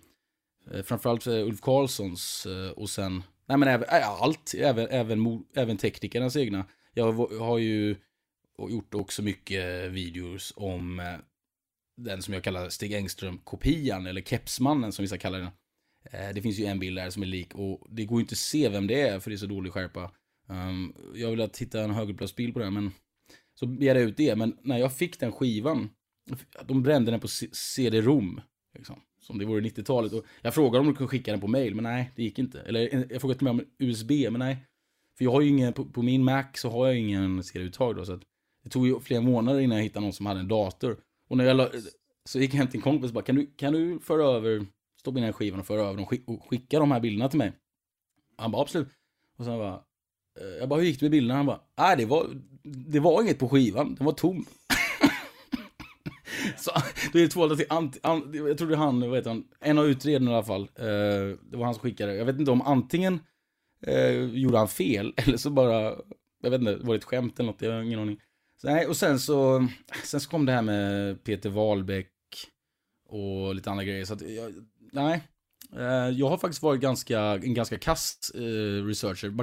framförallt 0.85 1.27
Ulf 1.27 1.61
Karlssons 1.61 2.47
eh, 2.47 2.71
och 2.71 2.91
sen, 2.91 3.23
nej 3.47 3.59
men 3.59 3.69
även, 3.69 3.89
eh, 3.89 4.23
allt, 4.23 4.55
även, 4.59 4.89
även, 4.89 5.45
även 5.55 5.77
teknikernas 5.77 6.37
egna. 6.37 6.65
Jag 6.95 7.13
har 7.39 7.59
ju 7.59 7.97
gjort 8.69 8.95
också 8.95 9.23
mycket 9.23 9.91
videos 9.91 10.53
om 10.57 11.17
den 11.97 12.23
som 12.23 12.35
jag 12.35 12.45
kallar 12.45 12.69
Stig 12.69 12.93
Engström-kopian, 12.93 14.07
eller 14.07 14.21
Kepsmannen 14.21 14.93
som 14.93 15.03
vissa 15.03 15.19
kallar 15.19 15.39
den. 15.39 15.51
Det 16.35 16.43
finns 16.43 16.59
ju 16.59 16.65
en 16.65 16.79
bild 16.79 16.99
där 16.99 17.11
som 17.11 17.23
är 17.23 17.27
lik 17.27 17.55
och 17.55 17.87
det 17.91 18.05
går 18.05 18.21
inte 18.21 18.33
att 18.33 18.39
se 18.39 18.69
vem 18.69 18.87
det 18.87 19.01
är 19.01 19.21
för 19.21 19.31
det 19.31 19.35
är 19.35 19.39
så 19.39 19.47
dålig 19.47 19.73
skärpa. 19.73 20.11
Ehm, 20.49 20.93
jag 21.15 21.31
ville 21.31 21.49
hitta 21.59 21.81
en 21.81 21.91
högupplöst 21.91 22.37
bild 22.37 22.55
på 22.55 22.61
den 22.61 22.75
men 22.75 22.93
så 23.55 23.67
begärde 23.67 24.01
jag 24.01 24.09
ut 24.09 24.17
det. 24.17 24.37
Men 24.37 24.57
när 24.63 24.79
jag 24.79 24.97
fick 24.97 25.21
den 25.21 25.33
skivan, 25.33 25.91
de 26.67 26.83
brände 26.83 27.11
den 27.11 27.21
på 27.21 27.29
CD-ROM. 27.53 28.41
Liksom, 28.75 29.01
som 29.21 29.39
det 29.39 29.45
vore 29.45 29.61
90-talet. 29.61 30.13
Och 30.13 30.25
jag 30.43 30.55
frågade 30.55 30.79
om 30.79 30.87
de 30.87 30.95
kunde 30.95 31.09
skicka 31.09 31.31
den 31.31 31.41
på 31.41 31.47
mail, 31.47 31.75
men 31.75 31.83
nej, 31.83 32.13
det 32.17 32.23
gick 32.23 32.39
inte. 32.39 32.61
Eller 32.61 33.07
jag 33.13 33.21
frågade 33.21 33.39
till 33.39 33.45
mig 33.45 33.51
om 33.51 33.65
USB, 33.79 34.11
men 34.11 34.39
nej. 34.39 34.57
För 35.19 35.25
jag 35.25 35.33
har 35.33 35.41
ju 35.41 35.49
ingen, 35.49 35.73
på, 35.73 35.85
på 35.85 36.03
min 36.03 36.25
Mac 36.25 36.45
så 36.55 36.71
har 36.71 36.87
jag 36.87 36.99
ingen 36.99 37.43
CD-uttag 37.43 37.97
då, 37.97 38.05
så 38.05 38.13
att 38.13 38.23
det 38.65 38.71
tog 38.71 38.87
ju 38.87 39.01
flera 39.01 39.21
månader 39.21 39.61
innan 39.61 39.77
jag 39.77 39.85
hittade 39.85 40.05
någon 40.05 40.13
som 40.13 40.27
hade 40.27 40.41
en 40.41 40.49
dator. 40.49 40.97
Och 41.29 41.37
när 41.37 41.45
jag 41.45 41.57
la, 41.57 41.71
så 42.25 42.41
gick 42.41 42.55
jag 42.55 42.59
hem 42.59 42.69
till 42.69 42.79
en 42.79 42.83
kompis 42.83 43.11
och 43.11 43.15
bara, 43.15 43.25
kan 43.25 43.35
du, 43.35 43.47
kan 43.57 43.73
du 43.73 43.99
föra 43.99 44.25
över, 44.25 44.67
stoppa 45.01 45.19
in 45.19 45.23
den 45.23 45.25
här 45.25 45.33
skivan 45.33 45.61
och 45.61 45.67
föra 45.67 45.81
över 45.81 45.97
dem 45.97 46.07
och 46.27 46.49
skicka 46.49 46.79
de 46.79 46.91
här 46.91 47.01
bilderna 47.01 47.29
till 47.29 47.39
mig? 47.39 47.53
Han 48.37 48.51
bara, 48.51 48.63
absolut. 48.63 48.89
Och 49.37 49.45
sen 49.45 49.59
bara, 49.59 49.75
eh, 50.41 50.59
jag 50.59 50.69
bara, 50.69 50.81
hur 50.81 50.87
gick 50.87 51.01
det 51.01 51.05
med 51.05 51.11
bilderna? 51.11 51.35
Han 51.35 51.47
bara, 51.47 51.61
nej 51.79 51.97
det 51.97 52.05
var, 52.05 52.27
det 52.63 53.01
var 53.01 53.23
inget 53.23 53.39
på 53.39 53.49
skivan, 53.49 53.95
den 53.95 54.07
var 54.07 54.13
tom 54.13 54.45
så 56.57 56.71
då 57.13 57.19
är 57.19 57.23
det 57.23 57.29
två 57.29 57.57
till, 57.57 57.67
ant, 57.69 57.99
an, 58.03 58.31
jag 58.35 58.59
tror 58.59 58.69
det 58.69 58.75
är 58.75 58.79
han, 58.79 59.01
vad 59.01 59.19
heter 59.19 59.31
han, 59.31 59.45
en 59.61 59.79
av 59.79 59.87
utredarna 59.87 60.31
i 60.31 60.35
alla 60.35 60.45
fall. 60.45 60.63
Eh, 60.63 61.39
det 61.51 61.57
var 61.57 61.65
han 61.65 61.75
som 61.75 61.83
skickade. 61.83 62.15
Jag 62.15 62.25
vet 62.25 62.39
inte 62.39 62.51
om 62.51 62.63
antingen 62.63 63.21
eh, 63.87 64.25
gjorde 64.25 64.59
han 64.59 64.69
fel 64.69 65.15
eller 65.17 65.37
så 65.37 65.51
bara, 65.51 65.95
jag 66.43 66.51
vet 66.51 66.61
inte, 66.61 66.77
var 66.77 66.95
det 66.95 66.99
ett 66.99 67.05
skämt 67.05 67.41
eller 67.41 67.53
något, 67.53 67.63
jag 67.63 67.73
har 67.73 67.83
ingen 67.83 68.01
aning. 68.01 68.21
Nej, 68.65 68.87
och 68.87 68.97
sen 68.97 69.19
så, 69.19 69.69
sen 70.05 70.21
så 70.21 70.31
kom 70.31 70.47
det 70.47 70.53
här 70.53 70.63
med 70.63 71.25
Peter 71.25 71.51
Wahlbeck 71.51 72.09
och 73.09 73.55
lite 73.55 73.71
andra 73.71 73.85
grejer. 73.85 74.05
Så 74.05 74.15
att 74.15 74.31
jag, 74.31 74.53
nej, 74.93 75.23
eh, 75.77 76.09
jag 76.09 76.29
har 76.29 76.39
faktiskt 76.39 76.63
varit 76.63 76.81
ganska, 76.81 77.21
en 77.21 77.55
ganska 77.55 77.79
kast 77.79 78.31
eh, 78.35 78.87
researcher. 78.87 79.35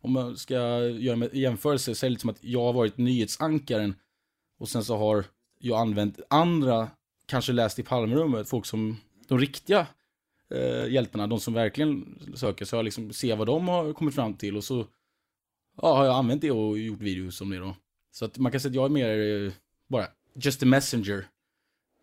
om 0.00 0.12
man 0.12 0.36
ska 0.36 0.54
göra 0.84 1.24
en 1.24 1.28
jämförelse 1.32 1.94
så 1.94 2.06
är 2.06 2.08
det 2.08 2.12
lite 2.12 2.20
som 2.20 2.30
att 2.30 2.44
jag 2.44 2.62
har 2.62 2.72
varit 2.72 2.98
nyhetsankaren 2.98 3.94
och 4.58 4.68
sen 4.68 4.84
så 4.84 4.96
har 4.96 5.24
jag 5.58 5.80
använt 5.80 6.20
andra, 6.30 6.90
kanske 7.26 7.52
läst 7.52 7.78
i 7.78 7.82
Palmerummet, 7.82 8.48
folk 8.48 8.66
som, 8.66 8.96
de 9.28 9.38
riktiga 9.38 9.86
eh, 10.50 10.88
hjältarna, 10.88 11.26
de 11.26 11.40
som 11.40 11.54
verkligen 11.54 12.18
söker, 12.34 12.64
så 12.64 12.76
jag 12.76 12.84
liksom 12.84 13.12
ser 13.12 13.36
vad 13.36 13.46
de 13.46 13.68
har 13.68 13.92
kommit 13.92 14.14
fram 14.14 14.34
till 14.34 14.56
och 14.56 14.64
så 14.64 14.86
ja, 15.82 15.96
har 15.96 16.04
jag 16.04 16.14
använt 16.14 16.42
det 16.42 16.50
och 16.50 16.78
gjort 16.78 17.00
videos 17.00 17.40
om 17.40 17.50
det 17.50 17.58
då. 17.58 17.76
Så 18.10 18.24
att 18.24 18.38
man 18.38 18.52
kan 18.52 18.60
säga 18.60 18.70
att 18.70 18.74
jag 18.74 18.84
är 18.84 18.88
mer 18.88 19.44
eh, 19.46 19.52
bara 19.88 20.06
just 20.34 20.62
a 20.62 20.66
messenger. 20.66 21.28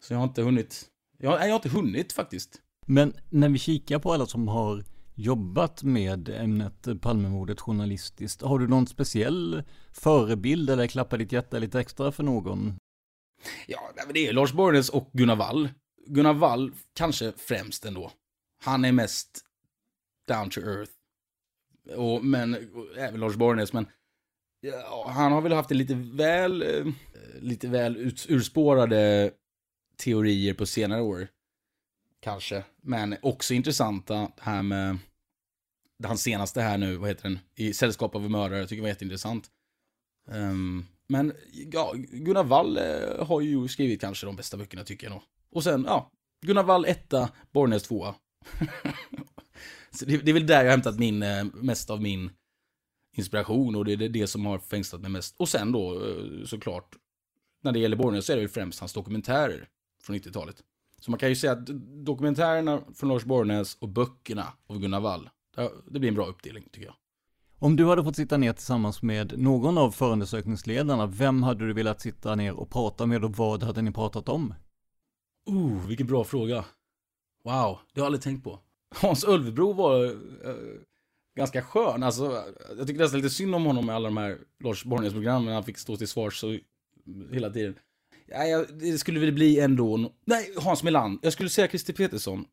Så 0.02 0.14
jag 0.14 0.18
har 0.18 0.24
inte 0.24 0.42
hunnit, 0.42 0.90
jag, 1.18 1.34
jag 1.34 1.48
har 1.48 1.56
inte 1.56 1.70
hunnit 1.70 2.14
faktiskt. 2.14 2.62
Men 2.86 3.14
när 3.30 3.50
vi 3.50 3.60
kikar 3.60 4.00
på 4.00 4.14
alla 4.14 4.26
som 4.26 4.48
har 4.48 4.84
jobbat 5.16 5.84
med 5.84 6.30
ämnet 6.30 6.88
Palmemordet 7.02 7.62
journalistiskt, 7.62 8.42
har 8.42 8.60
du 8.60 8.68
någon 8.68 8.88
speciell 8.88 9.64
förebild 9.92 10.70
eller 10.70 10.88
klappar 10.88 11.18
ditt 11.18 11.32
hjärta 11.32 11.60
lite 11.60 11.80
extra 11.80 12.12
för 12.12 12.24
någon? 12.24 12.76
Ja, 13.68 13.92
det 14.14 14.28
är 14.28 14.34
Lars 14.34 14.54
Borgnäs 14.54 14.90
och 14.90 15.10
Gunnar 15.14 15.36
Wall. 15.36 15.70
Gunnar 16.08 16.34
Wall 16.34 16.72
kanske 16.94 17.34
främst 17.38 17.86
ändå. 17.86 18.12
Han 18.64 18.86
är 18.86 18.92
mest 18.92 19.46
down 20.28 20.50
to 20.50 20.60
earth. 20.62 20.92
Och, 21.96 22.26
men, 22.26 22.54
och 22.74 22.98
även 22.98 23.20
Lars 23.20 23.36
Borgnäs, 23.36 23.74
men 23.74 23.88
ja, 24.62 25.10
han 25.10 25.32
har 25.32 25.42
väl 25.42 25.52
haft 25.52 25.70
det 25.70 25.76
lite 25.76 25.96
väl, 25.96 26.62
eh, 26.62 26.94
lite 27.42 27.68
väl 27.68 27.98
ut, 27.98 28.26
urspårade 28.30 29.32
teorier 29.98 30.54
på 30.54 30.66
senare 30.66 31.02
år. 31.02 31.28
Kanske. 32.20 32.64
Men 32.82 33.16
också 33.22 33.54
intressanta 33.54 34.32
här 34.40 34.64
med 34.64 34.98
hans 36.04 36.22
senaste 36.22 36.62
här 36.62 36.78
nu, 36.78 36.96
vad 36.96 37.10
heter 37.10 37.24
den? 37.24 37.40
I 37.56 37.74
Sällskap 37.74 38.16
av 38.16 38.32
mördare, 38.32 38.60
jag 38.60 38.70
tycker 38.70 38.82
det 38.82 38.84
var 38.84 38.90
jätteintressant. 38.90 39.52
Um, 40.28 40.88
men 41.08 41.34
ja, 41.72 41.94
Gunnar 41.96 42.44
Wall 42.44 42.78
eh, 42.78 43.26
har 43.26 43.42
ju 43.42 43.68
skrivit 43.68 44.02
kanske 44.02 44.26
de 44.26 44.36
bästa 44.36 44.58
böckerna 44.58 44.84
tycker 44.84 45.08
jag 45.08 45.12
nog. 45.12 45.22
Och 45.52 45.64
sen, 45.64 45.84
ja, 45.88 46.12
Gunnar 46.46 46.64
Wall 46.64 46.86
etta, 46.86 47.30
Borgnäs 47.52 47.84
tvåa. 47.84 48.16
Så 49.92 50.06
det, 50.06 50.18
det, 50.18 50.32
är 50.32 50.34
väl 50.34 50.48
där 50.48 50.56
jag 50.56 50.64
har 50.64 50.72
hämtat 50.72 51.00
min, 51.00 51.24
eh, 51.24 51.46
mest 51.54 51.90
av 51.90 52.02
min 52.02 52.32
inspiration 53.16 53.76
och 53.76 53.86
det 53.86 53.94
är 53.94 54.10
det 54.10 54.28
som 54.28 54.46
har 54.46 54.60
fängslat 54.60 55.02
mig 55.02 55.12
mest. 55.12 55.36
Och 55.38 55.50
sen 55.50 55.72
då 55.72 56.06
eh, 56.06 56.46
såklart, 56.46 56.96
när 57.62 57.72
det 57.72 57.80
gäller 57.80 57.98
Borgnäs 57.98 58.26
så 58.26 58.32
är 58.32 58.36
det 58.36 58.42
väl 58.42 58.50
främst 58.50 58.80
hans 58.80 58.94
dokumentärer 58.94 59.70
från 60.04 60.16
90-talet. 60.16 60.64
Så 61.00 61.12
man 61.12 61.20
kan 61.20 61.30
ju 61.30 61.36
säga 61.36 61.52
att 61.52 61.68
dokumentärerna 62.06 62.82
från 62.96 63.10
Lars 63.10 63.24
Borgnäs 63.24 63.78
och 63.80 63.90
böckerna 63.90 64.54
av 64.68 64.80
Gunnar 64.80 65.00
Wall, 65.00 65.30
det 65.86 66.00
blir 66.00 66.10
en 66.10 66.16
bra 66.16 66.26
uppdelning 66.26 66.64
tycker 66.72 66.88
jag. 66.88 66.96
Om 67.64 67.76
du 67.76 67.86
hade 67.86 68.04
fått 68.04 68.16
sitta 68.16 68.38
ner 68.38 68.54
tillsammans 68.54 69.02
med 69.02 69.40
någon 69.40 69.78
av 69.78 69.92
förundersökningsledarna, 69.92 71.06
vem 71.08 71.44
hade 71.44 71.68
du 71.68 71.74
velat 71.74 72.02
sitta 72.02 72.36
ner 72.36 72.54
och 72.54 72.70
prata 72.70 73.06
med 73.06 73.26
och 73.26 73.38
vad 73.38 73.64
hade 73.64 73.82
ni 73.82 73.92
pratat 73.92 74.30
om? 74.30 74.54
Oh, 75.46 75.88
vilken 75.88 76.08
bra 76.08 76.24
fråga. 76.24 76.66
Wow, 77.44 77.44
det 77.44 77.54
har 77.54 77.80
jag 77.94 78.06
aldrig 78.06 78.22
tänkt 78.22 78.44
på. 78.44 78.60
Hans 78.96 79.24
Ölvebro 79.24 79.74
var 79.74 80.06
eh, 80.06 80.56
ganska 81.36 81.62
skön. 81.62 82.04
Alltså, 82.04 82.44
jag 82.78 82.88
tycker 82.88 83.00
nästan 83.02 83.20
lite 83.20 83.34
synd 83.34 83.56
om 83.56 83.66
honom 83.66 83.86
med 83.86 83.96
alla 83.96 84.08
de 84.08 84.18
här 84.18 84.38
Lars 84.64 84.84
Borgnäs-programmen. 84.84 85.54
Han 85.54 85.64
fick 85.64 85.78
stå 85.78 85.98
till 85.98 86.08
svars 86.08 86.40
så 86.40 86.48
mm, 86.48 86.62
hela 87.32 87.50
tiden. 87.50 87.76
Ja, 88.26 88.44
jag, 88.44 88.66
det 88.80 88.98
skulle 88.98 89.20
väl 89.20 89.34
bli 89.34 89.60
ändå... 89.60 90.12
Nej, 90.26 90.54
Hans 90.58 90.84
Melander. 90.84 91.20
Jag 91.24 91.34
skulle 91.34 91.50
säga 91.50 91.68
Christer 91.68 91.94
Petersson. 91.94 92.46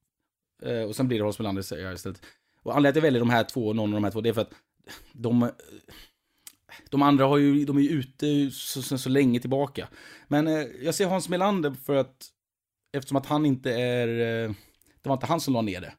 Eh, 0.63 0.83
och 0.83 0.97
sen 0.97 1.09
blir 1.09 1.19
det 1.19 1.25
Hans 1.25 1.39
Melander 1.39 1.63
säger 1.63 1.85
jag 1.85 1.95
istället. 1.95 2.23
Och 2.63 2.77
anledningen 2.77 2.93
till 2.93 2.99
att 2.99 3.05
jag 3.05 3.11
väljer 3.11 3.21
de 3.21 3.31
här 3.31 3.45
två, 3.45 3.73
någon 3.73 3.91
av 3.91 3.95
de 3.95 4.05
här 4.05 4.11
två, 4.11 4.21
det 4.21 4.29
är 4.29 4.33
för 4.33 4.41
att 4.41 4.55
de, 5.13 5.51
de 6.91 7.03
andra 7.03 7.27
har 7.27 7.39
ju, 7.39 7.65
de 7.65 7.77
är 7.77 7.81
ju 7.81 7.89
ute 7.89 8.51
så, 8.51 8.83
så, 8.83 8.99
så 8.99 9.09
länge 9.09 9.41
tillbaka. 9.41 9.89
Men 10.29 10.47
eh, 10.47 10.67
jag 10.83 10.95
ser 10.95 11.07
Hans 11.07 11.29
Melander 11.29 11.71
för 11.71 11.97
att, 11.97 12.27
eftersom 12.93 13.17
att 13.17 13.27
han 13.27 13.47
inte 13.47 13.73
är, 13.73 14.09
eh, 14.09 14.55
det 15.03 15.09
var 15.09 15.15
inte 15.15 15.27
han 15.27 15.41
som 15.41 15.55
la 15.55 15.63
ner 15.63 15.81
det. 15.81 15.93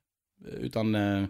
Utan, 0.46 0.96
eh, 0.96 1.26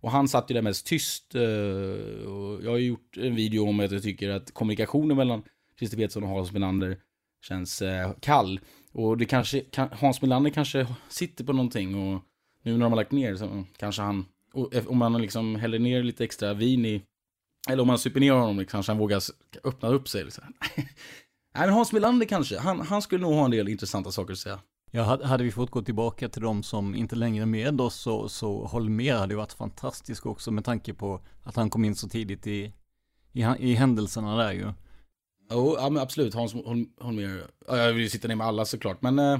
och 0.00 0.10
han 0.10 0.28
satt 0.28 0.50
ju 0.50 0.54
där 0.54 0.62
mest 0.62 0.86
tyst. 0.86 1.34
Eh, 1.34 2.26
och 2.26 2.64
jag 2.64 2.70
har 2.70 2.78
gjort 2.78 3.16
en 3.16 3.34
video 3.34 3.68
om 3.68 3.80
att 3.80 3.92
jag 3.92 4.02
tycker 4.02 4.30
att 4.30 4.54
kommunikationen 4.54 5.16
mellan 5.16 5.42
Christer 5.78 5.96
Petersson 5.96 6.22
och 6.22 6.28
Hans 6.28 6.52
Melander 6.52 6.98
känns 7.42 7.82
eh, 7.82 8.12
kall. 8.20 8.60
Och 8.92 9.18
det 9.18 9.24
kanske, 9.24 9.60
kan, 9.60 9.88
Hans 9.92 10.22
Melander 10.22 10.50
kanske 10.50 10.86
sitter 11.08 11.44
på 11.44 11.52
någonting 11.52 11.94
och 11.94 12.22
nu 12.62 12.72
när 12.72 12.78
de 12.78 12.92
har 12.92 12.96
lagt 12.96 13.12
ner 13.12 13.36
så 13.36 13.64
kanske 13.76 14.02
han 14.02 14.24
om 14.86 14.98
man 14.98 15.22
liksom 15.22 15.56
häller 15.56 15.78
ner 15.78 16.02
lite 16.02 16.24
extra 16.24 16.54
vin 16.54 16.86
i, 16.86 17.02
eller 17.68 17.82
om 17.82 17.86
man 17.86 17.98
super 17.98 18.20
ner 18.20 18.32
honom, 18.32 18.58
liksom, 18.58 18.70
kanske 18.70 18.92
han 18.92 18.98
vågar 18.98 19.22
öppna 19.64 19.88
upp 19.88 20.08
sig. 20.08 20.24
Liksom. 20.24 20.44
Nej, 21.54 21.66
men 21.66 21.70
Hans 21.70 21.92
Melander 21.92 22.26
kanske, 22.26 22.58
han, 22.58 22.80
han 22.80 23.02
skulle 23.02 23.22
nog 23.22 23.34
ha 23.34 23.44
en 23.44 23.50
del 23.50 23.68
intressanta 23.68 24.12
saker 24.12 24.32
att 24.32 24.38
säga. 24.38 24.60
Ja, 24.90 25.02
hade 25.24 25.44
vi 25.44 25.50
fått 25.50 25.70
gå 25.70 25.82
tillbaka 25.82 26.28
till 26.28 26.42
de 26.42 26.62
som 26.62 26.94
inte 26.94 27.16
längre 27.16 27.42
är 27.42 27.46
med 27.46 27.80
oss 27.80 27.94
så, 27.94 28.28
så 28.28 28.66
Holmér 28.66 29.16
hade 29.16 29.34
ju 29.34 29.38
varit 29.38 29.52
fantastisk 29.52 30.26
också 30.26 30.50
med 30.50 30.64
tanke 30.64 30.94
på 30.94 31.20
att 31.42 31.56
han 31.56 31.70
kom 31.70 31.84
in 31.84 31.94
så 31.94 32.08
tidigt 32.08 32.46
i, 32.46 32.72
i, 33.32 33.42
i 33.58 33.74
händelserna 33.74 34.36
där 34.36 34.52
ju. 34.52 34.72
Jo, 35.50 35.76
ja 35.78 35.90
men 35.90 36.02
absolut, 36.02 36.34
Hans 36.34 36.54
Holmér, 37.00 37.42
ja, 37.66 37.76
jag 37.76 37.92
vill 37.92 38.02
ju 38.02 38.08
sitta 38.08 38.28
ner 38.28 38.36
med 38.36 38.46
alla 38.46 38.64
såklart, 38.64 39.02
men 39.02 39.18
eh, 39.18 39.38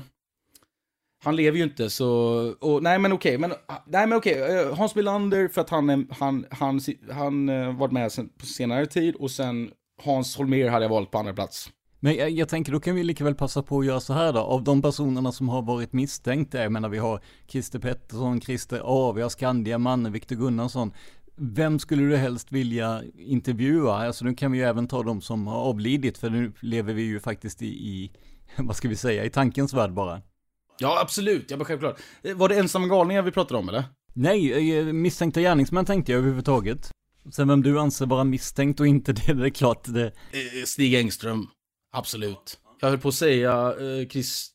han 1.25 1.37
lever 1.37 1.59
ju 1.59 1.65
inte 1.65 1.91
så, 1.91 2.09
och, 2.61 2.83
nej 2.83 2.99
men 2.99 3.13
okej, 3.13 3.39
men, 3.39 3.53
nej 3.87 4.07
men 4.07 4.19
okej, 4.19 4.59
eh, 4.59 4.75
Hans 4.75 4.95
Melander 4.95 5.49
för 5.49 5.61
att 5.61 5.71
han, 5.71 5.89
han, 5.89 6.47
han, 6.51 6.81
han, 7.11 7.49
han 7.49 7.77
varit 7.77 7.93
med 7.93 8.13
sen, 8.13 8.29
på 8.39 8.47
senare 8.47 8.87
tid 8.87 9.15
och 9.15 9.31
sen 9.31 9.71
Hans 10.03 10.37
Holmér 10.37 10.69
hade 10.69 10.85
jag 10.85 10.91
valt 10.91 11.11
på 11.11 11.19
andra 11.19 11.35
plats. 11.35 11.71
Men 12.01 12.15
jag, 12.15 12.31
jag, 12.31 12.49
tänker 12.49 12.73
då 12.73 12.81
kan 12.81 12.95
vi 12.95 13.05
lika 13.05 13.25
väl 13.25 13.35
passa 13.35 13.63
på 13.63 13.79
att 13.79 13.87
göra 13.87 14.01
så 14.01 14.13
här 14.13 14.33
då. 14.33 14.39
Av 14.39 14.65
de 14.65 14.83
personerna 14.83 15.33
som 15.33 15.49
har 15.49 15.63
varit 15.63 15.93
misstänkta, 15.93 16.63
jag 16.63 16.73
menar 16.73 16.89
vi 16.89 16.99
har 16.99 17.21
Christer 17.47 17.79
Pettersson, 17.79 18.41
Christer 18.41 18.83
A, 18.85 19.13
vi 19.13 19.23
har 19.23 19.29
Skandiamannen, 19.29 20.13
Viktor 20.13 20.37
Gunnarsson. 20.37 20.93
Vem 21.37 21.79
skulle 21.79 22.03
du 22.03 22.17
helst 22.17 22.53
vilja 22.53 23.03
intervjua? 23.19 23.95
Alltså 23.95 24.25
nu 24.25 24.35
kan 24.35 24.53
vi 24.53 24.59
ju 24.59 24.65
även 24.65 24.89
ta 24.89 25.03
de 25.03 25.21
som 25.21 25.47
har 25.47 25.61
avlidit, 25.61 26.19
för 26.19 26.31
nu 26.31 26.53
lever 26.61 26.95
vi 26.95 27.03
ju 27.03 27.21
faktiskt 27.21 27.63
i, 27.63 27.67
i 27.67 28.13
vad 28.57 28.77
ska 28.77 28.89
vi 28.89 28.97
säga, 28.97 29.25
i 29.25 29.31
tankens 29.31 29.75
värld 29.75 29.93
bara. 29.93 30.23
Ja, 30.79 31.01
absolut. 31.01 31.51
Ja, 31.51 31.57
men 31.57 31.67
självklart. 31.67 32.01
Eh, 32.23 32.37
var 32.37 32.49
det 32.49 32.59
ensamma 32.59 32.87
galningar 32.87 33.23
vi 33.23 33.31
pratade 33.31 33.59
om, 33.59 33.69
eller? 33.69 33.85
Nej, 34.15 34.77
eh, 34.79 34.85
misstänkta 34.85 35.41
gärningsmän 35.41 35.85
tänkte 35.85 36.13
jag 36.13 36.19
överhuvudtaget. 36.19 36.91
Sen 37.33 37.49
vem 37.49 37.63
du 37.63 37.81
anser 37.81 38.07
vara 38.07 38.25
misstänkt 38.25 38.81
och 38.81 38.87
inte 38.87 39.13
det, 39.13 39.33
det 39.35 39.47
är 39.47 39.51
klart 39.51 39.85
det... 39.85 40.07
Eh, 40.07 40.65
Stig 40.65 40.95
Engström. 40.95 41.47
Absolut. 41.93 42.59
Jag 42.81 42.89
höll 42.89 42.99
på 42.99 43.09
att 43.09 43.15
säga 43.15 43.75
eh, 43.81 44.09
Chris... 44.09 44.51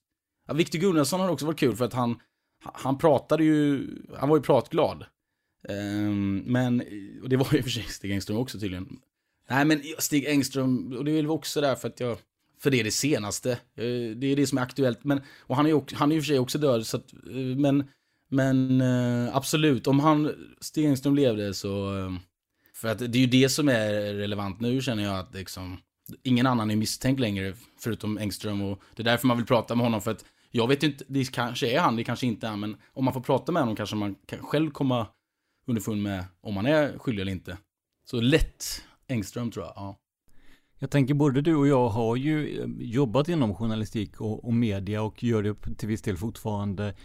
Ja, 0.48 0.54
Victor 0.54 0.80
Gunnarsson 0.80 1.20
har 1.20 1.30
också 1.30 1.46
varit 1.46 1.60
kul 1.60 1.76
för 1.76 1.86
att 1.86 1.94
han... 1.94 2.20
Han 2.64 2.98
pratade 2.98 3.44
ju... 3.44 3.88
Han 4.18 4.30
var 4.30 4.38
ju 4.38 4.44
pratglad. 4.44 5.06
Um, 5.70 6.38
men... 6.38 6.84
Och 7.24 7.30
det 7.30 7.38
var 7.38 7.54
ju 7.54 7.64
för 7.64 7.70
sig 7.70 7.84
Stig 7.84 8.12
Engström 8.12 8.38
också 8.38 8.60
tydligen. 8.60 8.88
Nej, 9.50 9.66
men 9.66 9.82
Stig 9.98 10.26
Engström, 10.26 10.94
och 10.98 11.06
det 11.06 11.12
är 11.12 11.16
väl 11.16 11.30
också 11.30 11.62
därför 11.62 11.88
att 11.88 12.00
jag 12.00 12.18
för 12.62 12.72
det 12.72 12.80
är 12.80 12.84
det 12.84 12.92
senaste. 12.92 13.52
Eh, 13.52 14.16
det 14.16 14.28
är 14.28 14.36
det 14.36 14.48
som 14.48 14.58
är 14.58 14.62
aktuellt. 14.62 15.04
Men, 15.04 15.22
och 15.40 15.56
han 15.56 15.66
är 15.66 15.70
ju 15.70 15.82
han 15.94 16.12
är 16.12 16.16
i 16.16 16.20
och 16.20 16.24
för 16.24 16.28
sig 16.28 16.40
också 16.40 16.58
död. 16.58 16.86
Så 16.88 16.98
att, 16.98 17.14
eh, 17.14 17.58
men, 17.58 17.90
men 18.30 18.82
eh, 18.82 19.36
absolut, 19.36 19.88
om 19.88 20.00
han, 20.00 20.32
Stenström 20.62 21.16
levde 21.16 21.54
så... 21.54 21.94
För 22.74 22.88
att 22.88 23.00
det 23.00 23.18
är 23.18 23.22
ju 23.22 23.28
det 23.28 23.50
som 23.50 23.70
är 23.70 24.14
relevant 24.14 24.62
nu 24.62 24.82
känner 24.82 25.04
jag 25.04 25.20
att 25.20 25.34
liksom... 25.34 25.78
Ingen 26.24 26.48
annan 26.48 26.72
är 26.72 26.76
misstänkt 26.76 27.20
längre 27.20 27.54
förutom 27.80 28.18
Engström 28.18 28.62
och 28.62 28.82
det 28.96 29.02
är 29.02 29.04
därför 29.04 29.28
man 29.28 29.38
vill 29.38 29.46
prata 29.46 29.76
med 29.76 29.86
honom 29.86 30.02
för 30.02 30.12
att 30.12 30.26
jag 30.52 30.68
vet 30.68 30.84
inte, 30.84 31.04
det 31.08 31.32
kanske 31.32 31.72
är 31.72 31.80
han, 31.80 31.96
det 31.96 32.04
kanske 32.04 32.28
inte 32.28 32.48
är 32.48 32.56
men 32.56 32.78
om 32.94 33.06
man 33.06 33.14
får 33.14 33.22
prata 33.22 33.52
med 33.52 33.62
honom 33.62 33.76
kanske 33.76 33.96
man 33.96 34.16
kan 34.26 34.40
själv 34.40 34.72
komma 34.72 35.08
underfund 35.68 36.02
med 36.04 36.26
om 36.42 36.56
han 36.56 36.66
är 36.66 36.98
skyldig 36.98 37.22
eller 37.22 37.32
inte. 37.32 37.58
Så 38.06 38.22
lätt 38.22 38.84
Engström 39.08 39.52
tror 39.52 39.66
jag, 39.66 39.74
ja. 39.76 40.00
Jag 40.84 40.92
tänker 40.92 41.14
både 41.14 41.42
du 41.42 41.56
och 41.56 41.68
jag 41.68 41.90
har 41.90 42.16
ju 42.16 42.62
eh, 42.62 42.68
jobbat 42.80 43.30
inom 43.30 43.56
journalistik 43.56 44.22
och, 44.22 44.46
och 44.46 44.54
media 44.54 45.02
och 45.02 45.24
gör 45.24 45.44
det 45.44 45.78
till 45.78 45.88
viss 45.88 46.02
del 46.02 46.18
fortfarande. 46.18 46.96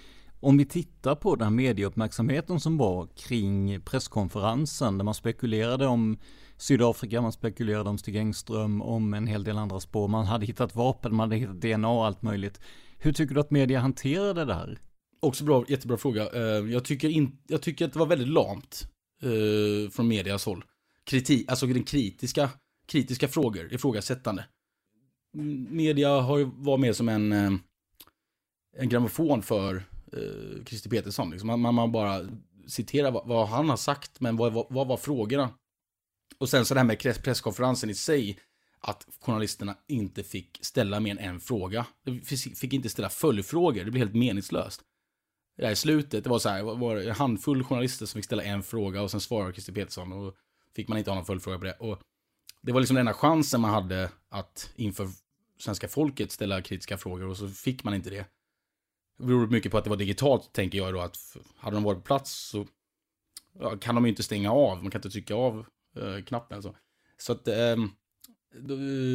Om 0.40 0.58
vi 0.58 0.64
tittar 0.64 1.14
på 1.14 1.36
den 1.36 1.54
medieuppmärksamheten 1.54 2.60
som 2.60 2.78
var 2.78 3.08
kring 3.16 3.80
presskonferensen 3.80 4.98
där 4.98 5.04
man 5.04 5.14
spekulerade 5.14 5.86
om 5.86 6.18
Sydafrika, 6.56 7.20
man 7.20 7.32
spekulerade 7.32 7.90
om 7.90 7.98
Stig 7.98 8.16
Engström, 8.16 8.82
om 8.82 9.14
en 9.14 9.26
hel 9.26 9.44
del 9.44 9.58
andra 9.58 9.80
spår. 9.80 10.08
Man 10.08 10.26
hade 10.26 10.46
hittat 10.46 10.74
vapen, 10.74 11.14
man 11.14 11.30
hade 11.30 11.36
hittat 11.36 11.60
DNA 11.60 11.88
och 11.88 12.06
allt 12.06 12.22
möjligt. 12.22 12.60
Hur 12.98 13.12
tycker 13.12 13.34
du 13.34 13.40
att 13.40 13.50
media 13.50 13.80
hanterade 13.80 14.44
det 14.44 14.54
här? 14.54 14.78
Också 15.20 15.44
bra, 15.44 15.64
jättebra 15.68 15.96
fråga. 15.96 16.28
Eh, 16.34 16.72
jag 16.72 16.84
tycker, 16.84 17.08
in, 17.08 17.38
jag 17.46 17.62
tycker 17.62 17.84
att 17.84 17.92
det 17.92 17.98
var 17.98 18.06
väldigt 18.06 18.28
lamt 18.28 18.88
eh, 19.22 19.90
från 19.90 20.08
medias 20.08 20.46
håll. 20.46 20.64
Kritik, 21.04 21.50
alltså 21.50 21.66
den 21.66 21.82
kritiska 21.82 22.50
kritiska 22.86 23.28
frågor, 23.28 23.72
ifrågasättande. 23.72 24.44
Media 25.68 26.20
har 26.20 26.38
ju 26.38 26.44
varit 26.44 26.80
mer 26.80 26.92
som 26.92 27.08
en, 27.08 27.32
eh, 27.32 27.52
en 28.76 28.88
grammofon 28.88 29.42
för 29.42 29.76
eh, 30.12 30.64
Christer 30.64 30.90
Petersson. 30.90 31.30
Liksom. 31.30 31.60
Man, 31.60 31.74
man, 31.74 31.92
bara 31.92 32.28
citerar 32.66 33.10
vad, 33.10 33.28
vad, 33.28 33.48
han 33.48 33.68
har 33.68 33.76
sagt, 33.76 34.20
men 34.20 34.36
vad, 34.36 34.52
vad, 34.52 34.66
vad 34.70 34.86
var 34.86 34.96
frågorna? 34.96 35.50
Och 36.38 36.48
sen 36.48 36.64
så 36.64 36.74
det 36.74 36.80
här 36.80 36.86
med 36.86 36.98
presskonferensen 36.98 37.90
i 37.90 37.94
sig, 37.94 38.38
att 38.80 39.06
journalisterna 39.20 39.76
inte 39.88 40.22
fick 40.22 40.58
ställa 40.60 41.00
mer 41.00 41.10
än 41.10 41.18
en 41.18 41.40
fråga. 41.40 41.86
De 42.04 42.20
fick 42.54 42.72
inte 42.72 42.88
ställa 42.88 43.08
följdfrågor, 43.08 43.84
det 43.84 43.90
blev 43.90 43.98
helt 44.04 44.14
meningslöst. 44.14 44.82
Det 45.56 45.64
här 45.64 45.72
i 45.72 45.76
slutet, 45.76 46.24
det 46.24 46.30
var 46.30 46.38
så 46.38 46.48
här, 46.48 46.62
var- 46.62 46.76
var 46.76 46.96
en 46.96 47.14
handfull 47.14 47.64
journalister 47.64 48.06
som 48.06 48.18
fick 48.18 48.24
ställa 48.24 48.42
en 48.42 48.62
fråga 48.62 49.02
och 49.02 49.10
sen 49.10 49.20
svarade 49.20 49.52
Christer 49.52 49.72
Petersson 49.72 50.12
och 50.12 50.34
fick 50.74 50.88
man 50.88 50.98
inte 50.98 51.10
ha 51.10 51.14
någon 51.14 51.24
följdfråga 51.24 51.58
på 51.58 51.64
det. 51.64 51.72
Och 51.72 52.00
det 52.66 52.72
var 52.72 52.80
liksom 52.80 52.94
den 52.94 53.00
enda 53.00 53.14
chansen 53.14 53.60
man 53.60 53.70
hade 53.70 54.10
att 54.28 54.70
inför 54.76 55.08
svenska 55.58 55.88
folket 55.88 56.32
ställa 56.32 56.62
kritiska 56.62 56.98
frågor 56.98 57.28
och 57.28 57.36
så 57.36 57.48
fick 57.48 57.84
man 57.84 57.94
inte 57.94 58.10
det. 58.10 58.26
Det 59.18 59.26
beror 59.26 59.46
mycket 59.46 59.72
på 59.72 59.78
att 59.78 59.84
det 59.84 59.90
var 59.90 59.96
digitalt, 59.96 60.52
tänker 60.52 60.78
jag 60.78 60.94
då, 60.94 61.00
att 61.00 61.36
hade 61.56 61.76
de 61.76 61.82
varit 61.82 61.98
på 61.98 62.04
plats 62.04 62.48
så 62.50 62.66
ja, 63.60 63.76
kan 63.76 63.94
de 63.94 64.04
ju 64.04 64.08
inte 64.08 64.22
stänga 64.22 64.52
av, 64.52 64.82
man 64.82 64.90
kan 64.90 64.98
inte 64.98 65.10
trycka 65.10 65.34
av 65.34 65.66
eh, 65.96 66.24
knappen. 66.24 66.62
Så, 66.62 66.74
så 67.18 67.32
att, 67.32 67.48
eh, 67.48 67.76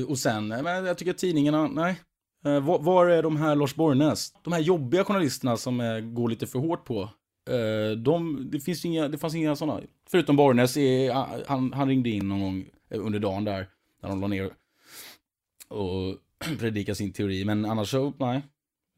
och 0.07 0.17
sen, 0.17 0.51
eh, 0.51 0.63
men 0.63 0.85
jag 0.85 0.97
tycker 0.97 1.11
att 1.11 1.17
tidningarna, 1.17 1.67
nej. 1.67 2.01
Eh, 2.45 2.59
var, 2.59 2.79
var 2.79 3.07
är 3.07 3.23
de 3.23 3.37
här 3.37 3.55
Lars 3.55 3.75
Borgnäs? 3.75 4.33
De 4.43 4.53
här 4.53 4.59
jobbiga 4.59 5.03
journalisterna 5.03 5.57
som 5.57 5.81
eh, 5.81 5.99
går 5.99 6.29
lite 6.29 6.47
för 6.47 6.59
hårt 6.59 6.85
på. 6.85 7.01
Eh, 7.49 7.97
de, 7.97 8.47
det, 8.51 8.59
finns 8.59 8.85
inga, 8.85 9.07
det 9.07 9.17
fanns 9.17 9.35
inga 9.35 9.55
sådana. 9.55 9.81
Förutom 10.09 10.35
Borgnäs, 10.35 10.77
är, 10.77 11.13
han, 11.47 11.73
han 11.73 11.87
ringde 11.87 12.09
in 12.09 12.29
någon 12.29 12.41
gång 12.41 12.65
Eh, 12.91 13.05
under 13.05 13.19
dagen 13.19 13.43
där, 13.43 13.69
när 14.01 14.09
de 14.09 14.21
la 14.21 14.27
ner 14.27 14.53
och 15.67 16.17
predikade 16.59 16.95
sin 16.95 17.13
teori. 17.13 17.45
Men 17.45 17.65
annars 17.65 17.89
så, 17.89 18.13
nej. 18.19 18.41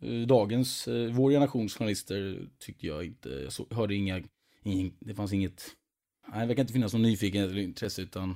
Eh, 0.02 0.28
dagens, 0.28 0.88
eh, 0.88 1.12
vår 1.14 1.32
generations 1.32 1.76
journalister 1.76 2.48
tyckte 2.60 2.88
jag 2.88 3.06
inte, 3.06 3.30
jag 3.30 3.54
så, 3.54 3.68
hörde 3.72 3.96
inga, 3.96 4.22
ingen, 4.64 4.94
det 5.00 5.16
fanns 5.16 5.34
inget, 5.34 5.64
nej 6.32 6.42
det 6.42 6.48
verkar 6.48 6.62
inte 6.62 6.74
finnas 6.74 6.94
någon 6.94 7.02
nyfikenhet 7.02 7.52
eller 7.52 7.62
intresse 7.62 8.02
utan, 8.02 8.36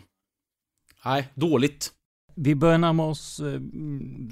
nej, 1.06 1.28
dåligt. 1.36 1.94
Vi 2.36 2.56
börjar 2.56 2.78
närma 2.78 3.06
oss 3.06 3.42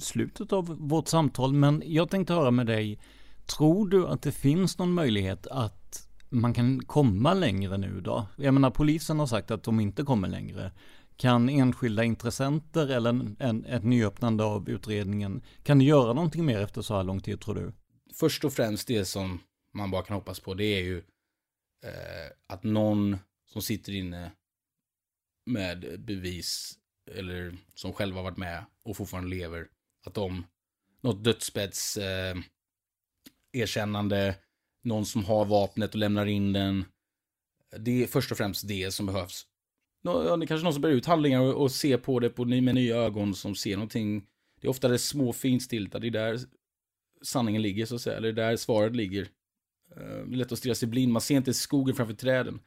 slutet 0.01 0.53
av 0.53 0.65
vårt 0.65 1.07
samtal, 1.07 1.53
men 1.53 1.83
jag 1.85 2.09
tänkte 2.09 2.33
höra 2.33 2.51
med 2.51 2.67
dig. 2.67 2.99
Tror 3.45 3.87
du 3.87 4.07
att 4.07 4.21
det 4.21 4.31
finns 4.31 4.77
någon 4.77 4.93
möjlighet 4.93 5.47
att 5.47 6.07
man 6.29 6.53
kan 6.53 6.79
komma 6.79 7.33
längre 7.33 7.77
nu 7.77 8.01
då? 8.01 8.27
Jag 8.37 8.53
menar, 8.53 8.69
polisen 8.69 9.19
har 9.19 9.27
sagt 9.27 9.51
att 9.51 9.63
de 9.63 9.79
inte 9.79 10.03
kommer 10.03 10.27
längre. 10.27 10.71
Kan 11.17 11.49
enskilda 11.49 12.03
intressenter 12.03 12.87
eller 12.87 13.09
en, 13.09 13.35
en, 13.39 13.65
ett 13.65 13.83
nyöppnande 13.83 14.43
av 14.43 14.69
utredningen, 14.69 15.41
kan 15.63 15.79
det 15.79 15.85
göra 15.85 16.13
någonting 16.13 16.45
mer 16.45 16.61
efter 16.61 16.81
så 16.81 16.95
här 16.95 17.03
lång 17.03 17.21
tid 17.21 17.41
tror 17.41 17.55
du? 17.55 17.73
Först 18.13 18.45
och 18.45 18.53
främst 18.53 18.87
det 18.87 19.05
som 19.05 19.39
man 19.73 19.91
bara 19.91 20.03
kan 20.03 20.15
hoppas 20.15 20.39
på, 20.39 20.53
det 20.53 20.65
är 20.65 20.83
ju 20.83 20.97
eh, 21.85 22.31
att 22.47 22.63
någon 22.63 23.17
som 23.51 23.61
sitter 23.61 23.93
inne 23.93 24.31
med 25.45 26.01
bevis 26.05 26.79
eller 27.11 27.57
som 27.75 27.93
själva 27.93 28.21
varit 28.21 28.37
med 28.37 28.65
och 28.83 28.97
fortfarande 28.97 29.29
lever, 29.29 29.67
att 30.05 30.13
de, 30.13 30.45
något 31.01 31.23
dödsbädds 31.23 31.97
eh, 31.97 32.35
erkännande, 33.51 34.35
någon 34.83 35.05
som 35.05 35.25
har 35.25 35.45
vapnet 35.45 35.89
och 35.89 35.99
lämnar 35.99 36.25
in 36.25 36.53
den. 36.53 36.85
Det 37.77 38.03
är 38.03 38.07
först 38.07 38.31
och 38.31 38.37
främst 38.37 38.67
det 38.67 38.91
som 38.91 39.05
behövs. 39.05 39.45
Ja, 40.05 40.37
det 40.37 40.45
är 40.45 40.47
kanske 40.47 40.63
någon 40.63 40.73
som 40.73 40.81
bär 40.81 40.89
ut 40.89 41.05
handlingar 41.05 41.41
och, 41.41 41.61
och 41.61 41.71
ser 41.71 41.97
på 41.97 42.19
det 42.19 42.29
på, 42.29 42.45
ny- 42.45 42.61
med 42.61 42.75
nya 42.75 42.95
ögon 42.95 43.35
som 43.35 43.55
ser 43.55 43.75
någonting. 43.75 44.25
Det 44.61 44.67
är 44.67 44.69
ofta 44.69 44.87
det 44.87 44.99
små 44.99 45.33
finstilta, 45.33 45.99
det 45.99 46.07
är 46.07 46.11
där 46.11 46.39
sanningen 47.21 47.61
ligger 47.61 47.85
så 47.85 47.95
att 47.95 48.01
säga, 48.01 48.17
eller 48.17 48.33
där 48.33 48.55
svaret 48.55 48.95
ligger. 48.95 49.21
Eh, 49.95 50.25
det 50.27 50.33
är 50.33 50.37
lätt 50.37 50.51
att 50.51 50.59
stirra 50.59 50.75
sig 50.75 50.87
blind, 50.87 51.11
man 51.11 51.21
ser 51.21 51.35
inte 51.35 51.53
skogen 51.53 51.95
framför 51.95 52.13
träden. 52.13 52.59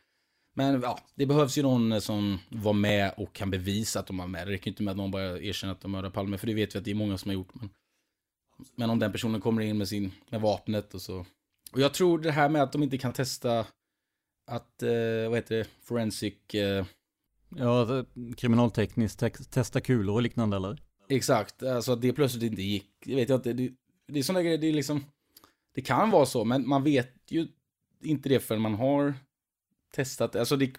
Men 0.54 0.80
ja, 0.82 0.98
det 1.14 1.26
behövs 1.26 1.58
ju 1.58 1.62
någon 1.62 1.92
eh, 1.92 1.98
som 1.98 2.38
var 2.48 2.72
med 2.72 3.14
och 3.16 3.32
kan 3.32 3.50
bevisa 3.50 4.00
att 4.00 4.06
de 4.06 4.16
var 4.16 4.26
med. 4.26 4.46
Det 4.46 4.52
räcker 4.52 4.70
inte 4.70 4.82
med 4.82 4.90
att 4.90 4.96
någon 4.96 5.10
bara 5.10 5.38
erkänner 5.38 5.72
att 5.72 5.80
de 5.80 5.90
mördade 5.90 6.14
Palme, 6.14 6.38
för 6.38 6.46
det 6.46 6.54
vet 6.54 6.74
vi 6.74 6.78
att 6.78 6.84
det 6.84 6.90
är 6.90 6.94
många 6.94 7.18
som 7.18 7.28
har 7.28 7.34
gjort. 7.34 7.54
Men, 7.54 7.70
men 8.76 8.90
om 8.90 8.98
den 8.98 9.12
personen 9.12 9.40
kommer 9.40 9.62
in 9.62 9.78
med, 9.78 9.88
sin, 9.88 10.12
med 10.30 10.40
vapnet 10.40 10.94
och 10.94 11.02
så. 11.02 11.26
Och 11.72 11.80
jag 11.80 11.94
tror 11.94 12.18
det 12.18 12.30
här 12.30 12.48
med 12.48 12.62
att 12.62 12.72
de 12.72 12.82
inte 12.82 12.98
kan 12.98 13.12
testa 13.12 13.66
att, 14.46 14.82
eh, 14.82 15.28
vad 15.28 15.34
heter 15.34 15.56
det, 15.56 15.66
forensic... 15.82 16.54
Eh, 16.54 16.86
Ja, 17.56 17.84
det- 17.84 18.34
kriminaltekniskt 18.36 19.20
te- 19.20 19.30
testa 19.30 19.80
kulor 19.80 20.14
och 20.14 20.22
liknande 20.22 20.56
eller? 20.56 20.82
Exakt, 21.08 21.62
alltså 21.62 21.92
att 21.92 22.00
det 22.02 22.12
plötsligt 22.12 22.42
inte 22.42 22.62
gick. 22.62 22.90
Det 23.04 23.14
vet 23.14 23.28
jag 23.28 23.38
inte. 23.38 23.52
Det, 23.52 23.70
det 24.08 24.18
är 24.18 24.22
sådana 24.22 24.42
grejer, 24.42 24.58
det 24.58 24.66
är 24.68 24.72
liksom... 24.72 25.04
Det 25.74 25.80
kan 25.82 26.10
vara 26.10 26.26
så, 26.26 26.44
men 26.44 26.68
man 26.68 26.82
vet 26.84 27.12
ju 27.28 27.48
inte 28.02 28.28
det 28.28 28.40
förrän 28.40 28.60
man 28.62 28.74
har 28.74 29.14
testat. 29.94 30.36
Alltså 30.36 30.56
det, 30.56 30.72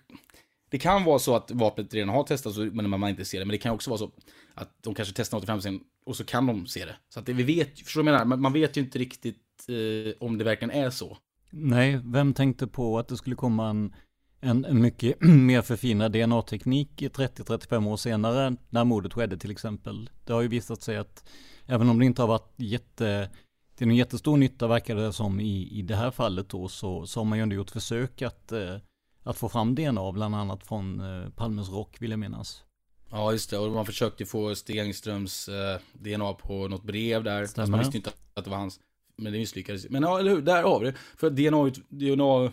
det 0.70 0.78
kan 0.78 1.04
vara 1.04 1.20
så 1.20 1.36
att 1.36 1.52
vapnet 1.52 1.94
redan 1.94 2.10
har 2.10 2.24
testats 2.24 2.58
men 2.58 2.90
man 2.90 3.10
inte 3.10 3.26
ser 3.26 3.40
det. 3.40 3.46
Men 3.46 3.52
det 3.52 3.58
kan 3.58 3.74
också 3.74 3.90
vara 3.90 3.98
så 3.98 4.12
att 4.54 4.70
de 4.84 4.94
kanske 4.96 5.14
testar 5.18 5.38
något 5.38 5.44
i 5.44 5.48
framtiden 5.48 5.80
och 6.06 6.16
så 6.16 6.24
kan 6.26 6.46
de 6.46 6.68
se 6.68 6.86
det. 6.86 6.96
Så 7.10 7.20
att 7.20 7.26
det, 7.26 7.34
vi 7.34 7.44
vet, 7.44 7.80
förstår 7.80 8.02
du 8.02 8.06
vad 8.06 8.14
jag 8.14 8.20
menar? 8.20 8.26
Man, 8.26 8.42
man 8.42 8.54
vet 8.54 8.78
ju 8.78 8.82
inte 8.82 9.00
riktigt 9.00 9.66
eh, 9.70 10.14
om 10.20 10.38
det 10.38 10.44
verkligen 10.44 10.72
är 10.72 10.90
så. 10.90 11.18
Nej, 11.50 12.02
vem 12.06 12.34
tänkte 12.34 12.68
på 12.68 13.00
att 13.00 13.08
det 13.08 13.18
skulle 13.18 13.36
komma 13.36 13.70
en, 13.70 13.94
en, 14.42 14.66
en 14.66 14.82
mycket 14.82 15.22
mer 15.22 15.62
förfinad 15.62 16.12
DNA-teknik 16.12 17.02
i 17.02 17.08
30-35 17.08 17.88
år 17.88 17.98
senare 17.98 18.56
när 18.70 18.84
mordet 18.84 19.14
skedde 19.14 19.38
till 19.38 19.52
exempel. 19.52 20.10
Det 20.26 20.34
har 20.34 20.42
ju 20.42 20.48
visat 20.48 20.82
sig 20.82 20.98
att 20.98 21.30
även 21.66 21.90
om 21.90 22.00
det 22.00 22.06
inte 22.06 22.22
har 22.22 22.28
varit 22.28 22.54
jätte, 22.56 23.30
till 23.76 23.88
en 23.88 23.96
jättestor 23.96 24.38
nytta 24.38 24.68
verkar 24.68 24.96
det 24.96 25.14
som 25.14 25.40
i, 25.40 25.80
i 25.80 25.82
det 25.82 25.96
här 25.96 26.12
fallet 26.12 26.50
då 26.50 26.68
så, 26.68 27.08
så 27.08 27.20
har 27.20 27.26
man 27.26 27.38
ju 27.38 27.42
ändå 27.42 27.56
gjort 27.56 27.72
försök 27.72 28.22
att, 28.22 28.52
eh, 28.52 28.76
att 29.24 29.38
få 29.38 29.50
fram 29.50 29.76
DNA 29.76 30.12
bland 30.12 30.36
annat 30.36 30.64
från 30.64 31.00
eh, 31.00 31.30
Palmes 31.30 31.70
rock 31.70 32.02
vill 32.02 32.12
jag 32.12 32.20
minnas. 32.20 32.64
Ja, 33.12 33.32
just 33.32 33.50
det. 33.50 33.58
Och 33.58 33.72
man 33.72 33.86
försökte 33.86 34.26
få 34.26 34.56
Stig 34.56 34.78
Engströms 34.78 35.50
eh, 35.50 35.80
DNA 35.94 36.34
på 36.34 36.68
något 36.68 36.84
brev 36.84 37.24
där. 37.24 37.42
Fast 37.42 37.52
Stämmer. 37.52 37.70
man 37.70 37.80
visste 37.80 37.98
inte 37.98 38.12
att 38.34 38.44
det 38.44 38.50
var 38.50 38.58
hans. 38.58 38.80
Men 39.16 39.34
det 39.34 39.40
misslyckades. 39.40 39.90
Men 39.90 40.04
ja, 40.04 40.20
eller 40.20 40.32
hur? 40.32 40.42
Där 40.42 40.64
har 40.64 40.80
vi 40.80 40.86
det. 40.86 40.98
För 41.18 41.30
DNA, 41.30 41.72
DNA 41.90 42.52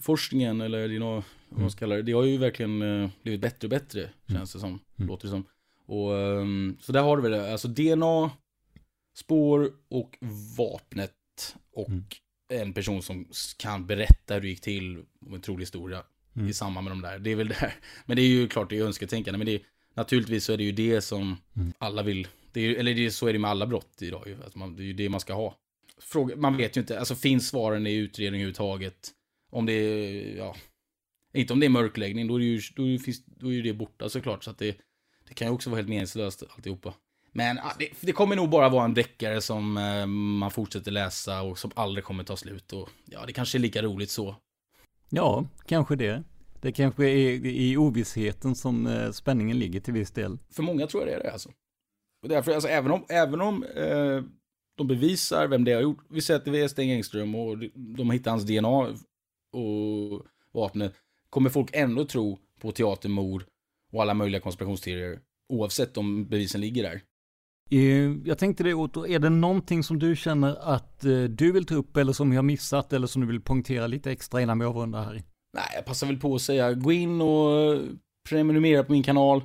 forskningen 0.00 0.60
eller 0.60 0.88
DNA, 0.88 1.04
vad 1.04 1.22
man 1.48 1.58
Mm. 1.58 1.70
ska 1.70 1.78
kalla 1.78 1.94
det. 1.94 2.02
Det 2.02 2.12
har 2.12 2.24
ju 2.24 2.36
verkligen 2.36 2.82
eh, 2.82 3.10
blivit 3.22 3.40
bättre 3.40 3.66
och 3.66 3.70
bättre. 3.70 4.10
Känns 4.28 4.52
det 4.52 4.58
som. 4.58 4.68
Mm. 4.98 5.08
Låter 5.08 5.26
det 5.26 5.30
som. 5.30 5.44
Och, 5.86 6.18
ehm, 6.18 6.76
så 6.80 6.92
där 6.92 7.02
har 7.02 7.16
du 7.16 7.22
väl 7.22 7.32
det. 7.32 7.52
Alltså 7.52 7.68
DNA, 7.68 8.30
spår 9.16 9.72
och 9.90 10.18
vapnet. 10.58 11.12
Och 11.72 11.88
Mm. 11.88 12.04
en 12.48 12.72
person 12.72 13.02
som 13.02 13.28
kan 13.58 13.86
berätta 13.86 14.34
hur 14.34 14.40
det 14.40 14.48
gick 14.48 14.60
till. 14.60 15.04
En 15.32 15.40
trolig 15.40 15.62
historia. 15.62 16.02
Mm. 16.36 16.48
I 16.48 16.52
samband 16.54 16.84
med 16.84 16.92
de 16.92 17.00
där. 17.02 17.18
Det 17.18 17.30
är 17.32 17.36
väl 17.36 17.48
där. 17.48 17.74
Men 18.06 18.16
det 18.16 18.22
är 18.22 18.28
ju 18.28 18.48
klart 18.48 18.70
det 18.70 18.78
är 18.78 18.84
önsketänkande. 18.84 19.38
Men 19.38 19.46
det 19.46 19.54
är, 19.54 19.60
naturligtvis 19.94 20.44
så 20.44 20.52
är 20.52 20.56
det 20.56 20.64
ju 20.64 20.72
det 20.72 21.00
som 21.00 21.36
Mm. 21.56 21.72
alla 21.78 22.02
vill. 22.02 22.28
Det 22.52 22.60
är, 22.60 22.74
eller 22.74 22.94
det 22.94 23.06
är, 23.06 23.10
så 23.10 23.26
är 23.26 23.32
det 23.32 23.38
med 23.38 23.50
alla 23.50 23.66
brott 23.66 24.02
idag. 24.02 24.36
Alltså 24.44 24.58
man, 24.58 24.76
det 24.76 24.82
är 24.82 24.84
ju 24.84 24.92
det 24.92 25.08
man 25.08 25.20
ska 25.20 25.32
ha. 25.34 25.58
Fråga, 25.98 26.36
man 26.36 26.56
vet 26.56 26.76
ju 26.76 26.80
inte. 26.80 26.98
Alltså 26.98 27.14
finns 27.14 27.48
svaren 27.48 27.86
i 27.86 27.94
utredning 27.94 28.40
överhuvudtaget? 28.40 29.10
Om 29.54 29.66
det 29.66 29.72
är, 29.72 30.36
ja. 30.36 30.56
Inte 31.34 31.52
om 31.52 31.60
det 31.60 31.66
är 31.66 31.70
mörkläggning. 31.70 32.26
Då 32.26 32.34
är 32.34 32.38
det 32.38 32.44
ju, 32.44 32.60
då 32.76 33.04
finns, 33.04 33.24
då 33.24 33.52
är 33.52 33.62
det 33.62 33.72
borta 33.72 34.08
såklart. 34.08 34.44
Så 34.44 34.50
att 34.50 34.58
det, 34.58 34.76
det 35.28 35.34
kan 35.34 35.48
ju 35.48 35.54
också 35.54 35.70
vara 35.70 35.78
helt 35.78 35.88
meningslöst 35.88 36.42
alltihopa. 36.56 36.94
Men 37.32 37.58
det, 37.78 37.88
det 38.00 38.12
kommer 38.12 38.36
nog 38.36 38.50
bara 38.50 38.68
vara 38.68 38.84
en 38.84 38.94
deckare 38.94 39.40
som 39.40 39.76
eh, 39.76 40.06
man 40.06 40.50
fortsätter 40.50 40.90
läsa 40.90 41.42
och 41.42 41.58
som 41.58 41.70
aldrig 41.76 42.04
kommer 42.04 42.24
ta 42.24 42.36
slut. 42.36 42.72
Och 42.72 42.88
ja, 43.04 43.26
det 43.26 43.32
kanske 43.32 43.58
är 43.58 43.60
lika 43.60 43.82
roligt 43.82 44.10
så. 44.10 44.36
Ja, 45.10 45.46
kanske 45.66 45.96
det. 45.96 46.22
Det 46.60 46.72
kanske 46.72 47.04
är 47.04 47.46
i 47.46 47.76
ovissheten 47.76 48.54
som 48.54 48.86
eh, 48.86 49.10
spänningen 49.10 49.58
ligger 49.58 49.80
till 49.80 49.94
viss 49.94 50.10
del. 50.10 50.38
För 50.50 50.62
många 50.62 50.86
tror 50.86 51.02
jag 51.02 51.12
det 51.12 51.16
är 51.16 51.22
det 51.22 51.32
alltså. 51.32 51.50
Och 52.22 52.28
därför, 52.28 52.52
alltså 52.52 52.68
även 52.68 52.90
om, 52.90 53.04
även 53.08 53.40
om 53.40 53.64
eh, 53.64 54.22
de 54.76 54.86
bevisar 54.86 55.48
vem 55.48 55.64
det 55.64 55.72
har 55.72 55.82
gjort. 55.82 56.04
Vi 56.10 56.20
säger 56.20 56.38
att 56.38 56.44
det 56.44 56.60
är 56.60 56.68
Sten 56.68 56.90
Engström 56.90 57.34
och 57.34 57.58
de 57.74 58.06
har 58.06 58.12
hittat 58.12 58.30
hans 58.30 58.44
DNA 58.44 58.96
och 59.54 60.22
vapnet. 60.52 60.94
Kommer 61.30 61.50
folk 61.50 61.70
ändå 61.72 62.04
tro 62.04 62.38
på 62.60 62.72
teatermord 62.72 63.44
och 63.92 64.02
alla 64.02 64.14
möjliga 64.14 64.40
konspirationsteorier. 64.40 65.20
Oavsett 65.52 65.96
om 65.96 66.28
bevisen 66.28 66.60
ligger 66.60 66.82
där. 66.82 67.00
Eh, 67.70 68.16
Jag 68.24 68.38
tänkte 68.38 68.64
det 68.64 68.74
Otto, 68.74 69.06
är 69.06 69.18
det 69.18 69.30
någonting 69.30 69.82
som 69.82 69.98
du 69.98 70.16
känner 70.16 70.56
att 70.74 71.04
eh, 71.04 71.22
du 71.22 71.52
vill 71.52 71.66
ta 71.66 71.74
upp 71.74 71.96
eller 71.96 72.12
som 72.12 72.32
jag 72.32 72.44
missat 72.44 72.92
eller 72.92 73.06
som 73.06 73.22
du 73.22 73.28
vill 73.28 73.40
poängtera 73.40 73.86
lite 73.86 74.10
extra 74.12 74.42
innan 74.42 74.58
vi 74.58 74.64
avrundar 74.64 75.04
här? 75.04 75.12
Nej, 75.54 75.64
jag 75.74 75.84
passar 75.84 76.06
väl 76.06 76.20
på 76.20 76.34
att 76.34 76.42
säga 76.42 76.72
gå 76.74 76.92
in 76.92 77.20
och 77.20 77.80
prenumerera 78.28 78.84
på 78.84 78.92
min 78.92 79.02
kanal. 79.02 79.42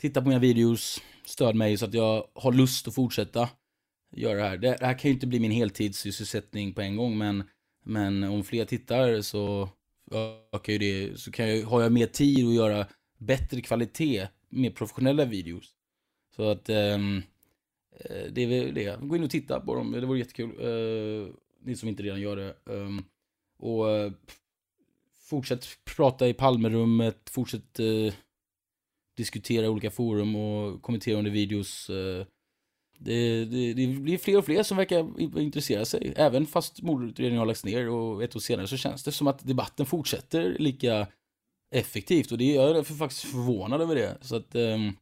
Titta 0.00 0.22
på 0.22 0.28
mina 0.28 0.40
videos. 0.40 1.02
Stöd 1.26 1.54
mig 1.56 1.76
så 1.76 1.84
att 1.84 1.94
jag 1.94 2.24
har 2.34 2.52
lust 2.52 2.88
att 2.88 2.94
fortsätta 2.94 3.48
göra 4.16 4.36
det 4.36 4.48
här. 4.48 4.56
Det, 4.56 4.76
det 4.80 4.86
här 4.86 4.98
kan 4.98 5.08
ju 5.08 5.14
inte 5.14 5.26
bli 5.26 5.40
min 5.40 5.50
heltidssysselsättning 5.50 6.74
på 6.74 6.80
en 6.80 6.96
gång, 6.96 7.18
men, 7.18 7.44
men 7.84 8.24
om 8.24 8.44
fler 8.44 8.64
tittar 8.64 9.20
så 9.20 9.68
ökar 10.54 10.72
ju 10.72 10.78
det, 10.78 11.20
så 11.20 11.30
kan 11.30 11.48
jag, 11.48 11.66
har 11.66 11.82
jag 11.82 11.92
mer 11.92 12.06
tid 12.06 12.48
att 12.48 12.54
göra 12.54 12.86
bättre 13.18 13.60
kvalitet, 13.60 14.28
mer 14.48 14.70
professionella 14.70 15.24
videos. 15.24 15.74
Så 16.36 16.50
att 16.50 16.68
ehm, 16.68 17.22
eh, 18.00 18.32
det 18.32 18.42
är 18.42 18.46
väl 18.46 18.74
det. 18.74 19.00
Gå 19.00 19.16
in 19.16 19.24
och 19.24 19.30
titta 19.30 19.60
på 19.60 19.74
dem, 19.74 19.92
det 19.92 20.06
vore 20.06 20.18
jättekul. 20.18 20.50
Eh, 20.60 21.34
ni 21.62 21.76
som 21.76 21.88
inte 21.88 22.02
redan 22.02 22.20
gör 22.20 22.36
det. 22.36 22.48
Eh, 22.48 22.88
och 23.58 23.90
eh, 23.90 24.12
fortsätt 25.20 25.66
prata 25.96 26.28
i 26.28 26.34
Palmerummet, 26.34 27.30
fortsätt 27.30 27.80
eh, 27.80 28.14
diskutera 29.16 29.70
olika 29.70 29.90
forum 29.90 30.36
och 30.36 30.82
kommentera 30.82 31.18
under 31.18 31.30
videos. 31.30 31.90
Eh, 31.90 32.26
det, 33.04 33.44
det, 33.44 33.74
det, 33.74 33.86
blir 33.86 34.18
fler 34.18 34.38
och 34.38 34.44
fler 34.44 34.62
som 34.62 34.76
verkar 34.76 35.20
intressera 35.40 35.84
sig. 35.84 36.12
Även 36.16 36.46
fast 36.46 36.82
mordutredningen 36.82 37.38
har 37.38 37.46
lagts 37.46 37.64
ner 37.64 37.88
och 37.88 38.22
ett 38.22 38.36
år 38.36 38.40
senare 38.40 38.66
så 38.66 38.76
känns 38.76 39.04
det 39.04 39.12
som 39.12 39.26
att 39.26 39.46
debatten 39.46 39.86
fortsätter 39.86 40.56
lika 40.58 41.06
effektivt. 41.74 42.32
Och 42.32 42.38
det, 42.38 42.44
jag 42.44 42.76
är 42.76 42.82
faktiskt 42.82 43.24
förvånad 43.24 43.80
över 43.80 43.94
det. 43.94 44.18
Så 44.20 44.36
att 44.36 44.54
um, 44.54 44.96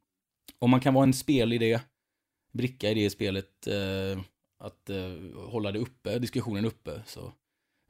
om 0.58 0.70
man 0.70 0.80
kan 0.80 0.94
vara 0.94 1.04
en 1.04 1.12
spelidé, 1.12 1.80
bricka 2.52 2.90
i 2.90 2.94
det 2.94 3.10
spelet, 3.10 3.68
uh, 3.68 4.22
att 4.58 4.90
uh, 4.90 5.40
hålla 5.50 5.72
det 5.72 5.78
uppe, 5.78 6.18
diskussionen 6.18 6.64
uppe. 6.64 7.02
Så 7.06 7.32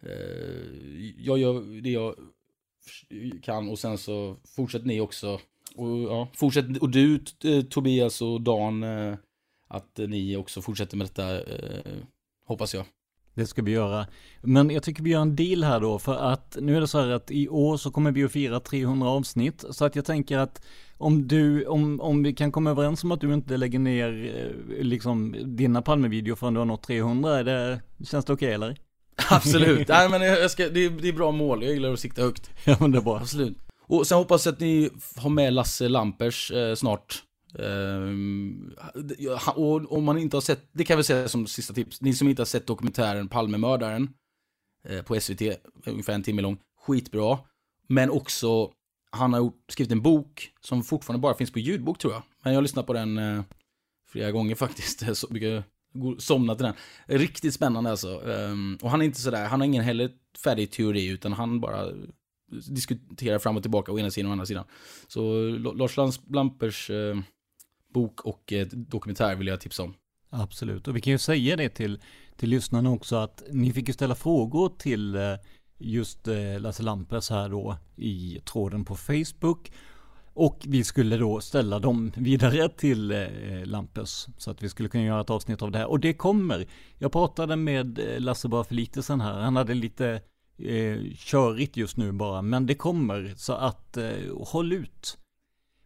uh, 0.06 1.10
jag 1.18 1.38
gör 1.38 1.82
det 1.82 1.90
jag 1.90 2.14
kan 3.42 3.68
och 3.68 3.78
sen 3.78 3.98
så 3.98 4.36
fortsätter 4.56 4.86
ni 4.86 5.00
också. 5.00 5.40
Och, 5.74 5.98
ja, 5.98 6.28
fortsätt, 6.34 6.78
och 6.78 6.90
du 6.90 7.18
Tobias 7.70 8.22
och 8.22 8.40
Dan 8.40 8.84
att 9.72 9.98
ni 9.98 10.36
också 10.36 10.62
fortsätter 10.62 10.96
med 10.96 11.06
detta, 11.06 11.40
eh, 11.40 11.92
hoppas 12.46 12.74
jag. 12.74 12.84
Det 13.34 13.46
ska 13.46 13.62
vi 13.62 13.70
göra. 13.70 14.06
Men 14.42 14.70
jag 14.70 14.82
tycker 14.82 15.02
vi 15.02 15.10
gör 15.10 15.20
en 15.20 15.36
deal 15.36 15.64
här 15.64 15.80
då, 15.80 15.98
för 15.98 16.14
att 16.14 16.56
nu 16.60 16.76
är 16.76 16.80
det 16.80 16.88
så 16.88 17.00
här 17.00 17.08
att 17.08 17.30
i 17.30 17.48
år 17.48 17.76
så 17.76 17.90
kommer 17.90 18.12
vi 18.12 18.24
att 18.24 18.32
fira 18.32 18.60
300 18.60 19.08
avsnitt, 19.08 19.64
så 19.70 19.84
att 19.84 19.96
jag 19.96 20.04
tänker 20.04 20.38
att 20.38 20.62
om 20.98 21.28
du, 21.28 21.66
om, 21.66 22.00
om 22.00 22.22
vi 22.22 22.32
kan 22.32 22.52
komma 22.52 22.70
överens 22.70 23.04
om 23.04 23.12
att 23.12 23.20
du 23.20 23.34
inte 23.34 23.56
lägger 23.56 23.78
ner 23.78 24.34
eh, 24.36 24.84
liksom 24.84 25.36
dina 25.44 25.82
Palmevideor 25.82 26.36
förrän 26.36 26.54
du 26.54 26.60
har 26.60 26.64
nått 26.64 26.82
300, 26.82 27.38
är 27.38 27.44
det, 27.44 27.80
känns 28.04 28.24
det 28.24 28.32
okej 28.32 28.46
okay, 28.46 28.54
eller? 28.54 28.76
Absolut, 29.30 29.88
nej 29.88 30.08
men 30.08 30.22
jag 30.22 30.50
ska, 30.50 30.68
det, 30.68 30.84
är, 30.84 30.90
det 30.90 31.08
är 31.08 31.12
bra 31.12 31.30
mål, 31.30 31.62
jag 31.62 31.72
gillar 31.72 31.92
att 31.92 32.00
sikta 32.00 32.22
högt. 32.22 32.50
Ja 32.64 32.76
men 32.80 32.92
det 32.92 32.98
är 32.98 33.02
bra. 33.02 33.16
Absolut. 33.16 33.58
Och 33.86 34.06
sen 34.06 34.18
hoppas 34.18 34.46
jag 34.46 34.52
att 34.52 34.60
ni 34.60 34.90
har 35.16 35.30
med 35.30 35.52
Lasse 35.52 35.88
Lampers 35.88 36.50
eh, 36.50 36.74
snart 36.74 37.22
Ehm, 37.58 38.74
och 39.54 39.96
om 39.96 40.04
man 40.04 40.18
inte 40.18 40.36
har 40.36 40.42
sett, 40.42 40.68
det 40.72 40.84
kan 40.84 40.96
vi 40.96 41.04
säga 41.04 41.28
som 41.28 41.46
sista 41.46 41.74
tips, 41.74 42.00
ni 42.00 42.14
som 42.14 42.28
inte 42.28 42.42
har 42.42 42.46
sett 42.46 42.66
dokumentären 42.66 43.28
Palmemördaren 43.28 44.08
eh, 44.88 45.02
på 45.02 45.20
SVT, 45.20 45.42
ungefär 45.86 46.12
en 46.12 46.22
timme 46.22 46.42
lång, 46.42 46.58
skitbra. 46.86 47.38
Men 47.88 48.10
också, 48.10 48.72
han 49.10 49.32
har 49.32 49.40
gjort, 49.40 49.64
skrivit 49.68 49.92
en 49.92 50.02
bok 50.02 50.52
som 50.60 50.84
fortfarande 50.84 51.22
bara 51.22 51.34
finns 51.34 51.52
på 51.52 51.58
ljudbok 51.58 51.98
tror 51.98 52.12
jag. 52.12 52.22
Men 52.42 52.52
jag 52.52 52.58
har 52.58 52.62
lyssnat 52.62 52.86
på 52.86 52.92
den 52.92 53.18
eh, 53.18 53.42
flera 54.08 54.30
gånger 54.30 54.54
faktiskt, 54.64 55.16
så 55.16 55.26
brukar 55.26 55.64
somna 56.18 56.54
till 56.54 56.64
den. 56.64 56.74
Riktigt 57.06 57.54
spännande 57.54 57.90
alltså. 57.90 58.20
Um, 58.20 58.78
och 58.82 58.90
han 58.90 59.00
är 59.00 59.06
inte 59.06 59.20
sådär, 59.20 59.48
han 59.48 59.60
har 59.60 59.66
ingen 59.66 59.84
heller 59.84 60.10
färdig 60.44 60.70
teori 60.70 61.06
utan 61.06 61.32
han 61.32 61.60
bara 61.60 61.86
diskuterar 62.68 63.38
fram 63.38 63.56
och 63.56 63.62
tillbaka 63.62 63.92
å 63.92 63.98
ena 63.98 64.10
sidan 64.10 64.26
och 64.26 64.30
å 64.30 64.32
andra 64.32 64.46
sidan. 64.46 64.64
Så 65.08 65.48
Lars 65.74 65.96
Lampers 66.28 66.90
eh, 66.90 67.16
bok 67.92 68.20
och 68.20 68.52
eh, 68.52 68.66
dokumentär 68.66 69.36
vill 69.36 69.46
jag 69.46 69.60
tipsa 69.60 69.82
om. 69.82 69.94
Absolut, 70.30 70.88
och 70.88 70.96
vi 70.96 71.00
kan 71.00 71.10
ju 71.10 71.18
säga 71.18 71.56
det 71.56 71.68
till, 71.68 72.00
till 72.36 72.48
lyssnarna 72.48 72.90
också 72.90 73.16
att 73.16 73.42
ni 73.50 73.72
fick 73.72 73.88
ju 73.88 73.94
ställa 73.94 74.14
frågor 74.14 74.72
till 74.78 75.14
eh, 75.14 75.34
just 75.78 76.28
eh, 76.28 76.60
Lasse 76.60 76.82
Lampers 76.82 77.30
här 77.30 77.48
då 77.48 77.76
i 77.96 78.40
tråden 78.44 78.84
på 78.84 78.96
Facebook. 78.96 79.72
Och 80.34 80.62
vi 80.66 80.84
skulle 80.84 81.16
då 81.16 81.40
ställa 81.40 81.78
dem 81.78 82.12
vidare 82.16 82.68
till 82.68 83.10
eh, 83.10 83.64
Lampers 83.64 84.26
så 84.38 84.50
att 84.50 84.62
vi 84.62 84.68
skulle 84.68 84.88
kunna 84.88 85.04
göra 85.04 85.20
ett 85.20 85.30
avsnitt 85.30 85.62
av 85.62 85.70
det 85.70 85.78
här. 85.78 85.90
Och 85.90 86.00
det 86.00 86.14
kommer. 86.14 86.66
Jag 86.98 87.12
pratade 87.12 87.56
med 87.56 87.98
eh, 87.98 88.20
Lasse 88.20 88.48
bara 88.48 88.64
för 88.64 88.74
lite 88.74 89.02
sen 89.02 89.20
här. 89.20 89.40
Han 89.40 89.56
hade 89.56 89.74
lite 89.74 90.20
eh, 90.58 90.98
körigt 91.16 91.76
just 91.76 91.96
nu 91.96 92.12
bara, 92.12 92.42
men 92.42 92.66
det 92.66 92.74
kommer. 92.74 93.34
Så 93.36 93.52
att 93.52 93.96
eh, 93.96 94.10
håll 94.40 94.72
ut. 94.72 95.18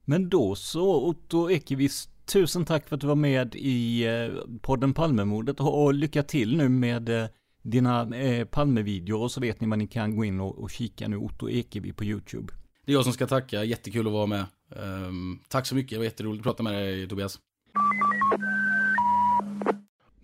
Men 0.08 0.28
då 0.28 0.54
så, 0.54 1.08
Otto 1.08 1.50
Ekevist, 1.50 2.10
tusen 2.26 2.64
tack 2.64 2.88
för 2.88 2.94
att 2.94 3.00
du 3.00 3.06
var 3.06 3.14
med 3.14 3.54
i 3.54 4.06
eh, 4.06 4.58
podden 4.60 4.94
Palmemordet 4.94 5.60
och 5.60 5.94
lycka 5.94 6.22
till 6.22 6.56
nu 6.56 6.68
med 6.68 7.08
eh, 7.08 7.28
dina 7.62 8.16
eh, 8.16 8.44
Palmevideor 8.44 9.22
och 9.22 9.30
så 9.30 9.40
vet 9.40 9.60
ni 9.60 9.68
vad 9.68 9.78
ni 9.78 9.86
kan 9.86 10.16
gå 10.16 10.24
in 10.24 10.40
och, 10.40 10.58
och 10.58 10.70
kika 10.70 11.08
nu, 11.08 11.16
Otto 11.16 11.50
Ekevi 11.50 11.92
på 11.92 12.04
YouTube. 12.04 12.52
Det 12.84 12.92
är 12.92 12.94
jag 12.94 13.04
som 13.04 13.12
ska 13.12 13.26
tacka, 13.26 13.64
jättekul 13.64 14.06
att 14.06 14.12
vara 14.12 14.26
med. 14.26 14.44
Um, 14.68 15.40
tack 15.48 15.66
så 15.66 15.74
mycket, 15.74 15.90
det 15.90 15.98
var 15.98 16.04
jätteroligt 16.04 16.40
att 16.40 16.44
prata 16.44 16.62
med 16.62 16.72
dig 16.72 17.08
Tobias. 17.08 17.38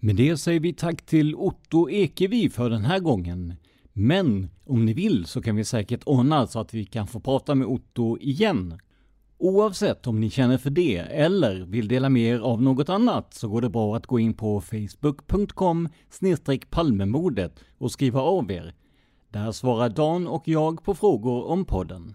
Med 0.00 0.16
det 0.16 0.36
säger 0.36 0.60
vi 0.60 0.72
tack 0.72 1.06
till 1.06 1.34
Otto 1.34 1.90
Ekevi 1.90 2.50
för 2.50 2.70
den 2.70 2.84
här 2.84 2.98
gången. 2.98 3.54
Men 3.92 4.50
om 4.64 4.84
ni 4.84 4.94
vill 4.94 5.26
så 5.26 5.42
kan 5.42 5.56
vi 5.56 5.64
säkert 5.64 6.02
ordna 6.06 6.46
så 6.46 6.60
att 6.60 6.74
vi 6.74 6.84
kan 6.84 7.06
få 7.06 7.20
prata 7.20 7.54
med 7.54 7.66
Otto 7.66 8.18
igen. 8.20 8.78
Oavsett 9.44 10.06
om 10.06 10.20
ni 10.20 10.30
känner 10.30 10.58
för 10.58 10.70
det 10.70 10.96
eller 10.96 11.60
vill 11.60 11.88
dela 11.88 12.08
med 12.08 12.22
er 12.22 12.38
av 12.38 12.62
något 12.62 12.88
annat 12.88 13.34
så 13.34 13.48
går 13.48 13.60
det 13.60 13.68
bra 13.68 13.96
att 13.96 14.06
gå 14.06 14.18
in 14.18 14.34
på 14.34 14.60
facebook.com 14.60 15.88
palmemordet 16.70 17.60
och 17.78 17.92
skriva 17.92 18.20
av 18.20 18.50
er. 18.50 18.74
Där 19.28 19.52
svarar 19.52 19.88
Dan 19.88 20.26
och 20.26 20.48
jag 20.48 20.84
på 20.84 20.94
frågor 20.94 21.44
om 21.44 21.64
podden. 21.64 22.14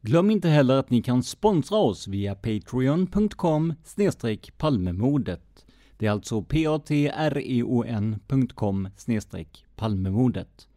Glöm 0.00 0.30
inte 0.30 0.48
heller 0.48 0.76
att 0.76 0.90
ni 0.90 1.02
kan 1.02 1.22
sponsra 1.22 1.78
oss 1.78 2.08
via 2.08 2.34
patreon.com 2.34 3.74
palmemodet. 4.56 5.66
Det 5.98 6.06
är 6.06 6.10
alltså 6.10 6.42
p-a-t-r-e-o-n.com 6.42 8.88
palmemodet. 9.76 10.67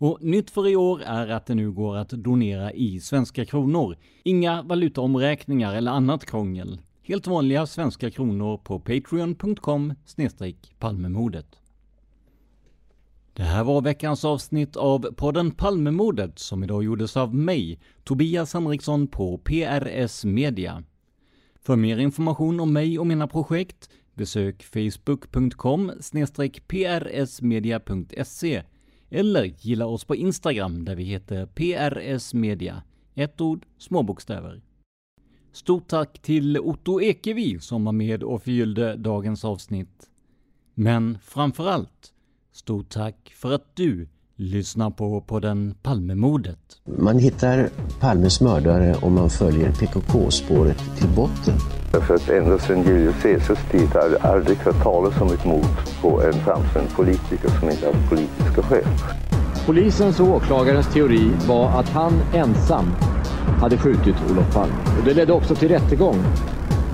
Och 0.00 0.18
nytt 0.20 0.50
för 0.50 0.68
i 0.68 0.76
år 0.76 1.02
är 1.02 1.28
att 1.28 1.46
det 1.46 1.54
nu 1.54 1.70
går 1.70 1.96
att 1.96 2.08
donera 2.08 2.72
i 2.72 3.00
svenska 3.00 3.44
kronor. 3.44 3.96
Inga 4.22 4.62
valutaomräkningar 4.62 5.74
eller 5.74 5.90
annat 5.90 6.26
krångel. 6.26 6.80
Helt 7.02 7.26
vanliga 7.26 7.66
svenska 7.66 8.10
kronor 8.10 8.56
på 8.56 8.80
patreon.com 8.80 9.94
palmemodet. 10.78 11.46
Det 13.32 13.42
här 13.42 13.64
var 13.64 13.80
veckans 13.80 14.24
avsnitt 14.24 14.76
av 14.76 14.98
podden 14.98 15.50
Palmemordet 15.50 16.38
som 16.38 16.64
idag 16.64 16.84
gjordes 16.84 17.16
av 17.16 17.34
mig, 17.34 17.80
Tobias 18.04 18.54
Henriksson 18.54 19.06
på 19.06 19.38
PRS 19.38 20.24
Media. 20.24 20.82
För 21.62 21.76
mer 21.76 21.98
information 21.98 22.60
om 22.60 22.72
mig 22.72 22.98
och 22.98 23.06
mina 23.06 23.26
projekt 23.26 23.90
besök 24.14 24.62
facebook.com 24.62 25.92
prsmedia.se 26.68 28.62
eller 29.10 29.44
gilla 29.58 29.86
oss 29.86 30.04
på 30.04 30.16
Instagram 30.16 30.84
där 30.84 30.96
vi 30.96 31.04
heter 31.04 31.46
PRS 31.46 32.34
Media. 32.34 32.82
Ett 33.14 33.40
ord, 33.40 33.66
små 33.78 34.02
bokstäver. 34.02 34.62
Stort 35.52 35.88
tack 35.88 36.18
till 36.22 36.58
Otto 36.58 37.00
Ekevi 37.00 37.58
som 37.60 37.84
var 37.84 37.92
med 37.92 38.22
och 38.22 38.42
förgyllde 38.42 38.96
dagens 38.96 39.44
avsnitt. 39.44 40.10
Men 40.74 41.18
framför 41.22 41.68
allt, 41.68 42.12
stort 42.52 42.88
tack 42.88 43.32
för 43.36 43.52
att 43.52 43.76
du 43.76 44.08
lyssnar 44.36 44.90
på, 44.90 45.20
på 45.20 45.40
den 45.40 45.74
Palmemordet. 45.82 46.80
Man 46.84 47.18
hittar 47.18 47.68
Palmes 48.00 48.40
mördare 48.40 48.94
om 49.02 49.14
man 49.14 49.30
följer 49.30 49.72
PKK-spåret 49.72 50.78
till 50.98 51.08
botten. 51.16 51.79
För 51.90 52.14
att 52.14 52.28
ända 52.28 52.58
sedan 52.58 52.82
Julius 52.82 53.22
Caesars 53.22 53.58
tid 53.70 53.88
har 53.88 54.08
det 54.08 54.18
aldrig 54.18 54.58
hört 54.58 54.82
talas 54.82 55.20
om 55.20 55.32
ett 55.32 55.44
mord 55.44 55.66
på 56.00 56.22
en 56.22 56.32
framstående 56.32 56.90
politiker 56.94 57.48
som 57.60 57.70
inte 57.70 57.86
haft 57.86 58.08
politiska 58.08 58.62
skäl. 58.62 58.84
Polisens 59.66 60.20
och 60.20 60.26
åklagarens 60.28 60.92
teori 60.92 61.30
var 61.48 61.80
att 61.80 61.88
han 61.88 62.12
ensam 62.34 62.86
hade 63.60 63.78
skjutit 63.78 64.16
Olof 64.30 64.54
Palme. 64.54 64.74
Och 64.98 65.04
det 65.04 65.14
ledde 65.14 65.32
också 65.32 65.54
till 65.54 65.68
rättegång. 65.68 66.16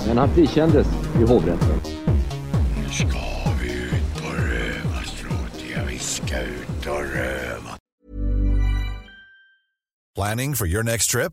Men 0.06 0.18
han 0.18 0.28
frikändes 0.28 0.86
i 1.20 1.24
hovrätten. 1.24 1.80
Nu 2.76 2.88
ska 2.92 3.18
vi 3.62 3.72
ut 3.72 4.16
och 4.16 4.34
röva, 4.34 5.02
Stråt. 5.04 5.88
vi 5.88 5.98
ska 5.98 6.40
ut 6.40 6.86
och 6.86 7.02
röva. 7.14 7.76
Planning 10.16 10.54
for 10.54 10.66
your 10.66 10.82
next 10.82 11.10
trip? 11.10 11.32